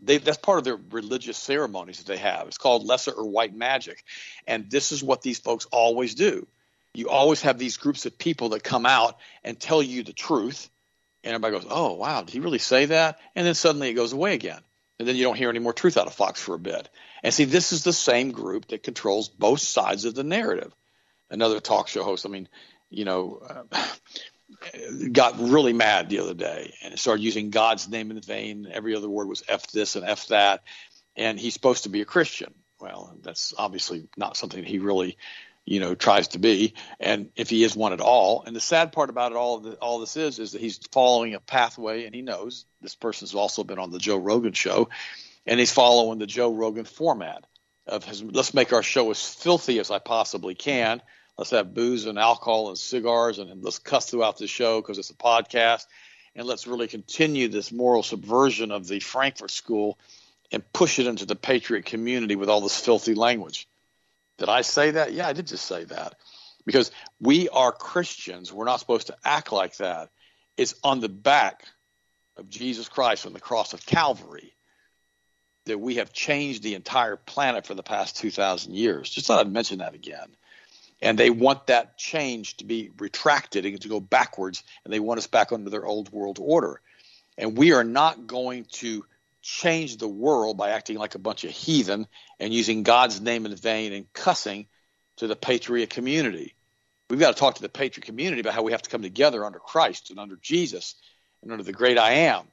They, 0.01 0.17
that's 0.17 0.37
part 0.37 0.57
of 0.57 0.63
their 0.63 0.79
religious 0.91 1.37
ceremonies 1.37 1.99
that 1.99 2.07
they 2.07 2.17
have. 2.17 2.47
It's 2.47 2.57
called 2.57 2.85
lesser 2.85 3.11
or 3.11 3.25
white 3.25 3.55
magic, 3.55 4.03
and 4.47 4.69
this 4.69 4.91
is 4.91 5.03
what 5.03 5.21
these 5.21 5.39
folks 5.39 5.65
always 5.71 6.15
do. 6.15 6.47
You 6.93 7.09
always 7.09 7.41
have 7.41 7.57
these 7.57 7.77
groups 7.77 8.05
of 8.05 8.17
people 8.17 8.49
that 8.49 8.63
come 8.63 8.85
out 8.85 9.17
and 9.43 9.59
tell 9.59 9.81
you 9.81 10.03
the 10.03 10.13
truth, 10.13 10.69
and 11.23 11.33
everybody 11.33 11.59
goes, 11.59 11.67
"Oh, 11.69 11.93
wow, 11.93 12.21
did 12.21 12.33
he 12.33 12.39
really 12.39 12.59
say 12.59 12.85
that?" 12.85 13.19
And 13.35 13.45
then 13.45 13.55
suddenly 13.55 13.89
it 13.89 13.95
goes 13.95 14.13
away 14.13 14.33
again, 14.33 14.61
and 14.99 15.07
then 15.07 15.15
you 15.15 15.23
don't 15.23 15.37
hear 15.37 15.49
any 15.49 15.59
more 15.59 15.73
truth 15.73 15.97
out 15.97 16.07
of 16.07 16.13
Fox 16.13 16.41
for 16.41 16.55
a 16.55 16.59
bit. 16.59 16.89
And 17.23 17.33
see, 17.33 17.45
this 17.45 17.71
is 17.71 17.83
the 17.83 17.93
same 17.93 18.31
group 18.31 18.67
that 18.67 18.83
controls 18.83 19.29
both 19.29 19.61
sides 19.61 20.05
of 20.05 20.15
the 20.15 20.23
narrative. 20.23 20.73
Another 21.29 21.59
talk 21.59 21.87
show 21.87 22.03
host, 22.03 22.25
I 22.25 22.29
mean, 22.29 22.47
you 22.89 23.05
know, 23.05 23.41
uh, 23.71 23.87
got 25.11 25.39
really 25.39 25.73
mad 25.73 26.09
the 26.09 26.19
other 26.19 26.33
day 26.33 26.73
and 26.83 26.97
started 26.99 27.23
using 27.23 27.49
God's 27.49 27.89
name 27.89 28.11
in 28.11 28.19
vain. 28.21 28.67
Every 28.71 28.95
other 28.95 29.09
word 29.09 29.27
was 29.27 29.43
F 29.47 29.71
this 29.71 29.95
and 29.95 30.05
F 30.05 30.27
that. 30.27 30.63
And 31.15 31.39
he's 31.39 31.53
supposed 31.53 31.83
to 31.83 31.89
be 31.89 32.01
a 32.01 32.05
Christian. 32.05 32.53
Well, 32.79 33.15
that's 33.21 33.53
obviously 33.57 34.07
not 34.17 34.35
something 34.35 34.63
he 34.63 34.79
really, 34.79 35.17
you 35.65 35.79
know, 35.79 35.95
tries 35.95 36.29
to 36.29 36.39
be. 36.39 36.73
And 36.99 37.29
if 37.35 37.49
he 37.49 37.63
is 37.63 37.75
one 37.75 37.93
at 37.93 38.01
all, 38.01 38.43
and 38.45 38.55
the 38.55 38.59
sad 38.59 38.91
part 38.91 39.09
about 39.09 39.31
it 39.31 39.37
all, 39.37 39.75
all 39.81 39.99
this 39.99 40.17
is, 40.17 40.39
is 40.39 40.51
that 40.51 40.61
he's 40.61 40.79
following 40.91 41.33
a 41.35 41.39
pathway, 41.39 42.05
and 42.05 42.13
he 42.13 42.21
knows 42.21 42.65
this 42.81 42.95
person's 42.95 43.35
also 43.35 43.63
been 43.63 43.79
on 43.79 43.91
the 43.91 43.99
Joe 43.99 44.17
Rogan 44.17 44.53
show, 44.53 44.89
and 45.45 45.59
he's 45.59 45.71
following 45.71 46.19
the 46.19 46.27
Joe 46.27 46.53
Rogan 46.53 46.85
format 46.85 47.45
of 47.87 48.03
his. 48.03 48.23
Let's 48.23 48.53
make 48.53 48.73
our 48.73 48.83
show 48.83 49.09
as 49.11 49.23
filthy 49.23 49.79
as 49.79 49.91
I 49.91 49.99
possibly 49.99 50.55
can 50.55 51.01
let's 51.37 51.51
have 51.51 51.73
booze 51.73 52.05
and 52.05 52.19
alcohol 52.19 52.69
and 52.69 52.77
cigars 52.77 53.39
and, 53.39 53.49
and 53.49 53.63
let's 53.63 53.79
cuss 53.79 54.09
throughout 54.09 54.37
the 54.37 54.47
show 54.47 54.81
because 54.81 54.97
it's 54.97 55.09
a 55.09 55.15
podcast 55.15 55.85
and 56.35 56.47
let's 56.47 56.67
really 56.67 56.87
continue 56.87 57.47
this 57.47 57.71
moral 57.71 58.03
subversion 58.03 58.71
of 58.71 58.87
the 58.87 58.99
Frankfurt 58.99 59.51
School 59.51 59.97
and 60.51 60.63
push 60.73 60.99
it 60.99 61.07
into 61.07 61.25
the 61.25 61.35
patriot 61.35 61.85
community 61.85 62.35
with 62.35 62.49
all 62.49 62.61
this 62.61 62.79
filthy 62.79 63.15
language. 63.15 63.67
Did 64.37 64.49
I 64.49 64.61
say 64.61 64.91
that? 64.91 65.13
Yeah, 65.13 65.27
I 65.27 65.33
did 65.33 65.47
just 65.47 65.65
say 65.65 65.83
that. 65.85 66.15
Because 66.65 66.91
we 67.19 67.49
are 67.49 67.71
Christians. 67.71 68.53
We're 68.53 68.65
not 68.65 68.79
supposed 68.79 69.07
to 69.07 69.17
act 69.25 69.51
like 69.51 69.77
that. 69.77 70.09
It's 70.55 70.75
on 70.83 71.01
the 71.01 71.09
back 71.09 71.65
of 72.37 72.49
Jesus 72.49 72.87
Christ 72.87 73.25
on 73.25 73.33
the 73.33 73.39
cross 73.39 73.73
of 73.73 73.85
Calvary 73.85 74.53
that 75.65 75.79
we 75.79 75.95
have 75.95 76.13
changed 76.13 76.63
the 76.63 76.75
entire 76.75 77.15
planet 77.15 77.65
for 77.65 77.73
the 77.73 77.83
past 77.83 78.17
2,000 78.17 78.73
years. 78.73 79.09
Just 79.09 79.27
thought 79.27 79.39
I'd 79.39 79.51
mention 79.51 79.79
that 79.79 79.93
again 79.93 80.35
and 81.03 81.17
they 81.17 81.29
want 81.29 81.67
that 81.67 81.97
change 81.97 82.55
to 82.57 82.65
be 82.65 82.89
retracted 82.97 83.65
and 83.65 83.81
to 83.81 83.89
go 83.89 83.99
backwards, 83.99 84.63
and 84.83 84.93
they 84.93 85.01
want 85.01 85.17
us 85.17 85.27
back 85.27 85.51
under 85.51 85.69
their 85.69 85.85
old 85.85 86.11
world 86.13 86.39
order. 86.41 86.79
And 87.37 87.57
we 87.57 87.73
are 87.73 87.83
not 87.83 88.25
going 88.25 88.65
to 88.75 89.05
change 89.41 89.97
the 89.97 90.07
world 90.07 90.55
by 90.55 90.69
acting 90.69 90.97
like 90.97 91.15
a 91.15 91.19
bunch 91.19 91.43
of 91.43 91.51
heathen 91.51 92.07
and 92.39 92.53
using 92.53 92.83
God's 92.83 93.19
name 93.19 93.45
in 93.45 93.53
vain 93.53 93.91
and 93.91 94.11
cussing 94.13 94.65
to 95.17 95.27
the 95.27 95.35
patriot 95.35 95.89
community. 95.89 96.55
We've 97.09 97.19
got 97.19 97.35
to 97.35 97.39
talk 97.39 97.55
to 97.55 97.61
the 97.61 97.69
patriot 97.69 98.05
community 98.05 98.39
about 98.39 98.53
how 98.53 98.63
we 98.63 98.71
have 98.71 98.83
to 98.83 98.89
come 98.89 99.01
together 99.01 99.43
under 99.43 99.59
Christ 99.59 100.09
and 100.09 100.19
under 100.19 100.37
Jesus 100.37 100.95
and 101.41 101.51
under 101.51 101.65
the 101.65 101.73
great 101.73 101.97
I 101.97 102.11
am 102.11 102.45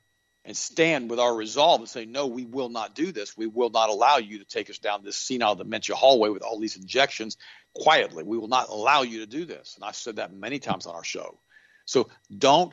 and 0.45 0.57
stand 0.57 1.09
with 1.09 1.21
our 1.21 1.35
resolve 1.35 1.81
and 1.81 1.89
say, 1.89 2.05
no, 2.05 2.27
we 2.27 2.45
will 2.45 2.71
not 2.71 2.97
do 2.97 3.13
this. 3.13 3.37
We 3.37 3.47
will 3.47 3.71
not 3.71 3.91
allow 3.91 4.17
you 4.17 4.39
to 4.39 4.45
take 4.45 4.71
us 4.71 4.79
down 4.79 5.05
this 5.05 5.17
senile 5.17 5.55
dementia 5.55 5.95
hallway 5.95 6.31
with 6.31 6.43
all 6.43 6.59
these 6.59 6.77
injections 6.77 7.37
quietly. 7.75 8.25
We 8.25 8.39
will 8.39 8.49
not 8.49 8.69
allow 8.69 9.03
you 9.03 9.21
to 9.21 9.27
do 9.27 9.45
this. 9.45 9.77
And 9.77 9.85
I've 9.85 9.97
said 9.97 10.17
that 10.17 10.33
many 10.33 10.59
times 10.59 10.87
on 10.87 10.95
our 10.95 11.05
show. 11.05 11.39
So 11.85 12.09
don't 12.37 12.73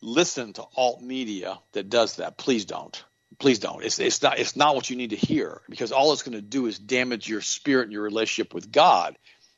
listen 0.00 0.52
to 0.54 0.64
alt 0.76 1.02
media 1.02 1.58
that 1.72 1.88
does 1.88 2.16
that. 2.16 2.36
Please 2.36 2.64
don't. 2.64 3.02
Please 3.38 3.58
don't. 3.58 3.82
It's, 3.82 3.98
it's 3.98 4.22
not 4.22 4.38
it's 4.38 4.54
not 4.54 4.76
what 4.76 4.90
you 4.90 4.96
need 4.96 5.10
to 5.10 5.16
hear 5.16 5.60
because 5.68 5.90
all 5.90 6.12
it's 6.12 6.22
going 6.22 6.36
to 6.36 6.42
do 6.42 6.66
is 6.66 6.78
damage 6.78 7.28
your 7.28 7.40
spirit 7.40 7.84
and 7.84 7.92
your 7.92 8.02
relationship 8.02 8.54
with 8.54 8.70
God 8.70 9.16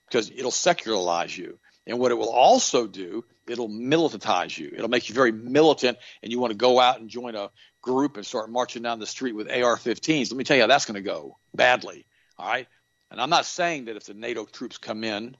because 0.09 0.31
it'll 0.31 0.51
secularize 0.51 1.37
you. 1.37 1.59
And 1.87 1.99
what 1.99 2.11
it 2.11 2.17
will 2.17 2.31
also 2.31 2.87
do, 2.87 3.25
it'll 3.47 3.69
militantize 3.69 4.57
you. 4.57 4.73
It'll 4.75 4.89
make 4.89 5.09
you 5.09 5.15
very 5.15 5.31
militant 5.31 5.99
and 6.23 6.33
you 6.33 6.41
want 6.41 6.53
to 6.53 6.57
go 6.57 6.81
out 6.81 6.99
and 7.01 7.09
join 7.09 7.37
a 7.37 7.51
group 7.83 8.17
and 8.17 8.27
start 8.27 8.51
marching 8.51 8.83
down 8.83 8.99
the 8.99 9.07
street 9.07 9.37
with 9.37 9.49
AR-15s. 9.49 10.31
Let 10.31 10.37
me 10.37 10.45
tell 10.45 10.57
you 10.57 10.63
how 10.63 10.69
that's 10.69 10.87
going 10.87 10.97
to 10.97 11.03
go 11.03 11.37
badly. 11.55 12.07
All 12.39 12.49
right. 12.49 12.67
And 13.11 13.21
I'm 13.21 13.31
not 13.31 13.47
saying 13.47 13.87
that 13.87 13.97
if 13.97 14.05
the 14.05 14.15
NATO 14.15 14.45
troops 14.45 14.79
come 14.79 15.05
in, 15.05 15.37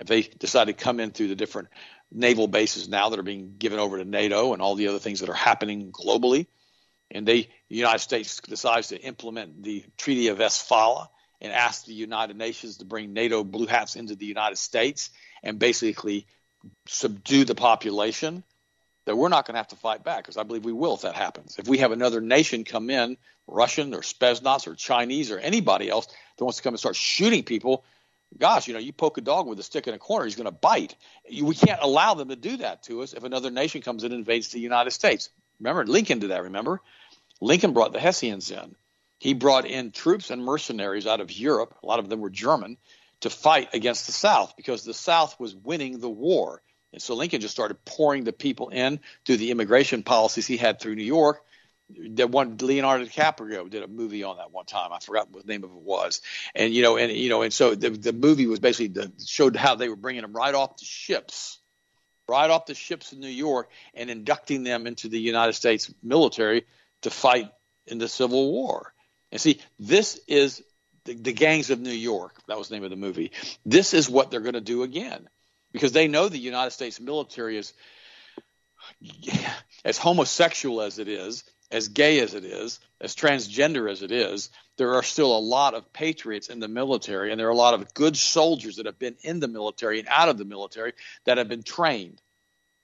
if 0.00 0.06
they 0.06 0.22
decide 0.22 0.66
to 0.66 0.72
come 0.72 1.00
in 1.00 1.10
through 1.10 1.28
the 1.28 1.36
different 1.36 1.68
naval 2.12 2.46
bases 2.46 2.88
now 2.88 3.08
that 3.08 3.18
are 3.18 3.24
being 3.24 3.54
given 3.58 3.78
over 3.78 3.98
to 3.98 4.04
NATO 4.04 4.52
and 4.52 4.62
all 4.62 4.74
the 4.74 4.88
other 4.88 4.98
things 4.98 5.20
that 5.20 5.28
are 5.28 5.34
happening 5.34 5.90
globally, 5.92 6.46
and 7.10 7.26
they, 7.26 7.48
the 7.68 7.76
United 7.76 8.00
States 8.00 8.40
decides 8.40 8.88
to 8.88 9.00
implement 9.00 9.62
the 9.62 9.84
Treaty 9.96 10.28
of 10.28 10.38
Westphalia 10.38 11.08
and 11.40 11.52
ask 11.52 11.84
the 11.84 11.94
United 11.94 12.36
Nations 12.36 12.78
to 12.78 12.84
bring 12.84 13.12
NATO 13.12 13.44
blue 13.44 13.66
hats 13.66 13.96
into 13.96 14.14
the 14.14 14.26
United 14.26 14.56
States 14.56 15.10
and 15.42 15.58
basically 15.58 16.26
subdue 16.86 17.44
the 17.44 17.54
population, 17.54 18.44
that 19.08 19.16
we're 19.16 19.30
not 19.30 19.46
going 19.46 19.54
to 19.54 19.58
have 19.58 19.68
to 19.68 19.76
fight 19.76 20.04
back 20.04 20.18
because 20.18 20.36
I 20.36 20.42
believe 20.42 20.66
we 20.66 20.72
will 20.72 20.94
if 20.94 21.00
that 21.00 21.14
happens. 21.14 21.58
If 21.58 21.66
we 21.66 21.78
have 21.78 21.92
another 21.92 22.20
nation 22.20 22.64
come 22.64 22.90
in, 22.90 23.16
Russian 23.46 23.94
or 23.94 24.02
Spetsnaz 24.02 24.66
or 24.66 24.74
Chinese 24.74 25.30
or 25.30 25.38
anybody 25.38 25.88
else 25.88 26.08
that 26.36 26.44
wants 26.44 26.58
to 26.58 26.62
come 26.62 26.74
and 26.74 26.78
start 26.78 26.94
shooting 26.94 27.42
people, 27.42 27.84
gosh, 28.36 28.68
you 28.68 28.74
know, 28.74 28.80
you 28.80 28.92
poke 28.92 29.16
a 29.16 29.22
dog 29.22 29.46
with 29.46 29.58
a 29.60 29.62
stick 29.62 29.86
in 29.86 29.94
a 29.94 29.98
corner, 29.98 30.26
he's 30.26 30.36
going 30.36 30.44
to 30.44 30.50
bite. 30.50 30.94
We 31.26 31.54
can't 31.54 31.80
allow 31.80 32.12
them 32.12 32.28
to 32.28 32.36
do 32.36 32.58
that 32.58 32.82
to 32.82 33.00
us 33.00 33.14
if 33.14 33.24
another 33.24 33.50
nation 33.50 33.80
comes 33.80 34.04
in 34.04 34.12
and 34.12 34.18
invades 34.18 34.48
the 34.48 34.60
United 34.60 34.90
States. 34.90 35.30
Remember, 35.58 35.86
Lincoln 35.86 36.18
did 36.18 36.28
that, 36.28 36.42
remember? 36.42 36.82
Lincoln 37.40 37.72
brought 37.72 37.94
the 37.94 38.00
Hessians 38.00 38.50
in. 38.50 38.76
He 39.18 39.32
brought 39.32 39.64
in 39.64 39.90
troops 39.90 40.30
and 40.30 40.44
mercenaries 40.44 41.06
out 41.06 41.22
of 41.22 41.32
Europe, 41.32 41.74
a 41.82 41.86
lot 41.86 41.98
of 41.98 42.10
them 42.10 42.20
were 42.20 42.28
German, 42.28 42.76
to 43.20 43.30
fight 43.30 43.70
against 43.72 44.04
the 44.04 44.12
South 44.12 44.54
because 44.54 44.84
the 44.84 44.92
South 44.92 45.40
was 45.40 45.54
winning 45.54 45.98
the 45.98 46.10
war. 46.10 46.60
And 46.92 47.02
so 47.02 47.14
Lincoln 47.14 47.40
just 47.40 47.54
started 47.54 47.84
pouring 47.84 48.24
the 48.24 48.32
people 48.32 48.70
in 48.70 49.00
through 49.24 49.36
the 49.36 49.50
immigration 49.50 50.02
policies 50.02 50.46
he 50.46 50.56
had 50.56 50.80
through 50.80 50.96
New 50.96 51.04
York. 51.04 51.42
That 51.90 52.30
one 52.30 52.58
Leonardo 52.60 53.06
DiCaprio 53.06 53.68
did 53.68 53.82
a 53.82 53.88
movie 53.88 54.22
on 54.22 54.36
that 54.36 54.52
one 54.52 54.66
time. 54.66 54.92
I 54.92 54.98
forgot 54.98 55.30
what 55.30 55.46
the 55.46 55.52
name 55.52 55.64
of 55.64 55.70
it 55.70 55.76
was. 55.76 56.20
And 56.54 56.74
you 56.74 56.82
know, 56.82 56.98
and 56.98 57.10
you 57.10 57.30
know, 57.30 57.42
and 57.42 57.52
so 57.52 57.74
the 57.74 57.90
the 57.90 58.12
movie 58.12 58.46
was 58.46 58.60
basically 58.60 58.88
the, 58.88 59.12
showed 59.24 59.56
how 59.56 59.74
they 59.74 59.88
were 59.88 59.96
bringing 59.96 60.22
them 60.22 60.34
right 60.34 60.54
off 60.54 60.76
the 60.76 60.84
ships, 60.84 61.58
right 62.28 62.50
off 62.50 62.66
the 62.66 62.74
ships 62.74 63.14
in 63.14 63.20
New 63.20 63.28
York, 63.28 63.70
and 63.94 64.10
inducting 64.10 64.64
them 64.64 64.86
into 64.86 65.08
the 65.08 65.18
United 65.18 65.54
States 65.54 65.92
military 66.02 66.66
to 67.02 67.10
fight 67.10 67.50
in 67.86 67.96
the 67.96 68.08
Civil 68.08 68.52
War. 68.52 68.92
And 69.32 69.40
see, 69.40 69.60
this 69.78 70.20
is 70.26 70.62
the, 71.04 71.14
the 71.14 71.32
gangs 71.32 71.70
of 71.70 71.80
New 71.80 71.90
York. 71.90 72.36
That 72.48 72.58
was 72.58 72.68
the 72.68 72.74
name 72.74 72.84
of 72.84 72.90
the 72.90 72.96
movie. 72.96 73.32
This 73.64 73.94
is 73.94 74.10
what 74.10 74.30
they're 74.30 74.40
going 74.40 74.54
to 74.54 74.60
do 74.60 74.82
again 74.82 75.26
because 75.72 75.92
they 75.92 76.08
know 76.08 76.28
the 76.28 76.38
United 76.38 76.70
States 76.70 77.00
military 77.00 77.58
is 77.58 77.72
as 79.84 79.98
homosexual 79.98 80.80
as 80.80 80.98
it 80.98 81.08
is, 81.08 81.44
as 81.70 81.88
gay 81.88 82.20
as 82.20 82.34
it 82.34 82.44
is, 82.44 82.80
as 83.00 83.14
transgender 83.14 83.90
as 83.90 84.02
it 84.02 84.10
is, 84.10 84.50
there 84.76 84.94
are 84.94 85.02
still 85.02 85.36
a 85.36 85.38
lot 85.38 85.74
of 85.74 85.92
patriots 85.92 86.48
in 86.48 86.60
the 86.60 86.68
military, 86.68 87.30
and 87.30 87.38
there 87.38 87.48
are 87.48 87.50
a 87.50 87.56
lot 87.56 87.74
of 87.74 87.92
good 87.94 88.16
soldiers 88.16 88.76
that 88.76 88.86
have 88.86 88.98
been 88.98 89.16
in 89.22 89.40
the 89.40 89.48
military 89.48 89.98
and 89.98 90.08
out 90.08 90.28
of 90.28 90.38
the 90.38 90.44
military 90.44 90.92
that 91.24 91.38
have 91.38 91.48
been 91.48 91.62
trained. 91.62 92.22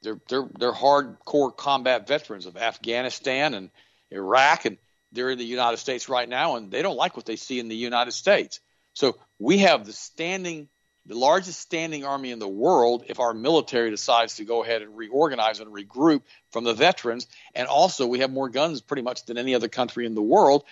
They're 0.03 0.21
they're 0.29 0.49
they're 0.59 0.73
hardcore 0.73 1.57
combat 1.57 2.07
veterans 2.07 2.47
of 2.47 2.57
Afghanistan 2.57 3.55
and 3.55 3.71
Iraq, 4.11 4.67
and 4.67 4.77
they're 5.13 5.31
in 5.31 5.39
the 5.39 5.45
United 5.45 5.79
States 5.79 6.09
right 6.09 6.29
now, 6.29 6.57
and 6.57 6.71
they 6.71 6.83
don't 6.83 6.97
like 6.97 7.17
what 7.17 7.27
they 7.27 7.37
see 7.37 7.59
in 7.59 7.69
the 7.69 7.77
United 7.77 8.13
States. 8.13 8.61
So 8.93 9.17
we 9.39 9.59
have 9.59 9.87
the 9.87 9.93
standing, 9.93 10.69
the 11.07 11.19
largest 11.19 11.61
standing 11.61 12.05
army 12.05 12.31
in 12.31 12.39
the 12.39 12.49
world. 12.49 13.05
If 13.09 13.21
our 13.21 13.35
military 13.35 13.91
decides 13.91 14.37
to 14.37 14.45
go 14.45 14.63
ahead 14.63 14.83
and 14.83 14.97
reorganize 14.97 15.61
and 15.61 15.71
regroup 15.71 16.23
from 16.51 16.65
the 16.65 16.75
veterans, 16.75 17.27
and 17.55 17.69
also 17.69 18.07
we 18.07 18.21
have 18.21 18.33
more 18.33 18.49
guns 18.49 18.81
pretty 18.81 19.03
much 19.03 19.25
than 19.27 19.39
any 19.39 19.55
other 19.55 19.69
country 19.69 20.07
in 20.07 20.15
the 20.15 20.23
world, 20.23 20.65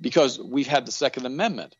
because 0.00 0.38
we've 0.38 0.66
had 0.66 0.86
the 0.86 0.92
Second 0.92 1.26
Amendment. 1.26 1.74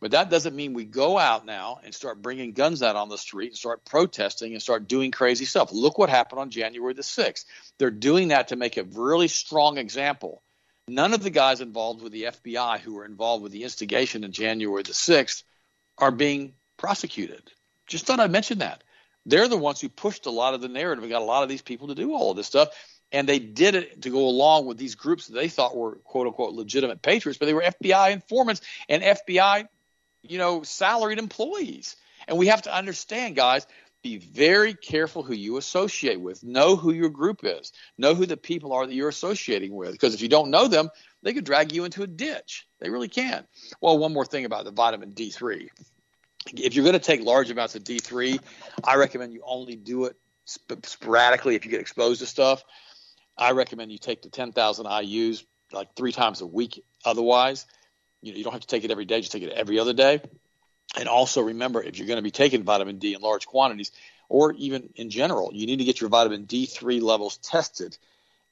But 0.00 0.12
that 0.12 0.30
doesn't 0.30 0.54
mean 0.54 0.74
we 0.74 0.84
go 0.84 1.18
out 1.18 1.44
now 1.44 1.80
and 1.82 1.92
start 1.92 2.22
bringing 2.22 2.52
guns 2.52 2.82
out 2.82 2.94
on 2.94 3.08
the 3.08 3.18
street 3.18 3.48
and 3.48 3.56
start 3.56 3.84
protesting 3.84 4.52
and 4.52 4.62
start 4.62 4.86
doing 4.86 5.10
crazy 5.10 5.44
stuff. 5.44 5.72
Look 5.72 5.98
what 5.98 6.08
happened 6.08 6.40
on 6.40 6.50
January 6.50 6.94
the 6.94 7.02
6th. 7.02 7.44
They're 7.78 7.90
doing 7.90 8.28
that 8.28 8.48
to 8.48 8.56
make 8.56 8.76
a 8.76 8.84
really 8.84 9.26
strong 9.26 9.76
example. 9.76 10.42
None 10.86 11.14
of 11.14 11.22
the 11.22 11.30
guys 11.30 11.60
involved 11.60 12.00
with 12.00 12.12
the 12.12 12.24
FBI 12.24 12.78
who 12.78 12.94
were 12.94 13.04
involved 13.04 13.42
with 13.42 13.52
the 13.52 13.64
instigation 13.64 14.22
in 14.22 14.30
January 14.30 14.84
the 14.84 14.92
6th 14.92 15.42
are 15.98 16.12
being 16.12 16.54
prosecuted. 16.78 17.42
Just 17.86 18.06
thought 18.06 18.20
I'd 18.20 18.30
mention 18.30 18.58
that. 18.58 18.82
They're 19.26 19.48
the 19.48 19.58
ones 19.58 19.80
who 19.80 19.90
pushed 19.90 20.24
a 20.24 20.30
lot 20.30 20.54
of 20.54 20.62
the 20.62 20.68
narrative 20.68 21.04
and 21.04 21.12
got 21.12 21.20
a 21.20 21.24
lot 21.24 21.42
of 21.42 21.50
these 21.50 21.60
people 21.60 21.88
to 21.88 21.94
do 21.94 22.14
all 22.14 22.30
of 22.30 22.36
this 22.36 22.46
stuff. 22.46 22.68
And 23.12 23.28
they 23.28 23.38
did 23.38 23.74
it 23.74 24.02
to 24.02 24.10
go 24.10 24.28
along 24.28 24.66
with 24.66 24.78
these 24.78 24.94
groups 24.94 25.26
that 25.26 25.34
they 25.34 25.48
thought 25.48 25.76
were 25.76 25.96
quote 25.96 26.26
unquote 26.26 26.54
legitimate 26.54 27.02
patriots, 27.02 27.38
but 27.38 27.46
they 27.46 27.54
were 27.54 27.62
FBI 27.62 28.12
informants 28.12 28.60
and 28.88 29.02
FBI, 29.02 29.68
you 30.22 30.38
know, 30.38 30.62
salaried 30.62 31.18
employees. 31.18 31.96
And 32.26 32.38
we 32.38 32.48
have 32.48 32.62
to 32.62 32.74
understand, 32.74 33.36
guys, 33.36 33.66
be 34.02 34.18
very 34.18 34.74
careful 34.74 35.22
who 35.22 35.34
you 35.34 35.56
associate 35.56 36.20
with. 36.20 36.44
Know 36.44 36.76
who 36.76 36.92
your 36.92 37.08
group 37.08 37.40
is. 37.42 37.72
Know 37.96 38.14
who 38.14 38.26
the 38.26 38.36
people 38.36 38.72
are 38.72 38.86
that 38.86 38.94
you're 38.94 39.08
associating 39.08 39.74
with. 39.74 39.92
Because 39.92 40.14
if 40.14 40.20
you 40.20 40.28
don't 40.28 40.50
know 40.50 40.68
them, 40.68 40.90
they 41.22 41.32
could 41.32 41.44
drag 41.44 41.72
you 41.72 41.84
into 41.84 42.02
a 42.02 42.06
ditch. 42.06 42.66
They 42.80 42.90
really 42.90 43.08
can. 43.08 43.46
Well, 43.80 43.98
one 43.98 44.12
more 44.12 44.26
thing 44.26 44.44
about 44.44 44.64
the 44.64 44.70
vitamin 44.70 45.12
D3. 45.12 45.68
If 46.54 46.74
you're 46.74 46.84
going 46.84 46.94
to 46.94 46.98
take 46.98 47.22
large 47.22 47.50
amounts 47.50 47.74
of 47.74 47.84
D3, 47.84 48.38
I 48.84 48.96
recommend 48.96 49.32
you 49.32 49.42
only 49.44 49.76
do 49.76 50.06
it 50.06 50.16
sporadically 50.82 51.54
if 51.54 51.64
you 51.64 51.70
get 51.70 51.80
exposed 51.80 52.20
to 52.20 52.26
stuff. 52.26 52.64
I 53.36 53.52
recommend 53.52 53.92
you 53.92 53.98
take 53.98 54.22
the 54.22 54.30
10,000 54.30 54.86
IUs 54.86 55.44
like 55.72 55.94
three 55.94 56.12
times 56.12 56.40
a 56.40 56.46
week. 56.46 56.82
Otherwise, 57.04 57.66
you 58.22 58.32
know, 58.32 58.38
you 58.38 58.44
don't 58.44 58.52
have 58.52 58.62
to 58.62 58.66
take 58.66 58.84
it 58.84 58.90
every 58.90 59.04
day. 59.04 59.20
Just 59.20 59.32
take 59.32 59.42
it 59.42 59.52
every 59.52 59.78
other 59.78 59.92
day. 59.92 60.20
And 60.96 61.08
also 61.08 61.42
remember, 61.42 61.82
if 61.82 61.98
you're 61.98 62.06
going 62.06 62.16
to 62.16 62.22
be 62.22 62.30
taking 62.30 62.64
vitamin 62.64 62.98
D 62.98 63.14
in 63.14 63.20
large 63.20 63.46
quantities, 63.46 63.92
or 64.28 64.52
even 64.54 64.90
in 64.96 65.10
general, 65.10 65.50
you 65.52 65.66
need 65.66 65.78
to 65.78 65.84
get 65.84 66.00
your 66.00 66.10
vitamin 66.10 66.46
D3 66.46 67.00
levels 67.00 67.36
tested 67.38 67.96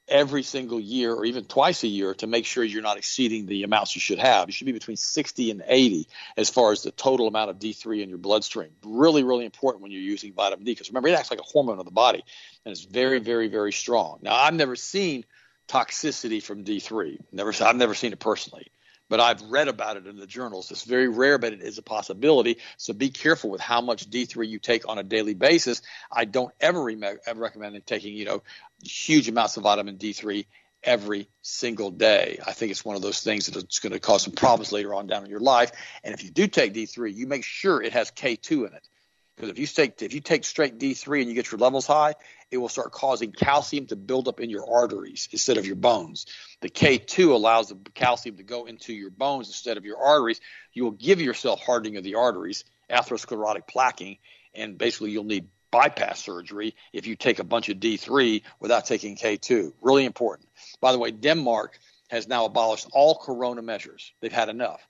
every 0.09 0.43
single 0.43 0.79
year 0.79 1.13
or 1.13 1.25
even 1.25 1.45
twice 1.45 1.83
a 1.83 1.89
year 1.89 2.15
to 2.15 2.27
make 2.27 2.47
sure 2.47 2.63
you're 2.63 2.83
not 2.83 2.97
exceeding 2.97 3.47
the 3.47 3.63
amounts 3.65 3.95
you 3.95 4.01
should 4.01 4.19
have. 4.19 4.49
You 4.49 4.53
should 4.53 4.67
be 4.67 4.73
between 4.73 4.97
60 4.97 5.51
and 5.51 5.63
80 5.67 6.09
as 6.37 6.49
far 6.51 6.73
as 6.73 6.83
the 6.83 6.91
total 6.91 7.27
amount 7.27 7.51
of 7.51 7.59
D3 7.59 8.03
in 8.03 8.09
your 8.09 8.19
bloodstream. 8.19 8.71
Really, 8.85 9.25
really 9.25 9.45
important 9.45 9.83
when 9.83 9.91
you're 9.91 10.01
using 10.01 10.33
vitamin 10.33 10.65
D 10.65 10.73
because 10.73 10.89
remember, 10.91 11.09
it 11.09 11.19
acts 11.19 11.31
like 11.31 11.41
a 11.41 11.45
hormone 11.45 11.79
of 11.79 11.85
the 11.85 11.91
body 11.91 12.23
and 12.65 12.73
it's 12.73 12.85
very, 12.85 13.19
very, 13.19 13.49
very 13.49 13.73
strong. 13.73 14.19
Now, 14.23 14.35
I've 14.35 14.55
never 14.55 14.77
seen 14.77 15.25
toxicity 15.69 16.43
from 16.43 16.65
D3. 16.65 17.19
Never, 17.33 17.53
I've 17.61 17.77
never 17.77 17.95
seen 17.95 18.13
it 18.13 18.21
personally 18.21 18.71
but 19.09 19.21
I've 19.21 19.43
read 19.43 19.69
about 19.69 19.97
it 19.97 20.07
in 20.07 20.17
the 20.17 20.27
journals. 20.27 20.71
It's 20.71 20.85
very 20.85 21.09
rare, 21.09 21.39
but 21.39 21.53
it 21.53 21.63
is 21.63 21.79
a 21.79 21.83
possibility. 21.83 22.59
So 22.77 22.93
be 22.93 23.11
careful 23.11 23.51
with 23.51 23.61
how 23.61 23.81
much 23.81 24.11
D3 24.11 24.49
you 24.49 24.59
take 24.59 24.89
on 24.89 24.99
a 24.99 25.03
daily 25.03 25.35
basis. 25.35 25.83
I 26.11 26.25
don't 26.25 26.53
ever, 26.61 26.83
re- 26.83 27.01
ever 27.27 27.41
recommend 27.41 27.81
taking, 27.87 28.15
you 28.15 28.25
know, 28.25 28.43
huge 28.87 29.29
amounts 29.29 29.57
of 29.57 29.65
vitamin 29.65 29.99
D3 29.99 30.47
every 30.83 31.29
single 31.43 31.91
day. 31.91 32.39
I 32.47 32.53
think 32.53 32.71
it's 32.71 32.85
one 32.85 32.97
of 32.97 33.03
those 33.03 33.21
things 33.21 33.47
that's 33.47 33.81
going 33.81 33.93
to 33.93 34.01
cause 34.01 34.23
some 34.23 34.35
problems 34.35 34.73
later 34.73 34.95
on 34.95 35.07
down 35.07 35.25
in 35.25 35.31
your 35.31 35.41
life. 35.41 35.73
And 36.05 36.15
if 36.15 36.23
you 36.23 36.31
do 36.31 36.47
take 36.47 36.75
D3, 36.75 37.15
you 37.15 37.27
make 37.27 37.45
sure 37.45 37.83
it 37.83 37.93
has 37.93 38.11
K2 38.11 38.69
in 38.69 38.75
it. 38.75 38.89
Because 39.37 39.51
if 39.51 39.59
you 39.59 39.67
take 39.67 40.01
if 40.01 40.15
you 40.15 40.21
take 40.21 40.45
straight 40.45 40.79
D3 40.79 41.21
and 41.21 41.29
you 41.29 41.35
get 41.35 41.53
your 41.53 41.59
levels 41.59 41.87
high, 41.87 42.15
it 42.51 42.57
will 42.57 42.71
start 42.71 42.91
causing 42.91 43.33
calcium 43.33 43.87
to 43.89 43.97
build 43.97 44.29
up 44.29 44.41
in 44.41 44.49
your 44.49 44.67
arteries 44.73 45.29
instead 45.31 45.59
of 45.59 45.67
your 45.67 45.77
bones. 45.77 46.25
The 46.63 46.71
K2 46.71 47.33
allows 47.33 47.69
the 47.69 47.77
calcium 47.93 48.39
to 48.39 48.43
go 48.43 48.65
into 48.65 48.95
your 48.95 49.11
bones 49.11 49.49
instead 49.49 49.77
of 49.77 49.85
your 49.85 49.99
arteries. 49.99 50.41
You 50.73 50.85
will 50.85 50.93
give 50.93 51.21
yourself 51.21 51.61
hardening 51.61 51.99
of 51.99 52.05
the 52.05 52.15
arteries, 52.15 52.65
atherosclerotic 52.91 53.69
plaquing, 53.69 54.21
and 54.55 54.79
basically 54.79 55.11
you'll 55.11 55.25
need 55.25 55.49
bypass 55.77 56.25
surgery 56.25 56.75
if 56.95 57.07
you 57.07 57.17
take 57.17 57.39
a 57.39 57.45
bunch 57.45 57.69
of 57.69 57.77
D3 57.77 58.41
without 58.61 58.87
taking 58.87 59.15
K2. 59.15 59.75
Really 59.83 60.07
important. 60.07 60.49
By 60.81 60.93
the 60.93 60.99
way, 60.99 61.11
Denmark 61.11 61.79
has 62.09 62.27
now 62.27 62.47
abolished 62.47 62.89
all 62.93 63.17
corona 63.17 63.61
measures. 63.61 64.15
They've 64.23 64.33
had 64.33 64.49
enough. 64.49 64.81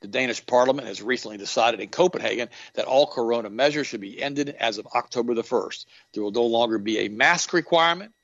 The 0.00 0.08
Danish 0.08 0.46
parliament 0.46 0.88
has 0.88 1.02
recently 1.02 1.36
decided 1.36 1.80
in 1.80 1.90
Copenhagen 1.90 2.48
that 2.72 2.86
all 2.86 3.06
corona 3.06 3.50
measures 3.50 3.86
should 3.86 4.00
be 4.00 4.22
ended 4.22 4.56
as 4.58 4.78
of 4.78 4.86
October 4.94 5.34
the 5.34 5.42
1st. 5.42 5.84
There 6.14 6.22
will 6.22 6.30
no 6.30 6.46
longer 6.46 6.78
be 6.78 7.00
a 7.00 7.08
mask 7.08 7.52
requirement. 7.52 8.14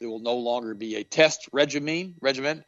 There 0.00 0.08
will 0.08 0.20
no 0.20 0.36
longer 0.36 0.72
be 0.72 0.96
a 0.96 1.04
test 1.04 1.46
regimen. 1.52 2.14
regimen. 2.22 2.64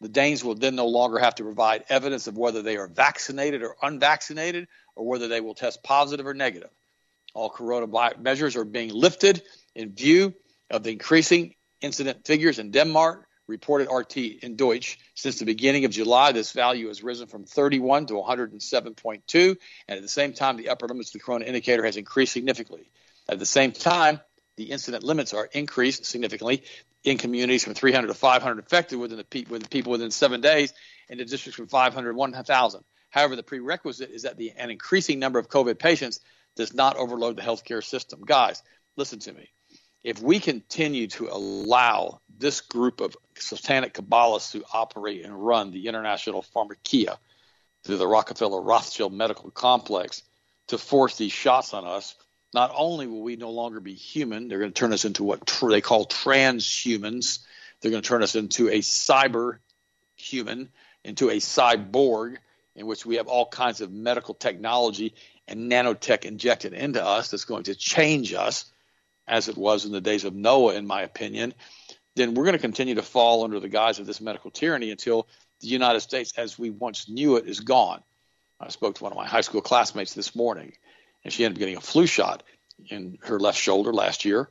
The 0.00 0.08
Danes 0.08 0.44
will 0.44 0.54
then 0.54 0.76
no 0.76 0.86
longer 0.86 1.18
have 1.18 1.34
to 1.36 1.42
provide 1.42 1.82
evidence 1.88 2.28
of 2.28 2.38
whether 2.38 2.62
they 2.62 2.76
are 2.76 2.86
vaccinated 2.86 3.64
or 3.64 3.74
unvaccinated 3.82 4.68
or 4.94 5.04
whether 5.04 5.26
they 5.26 5.40
will 5.40 5.54
test 5.54 5.82
positive 5.82 6.28
or 6.28 6.34
negative. 6.34 6.70
All 7.34 7.50
corona 7.50 7.86
measures 8.18 8.56
are 8.56 8.64
being 8.64 8.90
lifted 8.90 9.42
in 9.74 9.94
view 9.94 10.34
of 10.70 10.82
the 10.82 10.90
increasing 10.90 11.54
incident 11.80 12.26
figures 12.26 12.58
in 12.58 12.70
Denmark 12.70 13.26
reported 13.48 13.88
RT 13.90 14.16
in 14.16 14.56
Deutsch. 14.56 14.98
Since 15.14 15.38
the 15.38 15.44
beginning 15.44 15.84
of 15.84 15.90
July, 15.90 16.32
this 16.32 16.52
value 16.52 16.88
has 16.88 17.02
risen 17.02 17.26
from 17.26 17.44
31 17.44 18.06
to 18.06 18.14
107.2, 18.14 19.56
and 19.88 19.96
at 19.96 20.02
the 20.02 20.08
same 20.08 20.32
time, 20.32 20.56
the 20.56 20.68
upper 20.68 20.86
limits 20.86 21.10
of 21.10 21.14
the 21.14 21.18
corona 21.20 21.44
indicator 21.44 21.84
has 21.84 21.96
increased 21.96 22.32
significantly. 22.32 22.90
At 23.28 23.38
the 23.38 23.46
same 23.46 23.72
time, 23.72 24.20
the 24.56 24.64
incident 24.64 25.02
limits 25.02 25.34
are 25.34 25.48
increased 25.52 26.04
significantly 26.04 26.62
in 27.04 27.18
communities 27.18 27.64
from 27.64 27.74
300 27.74 28.08
to 28.08 28.14
500 28.14 28.58
infected 28.58 28.98
within 28.98 29.18
the, 29.18 29.24
pe- 29.24 29.44
with 29.44 29.62
the 29.62 29.68
people 29.68 29.92
within 29.92 30.10
seven 30.10 30.40
days, 30.40 30.72
and 31.08 31.20
in 31.20 31.26
districts 31.26 31.56
from 31.56 31.68
500 31.68 32.12
to 32.12 32.16
1,000. 32.16 32.84
However, 33.10 33.36
the 33.36 33.42
prerequisite 33.42 34.10
is 34.10 34.22
that 34.22 34.36
the, 34.36 34.52
an 34.52 34.70
increasing 34.70 35.18
number 35.18 35.38
of 35.38 35.48
COVID 35.48 35.78
patients 35.78 36.20
does 36.56 36.74
not 36.74 36.96
overload 36.96 37.36
the 37.36 37.42
healthcare 37.42 37.84
system. 37.84 38.22
Guys, 38.24 38.62
listen 38.96 39.18
to 39.20 39.32
me 39.32 39.48
if 40.04 40.20
we 40.20 40.40
continue 40.40 41.06
to 41.06 41.28
allow 41.28 42.20
this 42.38 42.60
group 42.60 43.00
of 43.00 43.16
satanic 43.36 43.94
Kabbalists 43.94 44.52
to 44.52 44.64
operate 44.72 45.24
and 45.24 45.44
run 45.44 45.70
the 45.70 45.86
international 45.86 46.44
pharmakeia 46.54 47.16
through 47.84 47.98
the 47.98 48.06
Rockefeller 48.06 48.60
Rothschild 48.60 49.12
medical 49.12 49.50
complex 49.50 50.22
to 50.68 50.78
force 50.78 51.16
these 51.16 51.32
shots 51.32 51.74
on 51.74 51.86
us, 51.86 52.14
not 52.54 52.72
only 52.74 53.06
will 53.06 53.22
we 53.22 53.36
no 53.36 53.50
longer 53.50 53.80
be 53.80 53.94
human, 53.94 54.48
they're 54.48 54.58
going 54.58 54.72
to 54.72 54.78
turn 54.78 54.92
us 54.92 55.04
into 55.04 55.24
what 55.24 55.46
tr- 55.46 55.70
they 55.70 55.80
call 55.80 56.06
transhumans. 56.06 57.40
They're 57.80 57.90
going 57.90 58.02
to 58.02 58.08
turn 58.08 58.22
us 58.22 58.34
into 58.34 58.68
a 58.68 58.78
cyber 58.78 59.58
human, 60.16 60.68
into 61.04 61.30
a 61.30 61.36
cyborg, 61.36 62.36
in 62.74 62.86
which 62.86 63.04
we 63.04 63.16
have 63.16 63.26
all 63.26 63.46
kinds 63.46 63.80
of 63.80 63.92
medical 63.92 64.34
technology 64.34 65.14
and 65.48 65.70
nanotech 65.70 66.24
injected 66.24 66.72
into 66.72 67.04
us 67.04 67.30
that's 67.30 67.44
going 67.44 67.64
to 67.64 67.74
change 67.74 68.32
us 68.32 68.66
as 69.26 69.48
it 69.48 69.56
was 69.56 69.84
in 69.84 69.92
the 69.92 70.00
days 70.00 70.24
of 70.24 70.34
Noah, 70.34 70.74
in 70.74 70.86
my 70.86 71.02
opinion, 71.02 71.54
then 72.16 72.34
we're 72.34 72.44
going 72.44 72.56
to 72.56 72.58
continue 72.58 72.96
to 72.96 73.02
fall 73.02 73.44
under 73.44 73.60
the 73.60 73.68
guise 73.68 73.98
of 73.98 74.06
this 74.06 74.20
medical 74.20 74.50
tyranny 74.50 74.90
until 74.90 75.26
the 75.60 75.68
United 75.68 76.00
States, 76.00 76.32
as 76.36 76.58
we 76.58 76.70
once 76.70 77.08
knew 77.08 77.36
it, 77.36 77.46
is 77.46 77.60
gone. 77.60 78.02
I 78.60 78.68
spoke 78.68 78.96
to 78.96 79.02
one 79.02 79.12
of 79.12 79.16
my 79.16 79.26
high 79.26 79.40
school 79.40 79.60
classmates 79.60 80.14
this 80.14 80.36
morning, 80.36 80.72
and 81.24 81.32
she 81.32 81.44
ended 81.44 81.56
up 81.56 81.60
getting 81.60 81.76
a 81.76 81.80
flu 81.80 82.06
shot 82.06 82.42
in 82.88 83.18
her 83.22 83.38
left 83.38 83.58
shoulder 83.58 83.92
last 83.92 84.24
year. 84.24 84.48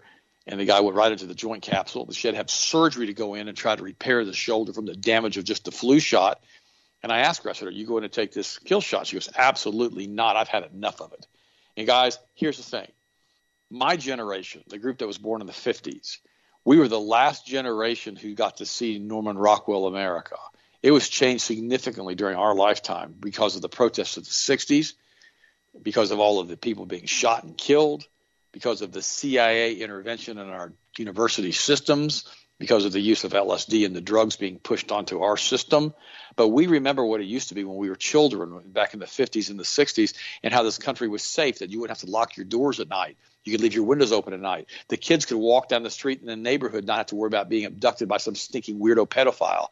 And 0.47 0.59
the 0.59 0.65
guy 0.65 0.79
went 0.81 0.97
right 0.97 1.11
into 1.11 1.27
the 1.27 1.35
joint 1.35 1.61
capsule. 1.61 2.11
She 2.11 2.27
had 2.27 2.33
to 2.33 2.37
have 2.37 2.49
surgery 2.49 3.05
to 3.07 3.13
go 3.13 3.35
in 3.35 3.47
and 3.47 3.55
try 3.55 3.75
to 3.75 3.83
repair 3.83 4.25
the 4.25 4.33
shoulder 4.33 4.73
from 4.73 4.85
the 4.85 4.95
damage 4.95 5.37
of 5.37 5.43
just 5.43 5.65
the 5.65 5.71
flu 5.71 5.99
shot. 5.99 6.41
And 7.03 7.11
I 7.11 7.19
asked 7.19 7.43
said, 7.43 7.67
Are 7.67 7.71
you 7.71 7.85
going 7.85 8.03
to 8.03 8.09
take 8.09 8.31
this 8.31 8.59
kill 8.59 8.81
shot? 8.81 9.07
She 9.07 9.15
goes, 9.15 9.29
Absolutely 9.35 10.07
not. 10.07 10.35
I've 10.35 10.47
had 10.47 10.69
enough 10.73 11.01
of 11.01 11.13
it. 11.13 11.25
And 11.77 11.87
guys, 11.87 12.19
here's 12.35 12.57
the 12.57 12.63
thing 12.63 12.87
my 13.69 13.95
generation, 13.95 14.63
the 14.67 14.77
group 14.77 14.99
that 14.99 15.07
was 15.07 15.17
born 15.17 15.41
in 15.41 15.47
the 15.47 15.53
50s, 15.53 16.17
we 16.65 16.77
were 16.77 16.87
the 16.87 16.99
last 16.99 17.47
generation 17.47 18.15
who 18.15 18.35
got 18.35 18.57
to 18.57 18.65
see 18.65 18.99
Norman 18.99 19.37
Rockwell 19.37 19.87
America. 19.87 20.35
It 20.83 20.91
was 20.91 21.07
changed 21.07 21.43
significantly 21.43 22.15
during 22.15 22.37
our 22.37 22.53
lifetime 22.53 23.15
because 23.19 23.55
of 23.55 23.61
the 23.61 23.69
protests 23.69 24.17
of 24.17 24.25
the 24.25 24.29
60s, 24.29 24.93
because 25.81 26.11
of 26.11 26.19
all 26.19 26.39
of 26.39 26.47
the 26.47 26.57
people 26.57 26.85
being 26.85 27.05
shot 27.05 27.43
and 27.43 27.57
killed, 27.57 28.05
because 28.51 28.81
of 28.81 28.91
the 28.91 29.01
CIA 29.01 29.75
intervention 29.75 30.37
in 30.37 30.49
our 30.49 30.73
university 30.97 31.51
systems, 31.51 32.25
because 32.61 32.85
of 32.85 32.91
the 32.91 33.01
use 33.01 33.23
of 33.23 33.31
LSD 33.31 33.87
and 33.87 33.95
the 33.95 34.01
drugs 34.01 34.35
being 34.35 34.59
pushed 34.59 34.91
onto 34.91 35.23
our 35.23 35.35
system. 35.35 35.95
But 36.35 36.49
we 36.49 36.67
remember 36.67 37.03
what 37.03 37.19
it 37.19 37.25
used 37.25 37.49
to 37.49 37.55
be 37.55 37.63
when 37.63 37.75
we 37.75 37.89
were 37.89 37.95
children 37.95 38.61
back 38.67 38.93
in 38.93 38.99
the 38.99 39.07
50s 39.07 39.49
and 39.49 39.59
the 39.59 39.63
60s 39.63 40.13
and 40.43 40.53
how 40.53 40.61
this 40.61 40.77
country 40.77 41.07
was 41.07 41.23
safe, 41.23 41.57
that 41.59 41.71
you 41.71 41.79
wouldn't 41.79 41.97
have 41.97 42.07
to 42.07 42.11
lock 42.11 42.37
your 42.37 42.45
doors 42.45 42.79
at 42.79 42.87
night. 42.87 43.17
You 43.43 43.51
could 43.51 43.61
leave 43.61 43.73
your 43.73 43.85
windows 43.85 44.11
open 44.11 44.33
at 44.33 44.39
night. 44.39 44.67
The 44.89 44.97
kids 44.97 45.25
could 45.25 45.37
walk 45.37 45.69
down 45.69 45.81
the 45.81 45.89
street 45.89 46.21
in 46.21 46.27
the 46.27 46.35
neighborhood, 46.35 46.85
not 46.85 46.97
have 46.97 47.05
to 47.07 47.15
worry 47.15 47.29
about 47.29 47.49
being 47.49 47.65
abducted 47.65 48.07
by 48.07 48.17
some 48.17 48.35
stinking 48.35 48.77
weirdo 48.77 49.09
pedophile. 49.09 49.69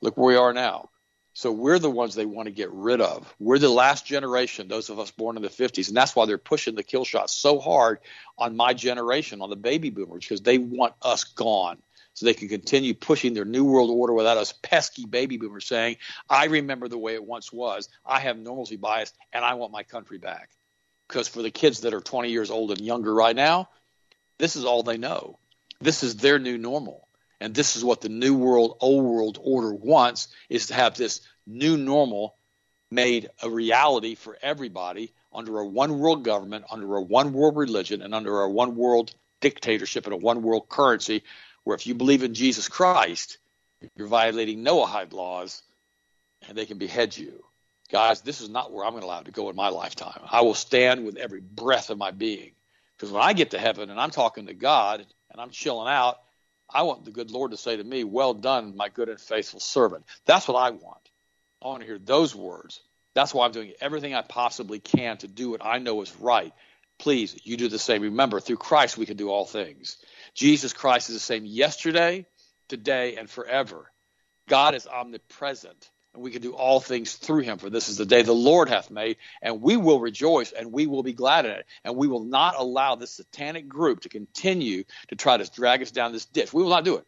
Look 0.00 0.16
where 0.16 0.28
we 0.28 0.36
are 0.36 0.54
now. 0.54 0.88
So 1.34 1.52
we're 1.52 1.78
the 1.78 1.90
ones 1.90 2.14
they 2.14 2.24
want 2.24 2.46
to 2.46 2.52
get 2.52 2.72
rid 2.72 3.02
of. 3.02 3.34
We're 3.38 3.58
the 3.58 3.68
last 3.68 4.06
generation, 4.06 4.66
those 4.66 4.88
of 4.88 4.98
us 4.98 5.10
born 5.10 5.36
in 5.36 5.42
the 5.42 5.50
50s, 5.50 5.88
and 5.88 5.96
that's 5.96 6.16
why 6.16 6.24
they're 6.24 6.38
pushing 6.38 6.74
the 6.74 6.82
kill 6.82 7.04
shot 7.04 7.28
so 7.28 7.58
hard 7.58 7.98
on 8.38 8.56
my 8.56 8.72
generation, 8.72 9.42
on 9.42 9.50
the 9.50 9.56
baby 9.56 9.90
boomers, 9.90 10.24
because 10.24 10.40
they 10.40 10.56
want 10.56 10.94
us 11.02 11.24
gone 11.24 11.76
so 12.14 12.26
they 12.26 12.34
can 12.34 12.48
continue 12.48 12.94
pushing 12.94 13.34
their 13.34 13.44
new 13.44 13.64
world 13.64 13.90
order 13.90 14.12
without 14.12 14.36
us 14.36 14.52
pesky 14.52 15.06
baby 15.06 15.36
boomers 15.36 15.66
saying, 15.66 15.96
I 16.28 16.46
remember 16.46 16.88
the 16.88 16.98
way 16.98 17.14
it 17.14 17.24
once 17.24 17.52
was. 17.52 17.88
I 18.04 18.20
have 18.20 18.36
normalcy 18.36 18.76
bias 18.76 19.12
and 19.32 19.44
I 19.44 19.54
want 19.54 19.72
my 19.72 19.82
country 19.84 20.18
back. 20.18 20.50
Because 21.08 21.28
for 21.28 21.42
the 21.42 21.50
kids 21.50 21.80
that 21.80 21.94
are 21.94 22.00
20 22.00 22.30
years 22.30 22.50
old 22.50 22.70
and 22.70 22.80
younger 22.80 23.12
right 23.12 23.34
now, 23.34 23.68
this 24.38 24.56
is 24.56 24.64
all 24.64 24.82
they 24.82 24.96
know. 24.96 25.38
This 25.80 26.02
is 26.02 26.16
their 26.16 26.38
new 26.38 26.58
normal. 26.58 27.08
And 27.40 27.54
this 27.54 27.76
is 27.76 27.84
what 27.84 28.00
the 28.00 28.08
new 28.08 28.36
world, 28.36 28.76
old 28.80 29.04
world 29.04 29.38
order 29.42 29.72
wants 29.72 30.28
is 30.48 30.66
to 30.66 30.74
have 30.74 30.96
this 30.96 31.22
new 31.46 31.76
normal 31.76 32.36
made 32.90 33.30
a 33.42 33.48
reality 33.48 34.14
for 34.14 34.36
everybody 34.42 35.12
under 35.32 35.58
a 35.58 35.66
one 35.66 35.98
world 36.00 36.24
government, 36.24 36.64
under 36.70 36.96
a 36.96 37.02
one 37.02 37.32
world 37.32 37.56
religion, 37.56 38.02
and 38.02 38.14
under 38.14 38.40
a 38.40 38.50
one 38.50 38.76
world 38.76 39.14
dictatorship 39.40 40.04
and 40.04 40.12
a 40.12 40.18
one 40.18 40.42
world 40.42 40.68
currency 40.68 41.22
where 41.70 41.76
if 41.76 41.86
you 41.86 41.94
believe 41.94 42.24
in 42.24 42.34
Jesus 42.34 42.68
Christ, 42.68 43.38
you're 43.94 44.08
violating 44.08 44.64
Noahide 44.64 45.12
laws 45.12 45.62
and 46.48 46.58
they 46.58 46.66
can 46.66 46.78
behead 46.78 47.16
you. 47.16 47.44
Guys, 47.92 48.22
this 48.22 48.40
is 48.40 48.48
not 48.48 48.72
where 48.72 48.84
I'm 48.84 48.96
allowed 48.96 49.26
to 49.26 49.30
go 49.30 49.48
in 49.50 49.54
my 49.54 49.68
lifetime. 49.68 50.20
I 50.28 50.40
will 50.40 50.54
stand 50.54 51.04
with 51.04 51.16
every 51.16 51.40
breath 51.40 51.90
of 51.90 51.96
my 51.96 52.10
being. 52.10 52.50
Because 52.96 53.12
when 53.12 53.22
I 53.22 53.34
get 53.34 53.52
to 53.52 53.58
heaven 53.60 53.88
and 53.88 54.00
I'm 54.00 54.10
talking 54.10 54.46
to 54.46 54.52
God 54.52 55.06
and 55.30 55.40
I'm 55.40 55.50
chilling 55.50 55.86
out, 55.86 56.18
I 56.68 56.82
want 56.82 57.04
the 57.04 57.12
good 57.12 57.30
Lord 57.30 57.52
to 57.52 57.56
say 57.56 57.76
to 57.76 57.84
me, 57.84 58.02
Well 58.02 58.34
done, 58.34 58.76
my 58.76 58.88
good 58.88 59.08
and 59.08 59.20
faithful 59.20 59.60
servant. 59.60 60.04
That's 60.26 60.48
what 60.48 60.58
I 60.58 60.70
want. 60.70 61.08
I 61.62 61.68
want 61.68 61.82
to 61.82 61.86
hear 61.86 62.00
those 62.00 62.34
words. 62.34 62.80
That's 63.14 63.32
why 63.32 63.46
I'm 63.46 63.52
doing 63.52 63.74
everything 63.80 64.12
I 64.12 64.22
possibly 64.22 64.80
can 64.80 65.18
to 65.18 65.28
do 65.28 65.50
what 65.50 65.64
I 65.64 65.78
know 65.78 66.02
is 66.02 66.12
right. 66.16 66.52
Please, 66.98 67.38
you 67.44 67.56
do 67.56 67.68
the 67.68 67.78
same. 67.78 68.02
Remember, 68.02 68.40
through 68.40 68.56
Christ, 68.56 68.98
we 68.98 69.06
can 69.06 69.16
do 69.16 69.30
all 69.30 69.46
things. 69.46 69.98
Jesus 70.34 70.72
Christ 70.72 71.08
is 71.08 71.16
the 71.16 71.20
same 71.20 71.44
yesterday, 71.44 72.26
today, 72.68 73.16
and 73.16 73.28
forever. 73.28 73.90
God 74.48 74.74
is 74.74 74.86
omnipresent, 74.86 75.90
and 76.12 76.22
we 76.22 76.30
can 76.30 76.42
do 76.42 76.52
all 76.54 76.80
things 76.80 77.14
through 77.14 77.42
him. 77.42 77.58
For 77.58 77.70
this 77.70 77.88
is 77.88 77.96
the 77.96 78.06
day 78.06 78.22
the 78.22 78.32
Lord 78.32 78.68
hath 78.68 78.90
made, 78.90 79.16
and 79.42 79.62
we 79.62 79.76
will 79.76 80.00
rejoice 80.00 80.52
and 80.52 80.72
we 80.72 80.86
will 80.86 81.02
be 81.02 81.12
glad 81.12 81.46
in 81.46 81.52
it. 81.52 81.66
And 81.84 81.96
we 81.96 82.08
will 82.08 82.24
not 82.24 82.54
allow 82.56 82.96
this 82.96 83.12
satanic 83.12 83.68
group 83.68 84.00
to 84.00 84.08
continue 84.08 84.84
to 85.08 85.16
try 85.16 85.36
to 85.36 85.50
drag 85.50 85.82
us 85.82 85.90
down 85.90 86.12
this 86.12 86.26
ditch. 86.26 86.52
We 86.52 86.62
will 86.62 86.70
not 86.70 86.84
do 86.84 86.96
it. 86.96 87.06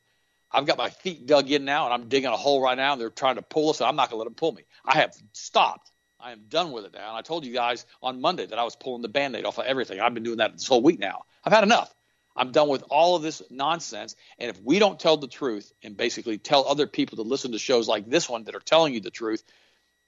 I've 0.53 0.67
got 0.67 0.79
my 0.79 0.91
feet 0.91 1.27
dug 1.27 1.51
in 1.51 1.65
now, 1.65 1.87
and 1.87 1.95
I'm 1.95 2.09
digging 2.09 2.31
a 2.31 2.37
hole 2.37 2.63
right 2.63 2.77
now, 2.77 2.93
and 2.93 3.01
they're 3.01 3.11
trying 3.11 3.37
to 3.37 3.43
pull 3.43 3.71
us, 3.71 3.81
and 3.81 3.89
I'm 3.89 3.97
not 3.97 4.11
going 4.11 4.19
to 4.19 4.19
let 4.19 4.27
them 4.27 4.35
pull 4.35 4.53
me. 4.53 4.63
I 4.85 4.97
have 4.97 5.17
stopped. 5.33 5.91
I 6.21 6.31
am 6.31 6.43
done 6.49 6.71
with 6.71 6.85
it 6.85 6.93
now. 6.93 7.09
And 7.09 7.19
I 7.19 7.23
told 7.23 7.45
you 7.45 7.53
guys 7.53 7.85
on 8.03 8.21
Monday 8.21 8.47
that 8.47 8.59
I 8.59 8.63
was 8.63 8.77
pulling 8.77 9.03
the 9.03 9.09
band 9.09 9.35
aid 9.35 9.45
off 9.45 9.59
of 9.59 9.65
everything. 9.65 9.99
I've 9.99 10.15
been 10.15 10.23
doing 10.23 10.39
that 10.39 10.53
this 10.53 10.69
whole 10.69 10.83
week 10.83 11.01
now. 11.01 11.25
I've 11.45 11.53
had 11.53 11.65
enough. 11.65 11.93
I'm 12.37 12.53
done 12.53 12.69
with 12.69 12.85
all 12.89 13.17
of 13.17 13.23
this 13.23 13.43
nonsense. 13.51 14.17
And 14.39 14.51
if 14.51 14.61
we 14.63 14.79
don't 14.79 14.99
tell 14.99 15.17
the 15.17 15.29
truth 15.29 15.73
and 15.83 15.97
basically 15.97 16.39
tell 16.39 16.67
other 16.67 16.87
people 16.87 17.17
to 17.17 17.23
listen 17.23 17.53
to 17.53 17.59
shows 17.59 17.89
like 17.89 18.09
this 18.09 18.29
one 18.29 18.45
that 18.45 18.55
are 18.55 18.61
telling 18.61 18.95
you 18.95 19.01
the 19.01 19.11
truth, 19.11 19.43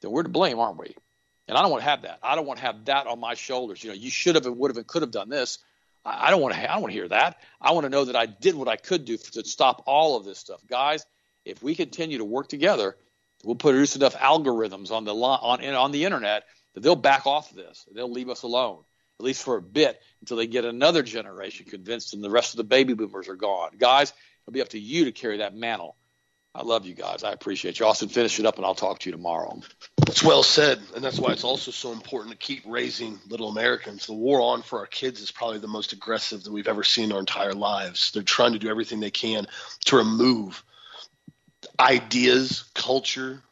then 0.01 0.11
we're 0.11 0.22
to 0.22 0.29
blame, 0.29 0.59
aren't 0.59 0.79
we? 0.79 0.95
And 1.47 1.59
I 1.59 1.62
don't 1.62 1.70
want 1.70 1.83
to 1.83 1.89
have 1.89 2.03
that. 2.03 2.18
I 2.22 2.35
don't 2.35 2.47
want 2.47 2.59
to 2.61 2.66
have 2.66 2.87
that 2.87 3.07
on 3.07 3.20
my 3.20 3.35
shoulders. 3.35 3.85
You 3.85 3.91
know, 3.91 3.97
you 3.97 4.11
should 4.11 4.35
have 4.35 4.47
and 4.47 4.59
would 4.59 4.70
have 4.70 4.79
and 4.79 4.87
could 4.87 5.03
have 5.03 5.11
done 5.11 5.29
this. 5.29 5.59
I 6.07 6.31
don't 6.31 6.43
want 6.43 6.55
to. 6.55 6.61
I 6.61 6.75
don't 6.75 6.83
want 6.83 6.93
to 6.93 6.99
hear 6.99 7.09
that. 7.09 7.39
I 7.61 7.72
want 7.72 7.85
to 7.85 7.91
know 7.91 8.05
that 8.05 8.16
I 8.16 8.27
did 8.27 8.55
what 8.55 8.68
I 8.68 8.77
could 8.77 9.05
do 9.07 9.16
to 9.16 9.45
stop 9.45 9.85
all 9.87 10.16
of 10.16 10.25
this 10.25 10.39
stuff, 10.39 10.61
guys. 10.68 11.07
If 11.47 11.62
we 11.62 11.75
continue 11.75 12.18
to 12.18 12.25
work 12.25 12.49
together, 12.49 12.97
we'll 13.43 13.55
produce 13.55 13.97
enough 13.97 14.14
algorithms 14.14 14.91
on 14.91 15.05
the 15.05 15.14
on 15.14 15.64
on 15.64 15.93
the 15.93 16.05
internet 16.05 16.45
that 16.75 16.83
they'll 16.83 16.97
back 16.97 17.27
off 17.27 17.51
this. 17.55 17.87
They'll 17.95 18.11
leave 18.11 18.29
us 18.29 18.43
alone 18.43 18.85
at 19.21 19.25
least 19.25 19.43
for 19.43 19.57
a 19.57 19.62
bit, 19.62 20.01
until 20.21 20.37
they 20.37 20.47
get 20.47 20.65
another 20.65 21.03
generation 21.03 21.67
convinced 21.67 22.15
and 22.15 22.25
the 22.25 22.31
rest 22.31 22.55
of 22.55 22.59
the 22.59 22.65
baby 22.65 22.95
boomers 22.95 23.29
are 23.29 23.37
gone. 23.37 23.71
Guys, 23.79 24.12
it'll 24.43 24.53
be 24.55 24.62
up 24.62 24.71
to 24.71 24.79
you 24.79 25.05
to 25.07 25.12
carry 25.12 25.39
that 25.39 25.55
mantle. 25.55 25.97
I 26.57 26.62
love 26.62 26.87
you 26.87 26.95
guys. 26.95 27.25
I 27.25 27.33
appreciate 27.33 27.81
you. 27.81 27.87
Austin, 27.87 28.09
finish 28.09 28.39
it 28.39 28.47
up, 28.47 28.59
and 28.59 28.65
I'll 28.65 28.77
talk 28.77 29.01
to 29.01 29.11
you 29.11 29.12
tomorrow. 29.12 29.61
That's 30.07 30.23
well 30.23 30.45
said, 30.45 30.81
and 30.95 31.05
that's 31.05 31.19
why 31.19 31.33
it's 31.33 31.43
also 31.43 31.73
so 31.73 31.91
important 31.91 32.31
to 32.31 32.39
keep 32.39 32.62
raising 32.65 33.19
little 33.29 33.49
Americans. 33.49 34.07
The 34.07 34.12
war 34.12 34.41
on 34.41 34.62
for 34.62 34.79
our 34.79 34.87
kids 34.87 35.21
is 35.21 35.33
probably 35.33 35.59
the 35.59 35.67
most 35.67 35.93
aggressive 35.93 36.45
that 36.45 36.53
we've 36.53 36.69
ever 36.69 36.85
seen 36.85 37.07
in 37.07 37.12
our 37.12 37.19
entire 37.19 37.55
lives. 37.55 38.12
They're 38.12 38.23
trying 38.23 38.53
to 38.53 38.61
do 38.61 38.69
everything 38.69 39.01
they 39.01 39.11
can 39.11 39.49
to 39.87 39.97
remove 39.97 40.62
ideas, 41.81 42.71
culture, 42.75 43.43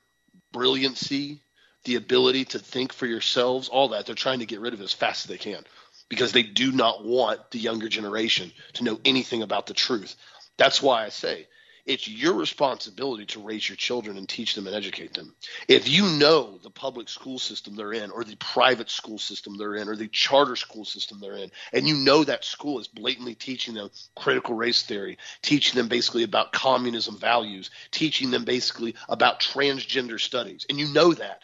brilliancy, 0.52 1.41
the 1.84 1.96
ability 1.96 2.44
to 2.46 2.58
think 2.58 2.92
for 2.92 3.06
yourselves, 3.06 3.68
all 3.68 3.88
that. 3.88 4.06
They're 4.06 4.14
trying 4.14 4.40
to 4.40 4.46
get 4.46 4.60
rid 4.60 4.74
of 4.74 4.80
it 4.80 4.84
as 4.84 4.92
fast 4.92 5.24
as 5.24 5.28
they 5.30 5.38
can 5.38 5.64
because 6.08 6.32
they 6.32 6.42
do 6.42 6.72
not 6.72 7.04
want 7.04 7.50
the 7.50 7.58
younger 7.58 7.88
generation 7.88 8.52
to 8.74 8.84
know 8.84 9.00
anything 9.04 9.42
about 9.42 9.66
the 9.66 9.74
truth. 9.74 10.14
That's 10.58 10.82
why 10.82 11.04
I 11.04 11.08
say 11.08 11.46
it's 11.84 12.06
your 12.06 12.34
responsibility 12.34 13.26
to 13.26 13.42
raise 13.42 13.68
your 13.68 13.76
children 13.76 14.16
and 14.16 14.28
teach 14.28 14.54
them 14.54 14.66
and 14.66 14.76
educate 14.76 15.14
them. 15.14 15.34
If 15.66 15.88
you 15.88 16.04
know 16.04 16.58
the 16.62 16.70
public 16.70 17.08
school 17.08 17.38
system 17.38 17.74
they're 17.74 17.92
in, 17.92 18.10
or 18.10 18.22
the 18.22 18.36
private 18.36 18.88
school 18.88 19.18
system 19.18 19.56
they're 19.56 19.74
in, 19.74 19.88
or 19.88 19.96
the 19.96 20.08
charter 20.08 20.54
school 20.54 20.84
system 20.84 21.18
they're 21.20 21.36
in, 21.36 21.50
and 21.72 21.88
you 21.88 21.96
know 21.96 22.22
that 22.22 22.44
school 22.44 22.78
is 22.78 22.86
blatantly 22.86 23.34
teaching 23.34 23.74
them 23.74 23.90
critical 24.14 24.54
race 24.54 24.84
theory, 24.84 25.18
teaching 25.42 25.76
them 25.76 25.88
basically 25.88 26.22
about 26.22 26.52
communism 26.52 27.18
values, 27.18 27.70
teaching 27.90 28.30
them 28.30 28.44
basically 28.44 28.94
about 29.08 29.40
transgender 29.40 30.20
studies, 30.20 30.66
and 30.68 30.78
you 30.78 30.86
know 30.92 31.12
that, 31.12 31.42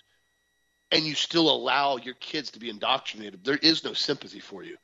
and 0.90 1.04
you 1.04 1.14
still 1.14 1.50
allow 1.50 1.96
your 1.96 2.14
kids 2.14 2.52
to 2.52 2.58
be 2.58 2.70
indoctrinated, 2.70 3.44
there 3.44 3.56
is 3.56 3.84
no 3.84 3.92
sympathy 3.92 4.40
for 4.40 4.62
you. 4.62 4.76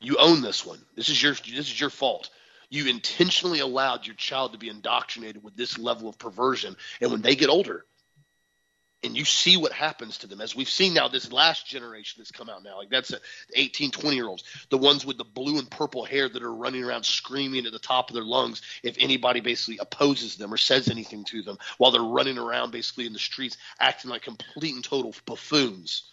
You 0.00 0.18
own 0.18 0.42
this 0.42 0.64
one. 0.64 0.78
This 0.94 1.08
is 1.08 1.22
your 1.22 1.32
this 1.32 1.46
is 1.66 1.80
your 1.80 1.90
fault. 1.90 2.30
You 2.68 2.88
intentionally 2.88 3.60
allowed 3.60 4.06
your 4.06 4.16
child 4.16 4.52
to 4.52 4.58
be 4.58 4.68
indoctrinated 4.68 5.42
with 5.42 5.56
this 5.56 5.78
level 5.78 6.08
of 6.08 6.18
perversion, 6.18 6.76
and 7.00 7.10
when 7.10 7.22
they 7.22 7.36
get 7.36 7.48
older, 7.48 7.84
and 9.06 9.16
you 9.16 9.24
see 9.24 9.56
what 9.56 9.72
happens 9.72 10.18
to 10.18 10.26
them 10.26 10.40
as 10.40 10.54
we've 10.54 10.68
seen 10.68 10.92
now 10.92 11.08
this 11.08 11.32
last 11.32 11.66
generation 11.66 12.16
that's 12.18 12.30
come 12.30 12.50
out 12.50 12.62
now 12.62 12.76
like 12.76 12.90
that's 12.90 13.14
18 13.54 13.90
20 13.90 14.16
year 14.16 14.26
olds 14.26 14.44
the 14.70 14.76
ones 14.76 15.06
with 15.06 15.16
the 15.16 15.24
blue 15.24 15.58
and 15.58 15.70
purple 15.70 16.04
hair 16.04 16.28
that 16.28 16.42
are 16.42 16.52
running 16.52 16.84
around 16.84 17.04
screaming 17.04 17.66
at 17.66 17.72
the 17.72 17.78
top 17.78 18.10
of 18.10 18.14
their 18.14 18.24
lungs 18.24 18.60
if 18.82 18.96
anybody 18.98 19.40
basically 19.40 19.78
opposes 19.78 20.36
them 20.36 20.52
or 20.52 20.56
says 20.56 20.88
anything 20.88 21.24
to 21.24 21.42
them 21.42 21.56
while 21.78 21.90
they're 21.90 22.02
running 22.02 22.38
around 22.38 22.70
basically 22.70 23.06
in 23.06 23.12
the 23.12 23.18
streets 23.18 23.56
acting 23.80 24.10
like 24.10 24.22
complete 24.22 24.74
and 24.74 24.84
total 24.84 25.14
buffoons 25.24 26.10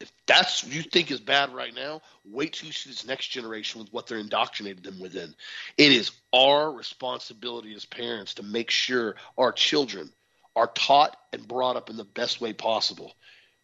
if 0.00 0.10
that's 0.26 0.64
what 0.64 0.72
you 0.72 0.82
think 0.82 1.10
is 1.10 1.20
bad 1.20 1.52
right 1.52 1.74
now, 1.74 2.00
wait 2.24 2.54
till 2.54 2.68
you 2.68 2.72
see 2.72 2.88
this 2.88 3.04
next 3.04 3.28
generation 3.28 3.82
with 3.82 3.92
what 3.92 4.06
they're 4.06 4.16
indoctrinated 4.16 4.82
them 4.82 4.98
within. 4.98 5.34
It 5.76 5.92
is 5.92 6.10
our 6.32 6.72
responsibility 6.72 7.74
as 7.74 7.84
parents 7.84 8.32
to 8.34 8.42
make 8.42 8.70
sure 8.70 9.16
our 9.36 9.52
children 9.52 10.10
are 10.56 10.68
taught 10.68 11.16
and 11.32 11.46
brought 11.46 11.76
up 11.76 11.90
in 11.90 11.96
the 11.96 12.04
best 12.04 12.40
way 12.40 12.52
possible 12.52 13.12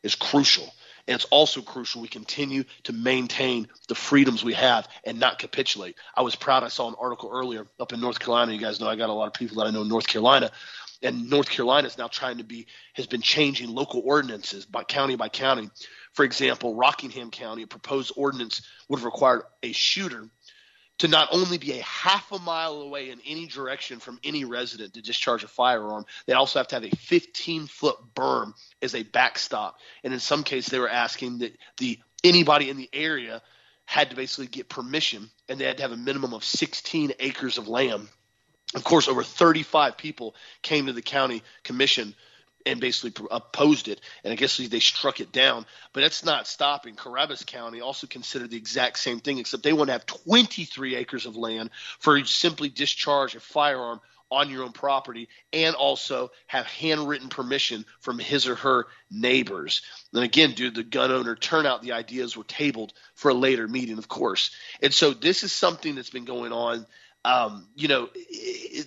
is 0.02 0.14
crucial. 0.14 0.72
And 1.08 1.14
it's 1.14 1.24
also 1.26 1.62
crucial 1.62 2.02
we 2.02 2.08
continue 2.08 2.64
to 2.84 2.92
maintain 2.92 3.68
the 3.88 3.94
freedoms 3.94 4.44
we 4.44 4.54
have 4.54 4.88
and 5.04 5.20
not 5.20 5.38
capitulate. 5.38 5.96
I 6.16 6.22
was 6.22 6.34
proud 6.34 6.64
I 6.64 6.68
saw 6.68 6.88
an 6.88 6.96
article 6.98 7.30
earlier 7.32 7.66
up 7.78 7.92
in 7.92 8.00
North 8.00 8.18
Carolina. 8.18 8.52
You 8.52 8.60
guys 8.60 8.80
know 8.80 8.88
I 8.88 8.96
got 8.96 9.10
a 9.10 9.12
lot 9.12 9.26
of 9.26 9.34
people 9.34 9.58
that 9.58 9.66
I 9.66 9.70
know 9.70 9.82
in 9.82 9.88
North 9.88 10.06
Carolina. 10.06 10.50
And 11.02 11.28
North 11.28 11.48
Carolina 11.48 11.86
is 11.86 11.98
now 11.98 12.08
trying 12.08 12.38
to 12.38 12.44
be, 12.44 12.66
has 12.94 13.06
been 13.06 13.20
changing 13.20 13.68
local 13.68 14.02
ordinances 14.04 14.64
by 14.64 14.82
county 14.82 15.14
by 15.14 15.28
county. 15.28 15.70
For 16.14 16.24
example, 16.24 16.74
Rockingham 16.74 17.30
County, 17.30 17.62
a 17.62 17.66
proposed 17.66 18.12
ordinance 18.16 18.62
would 18.88 18.98
have 18.98 19.04
required 19.04 19.42
a 19.62 19.72
shooter 19.72 20.28
to 20.98 21.08
not 21.08 21.28
only 21.30 21.58
be 21.58 21.78
a 21.78 21.82
half 21.82 22.32
a 22.32 22.38
mile 22.38 22.80
away 22.80 23.10
in 23.10 23.20
any 23.26 23.46
direction 23.46 23.98
from 23.98 24.18
any 24.24 24.44
resident 24.44 24.94
to 24.94 25.02
discharge 25.02 25.44
a 25.44 25.48
firearm, 25.48 26.06
they 26.26 26.32
also 26.32 26.58
have 26.58 26.68
to 26.68 26.76
have 26.76 26.84
a 26.84 26.96
15 26.96 27.66
foot 27.66 27.96
berm 28.14 28.54
as 28.80 28.94
a 28.94 29.02
backstop. 29.02 29.78
And 30.04 30.12
in 30.12 30.20
some 30.20 30.42
cases, 30.42 30.70
they 30.70 30.78
were 30.78 30.88
asking 30.88 31.38
that 31.38 31.56
the 31.76 31.98
anybody 32.24 32.70
in 32.70 32.76
the 32.76 32.88
area 32.92 33.42
had 33.84 34.10
to 34.10 34.16
basically 34.16 34.48
get 34.48 34.68
permission, 34.68 35.30
and 35.48 35.60
they 35.60 35.64
had 35.64 35.76
to 35.76 35.82
have 35.82 35.92
a 35.92 35.96
minimum 35.96 36.34
of 36.34 36.44
16 36.44 37.12
acres 37.20 37.58
of 37.58 37.68
land. 37.68 38.08
Of 38.74 38.82
course, 38.82 39.06
over 39.06 39.22
35 39.22 39.96
people 39.96 40.34
came 40.62 40.86
to 40.86 40.92
the 40.92 41.02
county 41.02 41.42
commission 41.62 42.14
and 42.66 42.80
basically 42.80 43.26
opposed 43.30 43.88
it. 43.88 44.00
And 44.24 44.32
I 44.32 44.36
guess 44.36 44.56
they 44.56 44.80
struck 44.80 45.20
it 45.20 45.32
down. 45.32 45.64
But 45.92 46.00
that's 46.00 46.24
not 46.24 46.46
stopping. 46.46 46.96
Cabarrus 46.96 47.46
County 47.46 47.80
also 47.80 48.06
considered 48.06 48.50
the 48.50 48.56
exact 48.56 48.98
same 48.98 49.20
thing, 49.20 49.38
except 49.38 49.62
they 49.62 49.72
want 49.72 49.88
to 49.88 49.92
have 49.92 50.04
23 50.06 50.96
acres 50.96 51.26
of 51.26 51.36
land 51.36 51.70
for 52.00 52.22
simply 52.24 52.68
discharge 52.68 53.34
a 53.34 53.40
firearm 53.40 54.00
on 54.30 54.50
your 54.50 54.64
own 54.64 54.72
property 54.72 55.28
and 55.52 55.76
also 55.76 56.30
have 56.48 56.66
handwritten 56.66 57.28
permission 57.28 57.84
from 58.00 58.18
his 58.18 58.48
or 58.48 58.56
her 58.56 58.86
neighbors. 59.08 59.82
And 60.12 60.24
again, 60.24 60.52
due 60.52 60.70
to 60.70 60.74
the 60.74 60.82
gun 60.82 61.12
owner 61.12 61.36
turnout, 61.36 61.82
the 61.82 61.92
ideas 61.92 62.36
were 62.36 62.44
tabled 62.44 62.92
for 63.14 63.30
a 63.30 63.34
later 63.34 63.68
meeting, 63.68 63.98
of 63.98 64.08
course. 64.08 64.50
And 64.82 64.92
so 64.92 65.12
this 65.12 65.44
is 65.44 65.52
something 65.52 65.94
that's 65.94 66.10
been 66.10 66.24
going 66.24 66.52
on 66.52 66.86
um, 67.26 67.66
you 67.74 67.88
know, 67.88 68.08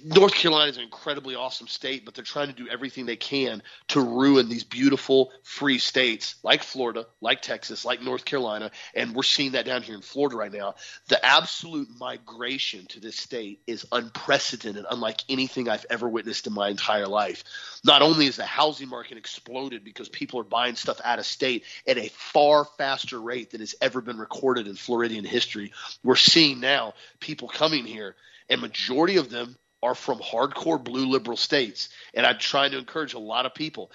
North 0.05 0.33
Carolina 0.33 0.71
is 0.71 0.77
an 0.77 0.83
incredibly 0.83 1.35
awesome 1.35 1.67
state, 1.67 2.05
but 2.05 2.13
they're 2.13 2.23
trying 2.23 2.47
to 2.47 2.53
do 2.53 2.69
everything 2.69 3.05
they 3.05 3.17
can 3.17 3.61
to 3.89 3.99
ruin 3.99 4.47
these 4.47 4.63
beautiful 4.63 5.33
free 5.43 5.77
states 5.77 6.35
like 6.41 6.63
Florida, 6.63 7.05
like 7.19 7.41
Texas, 7.41 7.83
like 7.83 8.01
North 8.01 8.23
Carolina, 8.23 8.71
and 8.95 9.13
we're 9.13 9.23
seeing 9.23 9.51
that 9.51 9.65
down 9.65 9.81
here 9.81 9.95
in 9.95 10.01
Florida 10.01 10.37
right 10.37 10.53
now. 10.53 10.75
The 11.09 11.23
absolute 11.23 11.89
migration 11.99 12.85
to 12.87 13.01
this 13.01 13.17
state 13.17 13.59
is 13.67 13.85
unprecedented, 13.91 14.85
unlike 14.89 15.21
anything 15.27 15.67
I've 15.67 15.85
ever 15.89 16.07
witnessed 16.07 16.47
in 16.47 16.53
my 16.53 16.69
entire 16.69 17.07
life. 17.07 17.43
Not 17.83 18.01
only 18.01 18.25
is 18.25 18.37
the 18.37 18.45
housing 18.45 18.87
market 18.87 19.17
exploded 19.17 19.83
because 19.83 20.07
people 20.07 20.39
are 20.39 20.45
buying 20.45 20.75
stuff 20.75 21.01
out 21.03 21.19
of 21.19 21.25
state 21.25 21.65
at 21.85 21.97
a 21.97 22.07
far 22.07 22.63
faster 22.77 23.19
rate 23.19 23.51
than 23.51 23.59
has 23.59 23.75
ever 23.81 23.99
been 23.99 24.17
recorded 24.17 24.65
in 24.65 24.75
Floridian 24.75 25.25
history, 25.25 25.73
we're 26.05 26.15
seeing 26.15 26.61
now 26.61 26.93
people 27.19 27.49
coming 27.49 27.83
here 27.83 28.15
and 28.49 28.61
majority 28.61 29.17
of 29.17 29.29
them 29.29 29.57
are 29.81 29.95
from 29.95 30.19
hardcore 30.19 30.83
blue 30.83 31.07
liberal 31.07 31.37
states. 31.37 31.89
And 32.13 32.25
I'm 32.25 32.37
trying 32.37 32.71
to 32.71 32.77
encourage 32.77 33.13
a 33.13 33.19
lot 33.19 33.45
of 33.45 33.53
people 33.53 33.91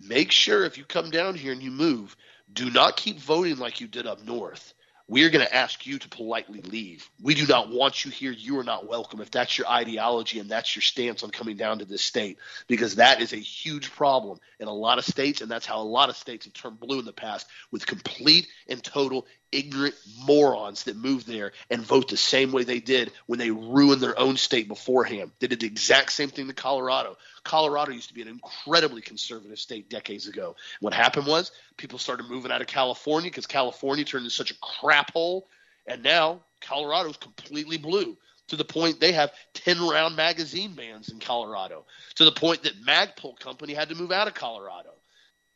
make 0.00 0.30
sure 0.30 0.64
if 0.64 0.78
you 0.78 0.84
come 0.84 1.10
down 1.10 1.34
here 1.34 1.52
and 1.52 1.62
you 1.62 1.70
move, 1.70 2.16
do 2.52 2.70
not 2.70 2.96
keep 2.96 3.18
voting 3.18 3.58
like 3.58 3.80
you 3.80 3.86
did 3.86 4.06
up 4.06 4.22
north 4.24 4.74
we 5.08 5.24
are 5.24 5.30
going 5.30 5.46
to 5.46 5.54
ask 5.54 5.86
you 5.86 5.98
to 5.98 6.08
politely 6.08 6.60
leave. 6.62 7.08
We 7.22 7.34
do 7.34 7.46
not 7.46 7.70
want 7.70 8.04
you 8.04 8.10
here. 8.10 8.32
You 8.32 8.58
are 8.58 8.64
not 8.64 8.88
welcome 8.88 9.20
if 9.20 9.30
that's 9.30 9.56
your 9.56 9.68
ideology 9.68 10.40
and 10.40 10.50
that's 10.50 10.74
your 10.74 10.82
stance 10.82 11.22
on 11.22 11.30
coming 11.30 11.56
down 11.56 11.78
to 11.78 11.84
this 11.84 12.02
state, 12.02 12.38
because 12.66 12.96
that 12.96 13.20
is 13.22 13.32
a 13.32 13.36
huge 13.36 13.92
problem 13.92 14.40
in 14.58 14.66
a 14.66 14.72
lot 14.72 14.98
of 14.98 15.04
states, 15.04 15.40
and 15.40 15.50
that's 15.50 15.66
how 15.66 15.80
a 15.80 15.84
lot 15.84 16.08
of 16.08 16.16
states 16.16 16.46
have 16.46 16.54
turned 16.54 16.80
blue 16.80 16.98
in 16.98 17.04
the 17.04 17.12
past 17.12 17.46
with 17.70 17.86
complete 17.86 18.48
and 18.68 18.82
total 18.82 19.26
ignorant 19.52 19.94
morons 20.24 20.84
that 20.84 20.96
move 20.96 21.24
there 21.26 21.52
and 21.70 21.82
vote 21.82 22.08
the 22.08 22.16
same 22.16 22.52
way 22.52 22.64
they 22.64 22.80
did 22.80 23.12
when 23.26 23.38
they 23.38 23.50
ruined 23.50 24.00
their 24.00 24.18
own 24.18 24.36
state 24.36 24.68
beforehand. 24.68 25.30
They 25.38 25.46
did 25.46 25.60
the 25.60 25.66
exact 25.66 26.12
same 26.12 26.28
thing 26.28 26.48
to 26.48 26.54
Colorado. 26.54 27.16
Colorado 27.44 27.92
used 27.92 28.08
to 28.08 28.14
be 28.14 28.22
an 28.22 28.28
incredibly 28.28 29.02
conservative 29.02 29.58
state 29.58 29.88
decades 29.88 30.26
ago. 30.26 30.56
What 30.80 30.94
happened 30.94 31.26
was 31.26 31.52
people 31.76 31.98
started 31.98 32.28
moving 32.28 32.50
out 32.50 32.60
of 32.60 32.66
California 32.66 33.30
because 33.30 33.46
California 33.46 34.04
turned 34.04 34.24
into 34.24 34.34
such 34.34 34.50
a 34.50 34.58
crap 34.60 35.12
hole, 35.12 35.48
and 35.86 36.02
now 36.02 36.40
Colorado's 36.60 37.16
completely 37.16 37.76
blue 37.76 38.16
to 38.48 38.56
the 38.56 38.64
point 38.64 39.00
they 39.00 39.12
have 39.12 39.32
10 39.54 39.86
round 39.86 40.16
magazine 40.16 40.74
bans 40.74 41.08
in 41.08 41.18
Colorado, 41.18 41.84
to 42.16 42.24
the 42.24 42.32
point 42.32 42.62
that 42.62 42.84
Magpul 42.84 43.38
Company 43.38 43.74
had 43.74 43.88
to 43.88 43.94
move 43.94 44.12
out 44.12 44.28
of 44.28 44.34
Colorado. 44.34 44.90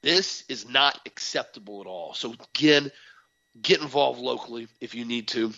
This 0.02 0.44
is 0.48 0.68
not 0.68 0.98
acceptable 1.06 1.80
at 1.82 1.86
all. 1.86 2.14
So, 2.14 2.34
again, 2.54 2.90
get 3.60 3.80
involved 3.80 4.20
locally 4.20 4.68
if 4.80 4.94
you 4.94 5.04
need 5.04 5.28
to. 5.28 5.52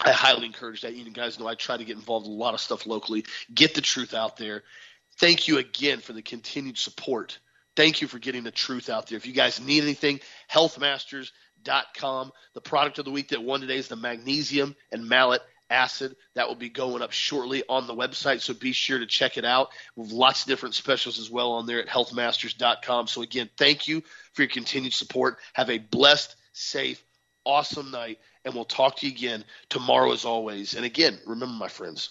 I 0.00 0.12
highly 0.12 0.46
encourage 0.46 0.82
that. 0.82 0.94
You 0.94 1.08
guys 1.10 1.38
know 1.38 1.46
I 1.46 1.54
try 1.54 1.76
to 1.76 1.84
get 1.84 1.96
involved 1.96 2.26
in 2.26 2.32
a 2.32 2.36
lot 2.36 2.54
of 2.54 2.60
stuff 2.60 2.86
locally, 2.86 3.24
get 3.52 3.74
the 3.74 3.80
truth 3.80 4.14
out 4.14 4.36
there. 4.36 4.62
Thank 5.18 5.48
you 5.48 5.58
again 5.58 6.00
for 6.00 6.12
the 6.12 6.22
continued 6.22 6.78
support. 6.78 7.38
Thank 7.76 8.02
you 8.02 8.08
for 8.08 8.18
getting 8.18 8.42
the 8.42 8.50
truth 8.50 8.88
out 8.90 9.06
there. 9.06 9.16
If 9.16 9.26
you 9.26 9.32
guys 9.32 9.60
need 9.60 9.82
anything, 9.82 10.20
healthmasters.com. 10.50 12.32
The 12.54 12.60
product 12.60 12.98
of 12.98 13.04
the 13.04 13.10
week 13.10 13.28
that 13.28 13.42
won 13.42 13.60
today 13.60 13.76
is 13.76 13.88
the 13.88 13.96
magnesium 13.96 14.74
and 14.90 15.08
malic 15.08 15.42
acid. 15.70 16.16
That 16.34 16.48
will 16.48 16.54
be 16.54 16.68
going 16.68 17.02
up 17.02 17.12
shortly 17.12 17.62
on 17.68 17.86
the 17.86 17.94
website, 17.94 18.40
so 18.40 18.54
be 18.54 18.72
sure 18.72 18.98
to 18.98 19.06
check 19.06 19.38
it 19.38 19.44
out. 19.44 19.68
We 19.96 20.04
have 20.04 20.12
lots 20.12 20.42
of 20.42 20.48
different 20.48 20.74
specials 20.74 21.18
as 21.18 21.30
well 21.30 21.52
on 21.52 21.66
there 21.66 21.80
at 21.80 21.88
healthmasters.com. 21.88 23.06
So, 23.08 23.22
again, 23.22 23.48
thank 23.56 23.88
you 23.88 24.02
for 24.32 24.42
your 24.42 24.50
continued 24.50 24.92
support. 24.92 25.38
Have 25.54 25.70
a 25.70 25.78
blessed, 25.78 26.36
safe, 26.52 27.02
awesome 27.44 27.90
night, 27.90 28.18
and 28.44 28.54
we'll 28.54 28.64
talk 28.64 28.96
to 28.96 29.06
you 29.06 29.12
again 29.12 29.44
tomorrow 29.68 30.12
as 30.12 30.24
always. 30.24 30.74
And 30.74 30.84
again, 30.84 31.18
remember, 31.26 31.54
my 31.54 31.68
friends, 31.68 32.10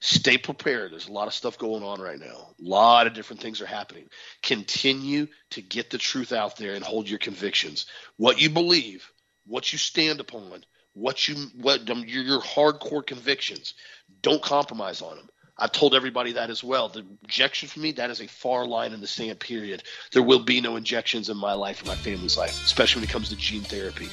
stay 0.00 0.38
prepared. 0.38 0.92
There's 0.92 1.08
a 1.08 1.12
lot 1.12 1.28
of 1.28 1.34
stuff 1.34 1.58
going 1.58 1.82
on 1.82 2.00
right 2.00 2.18
now. 2.18 2.54
A 2.58 2.62
lot 2.62 3.06
of 3.06 3.14
different 3.14 3.42
things 3.42 3.60
are 3.60 3.66
happening. 3.66 4.08
Continue 4.42 5.26
to 5.50 5.62
get 5.62 5.90
the 5.90 5.98
truth 5.98 6.32
out 6.32 6.56
there 6.56 6.74
and 6.74 6.84
hold 6.84 7.08
your 7.08 7.18
convictions. 7.18 7.86
What 8.16 8.40
you 8.40 8.50
believe, 8.50 9.10
what 9.46 9.72
you 9.72 9.78
stand 9.78 10.20
upon, 10.20 10.64
what 10.94 11.28
you 11.28 11.36
what 11.60 11.88
um, 11.90 12.04
your, 12.06 12.22
your 12.22 12.40
hardcore 12.40 13.06
convictions. 13.06 13.74
Don't 14.22 14.42
compromise 14.42 15.02
on 15.02 15.16
them. 15.16 15.28
I've 15.58 15.72
told 15.72 15.94
everybody 15.94 16.32
that 16.32 16.50
as 16.50 16.62
well. 16.62 16.88
The 16.88 17.06
injection 17.22 17.68
for 17.68 17.80
me, 17.80 17.92
that 17.92 18.10
is 18.10 18.20
a 18.20 18.26
far 18.26 18.66
line 18.66 18.92
in 18.92 19.00
the 19.00 19.06
sand, 19.06 19.40
period. 19.40 19.84
There 20.12 20.22
will 20.22 20.40
be 20.40 20.60
no 20.60 20.76
injections 20.76 21.30
in 21.30 21.36
my 21.36 21.54
life 21.54 21.82
or 21.82 21.86
my 21.86 21.94
family's 21.94 22.36
life, 22.36 22.62
especially 22.64 23.00
when 23.00 23.08
it 23.08 23.12
comes 23.12 23.30
to 23.30 23.36
gene 23.36 23.62
therapy. 23.62 24.08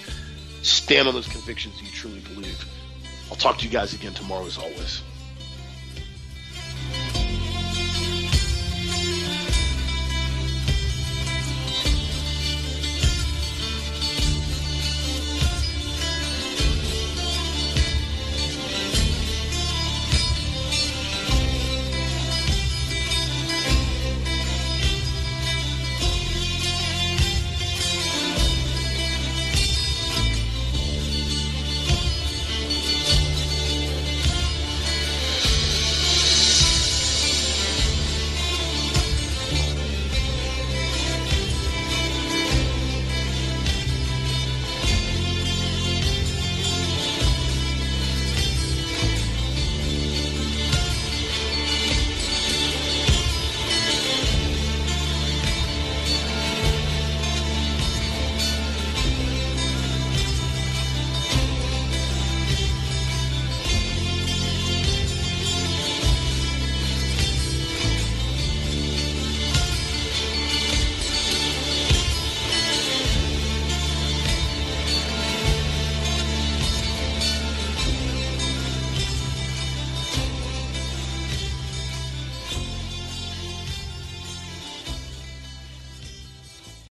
Stand 0.64 1.08
on 1.08 1.14
those 1.14 1.28
convictions 1.28 1.82
you 1.82 1.90
truly 1.90 2.20
believe. 2.22 2.66
I'll 3.30 3.38
talk 3.38 3.58
to 3.60 3.66
you 3.66 3.72
guys 3.72 3.94
again 3.94 4.14
tomorrow 4.14 4.46
as 4.46 4.58
always. 4.58 5.02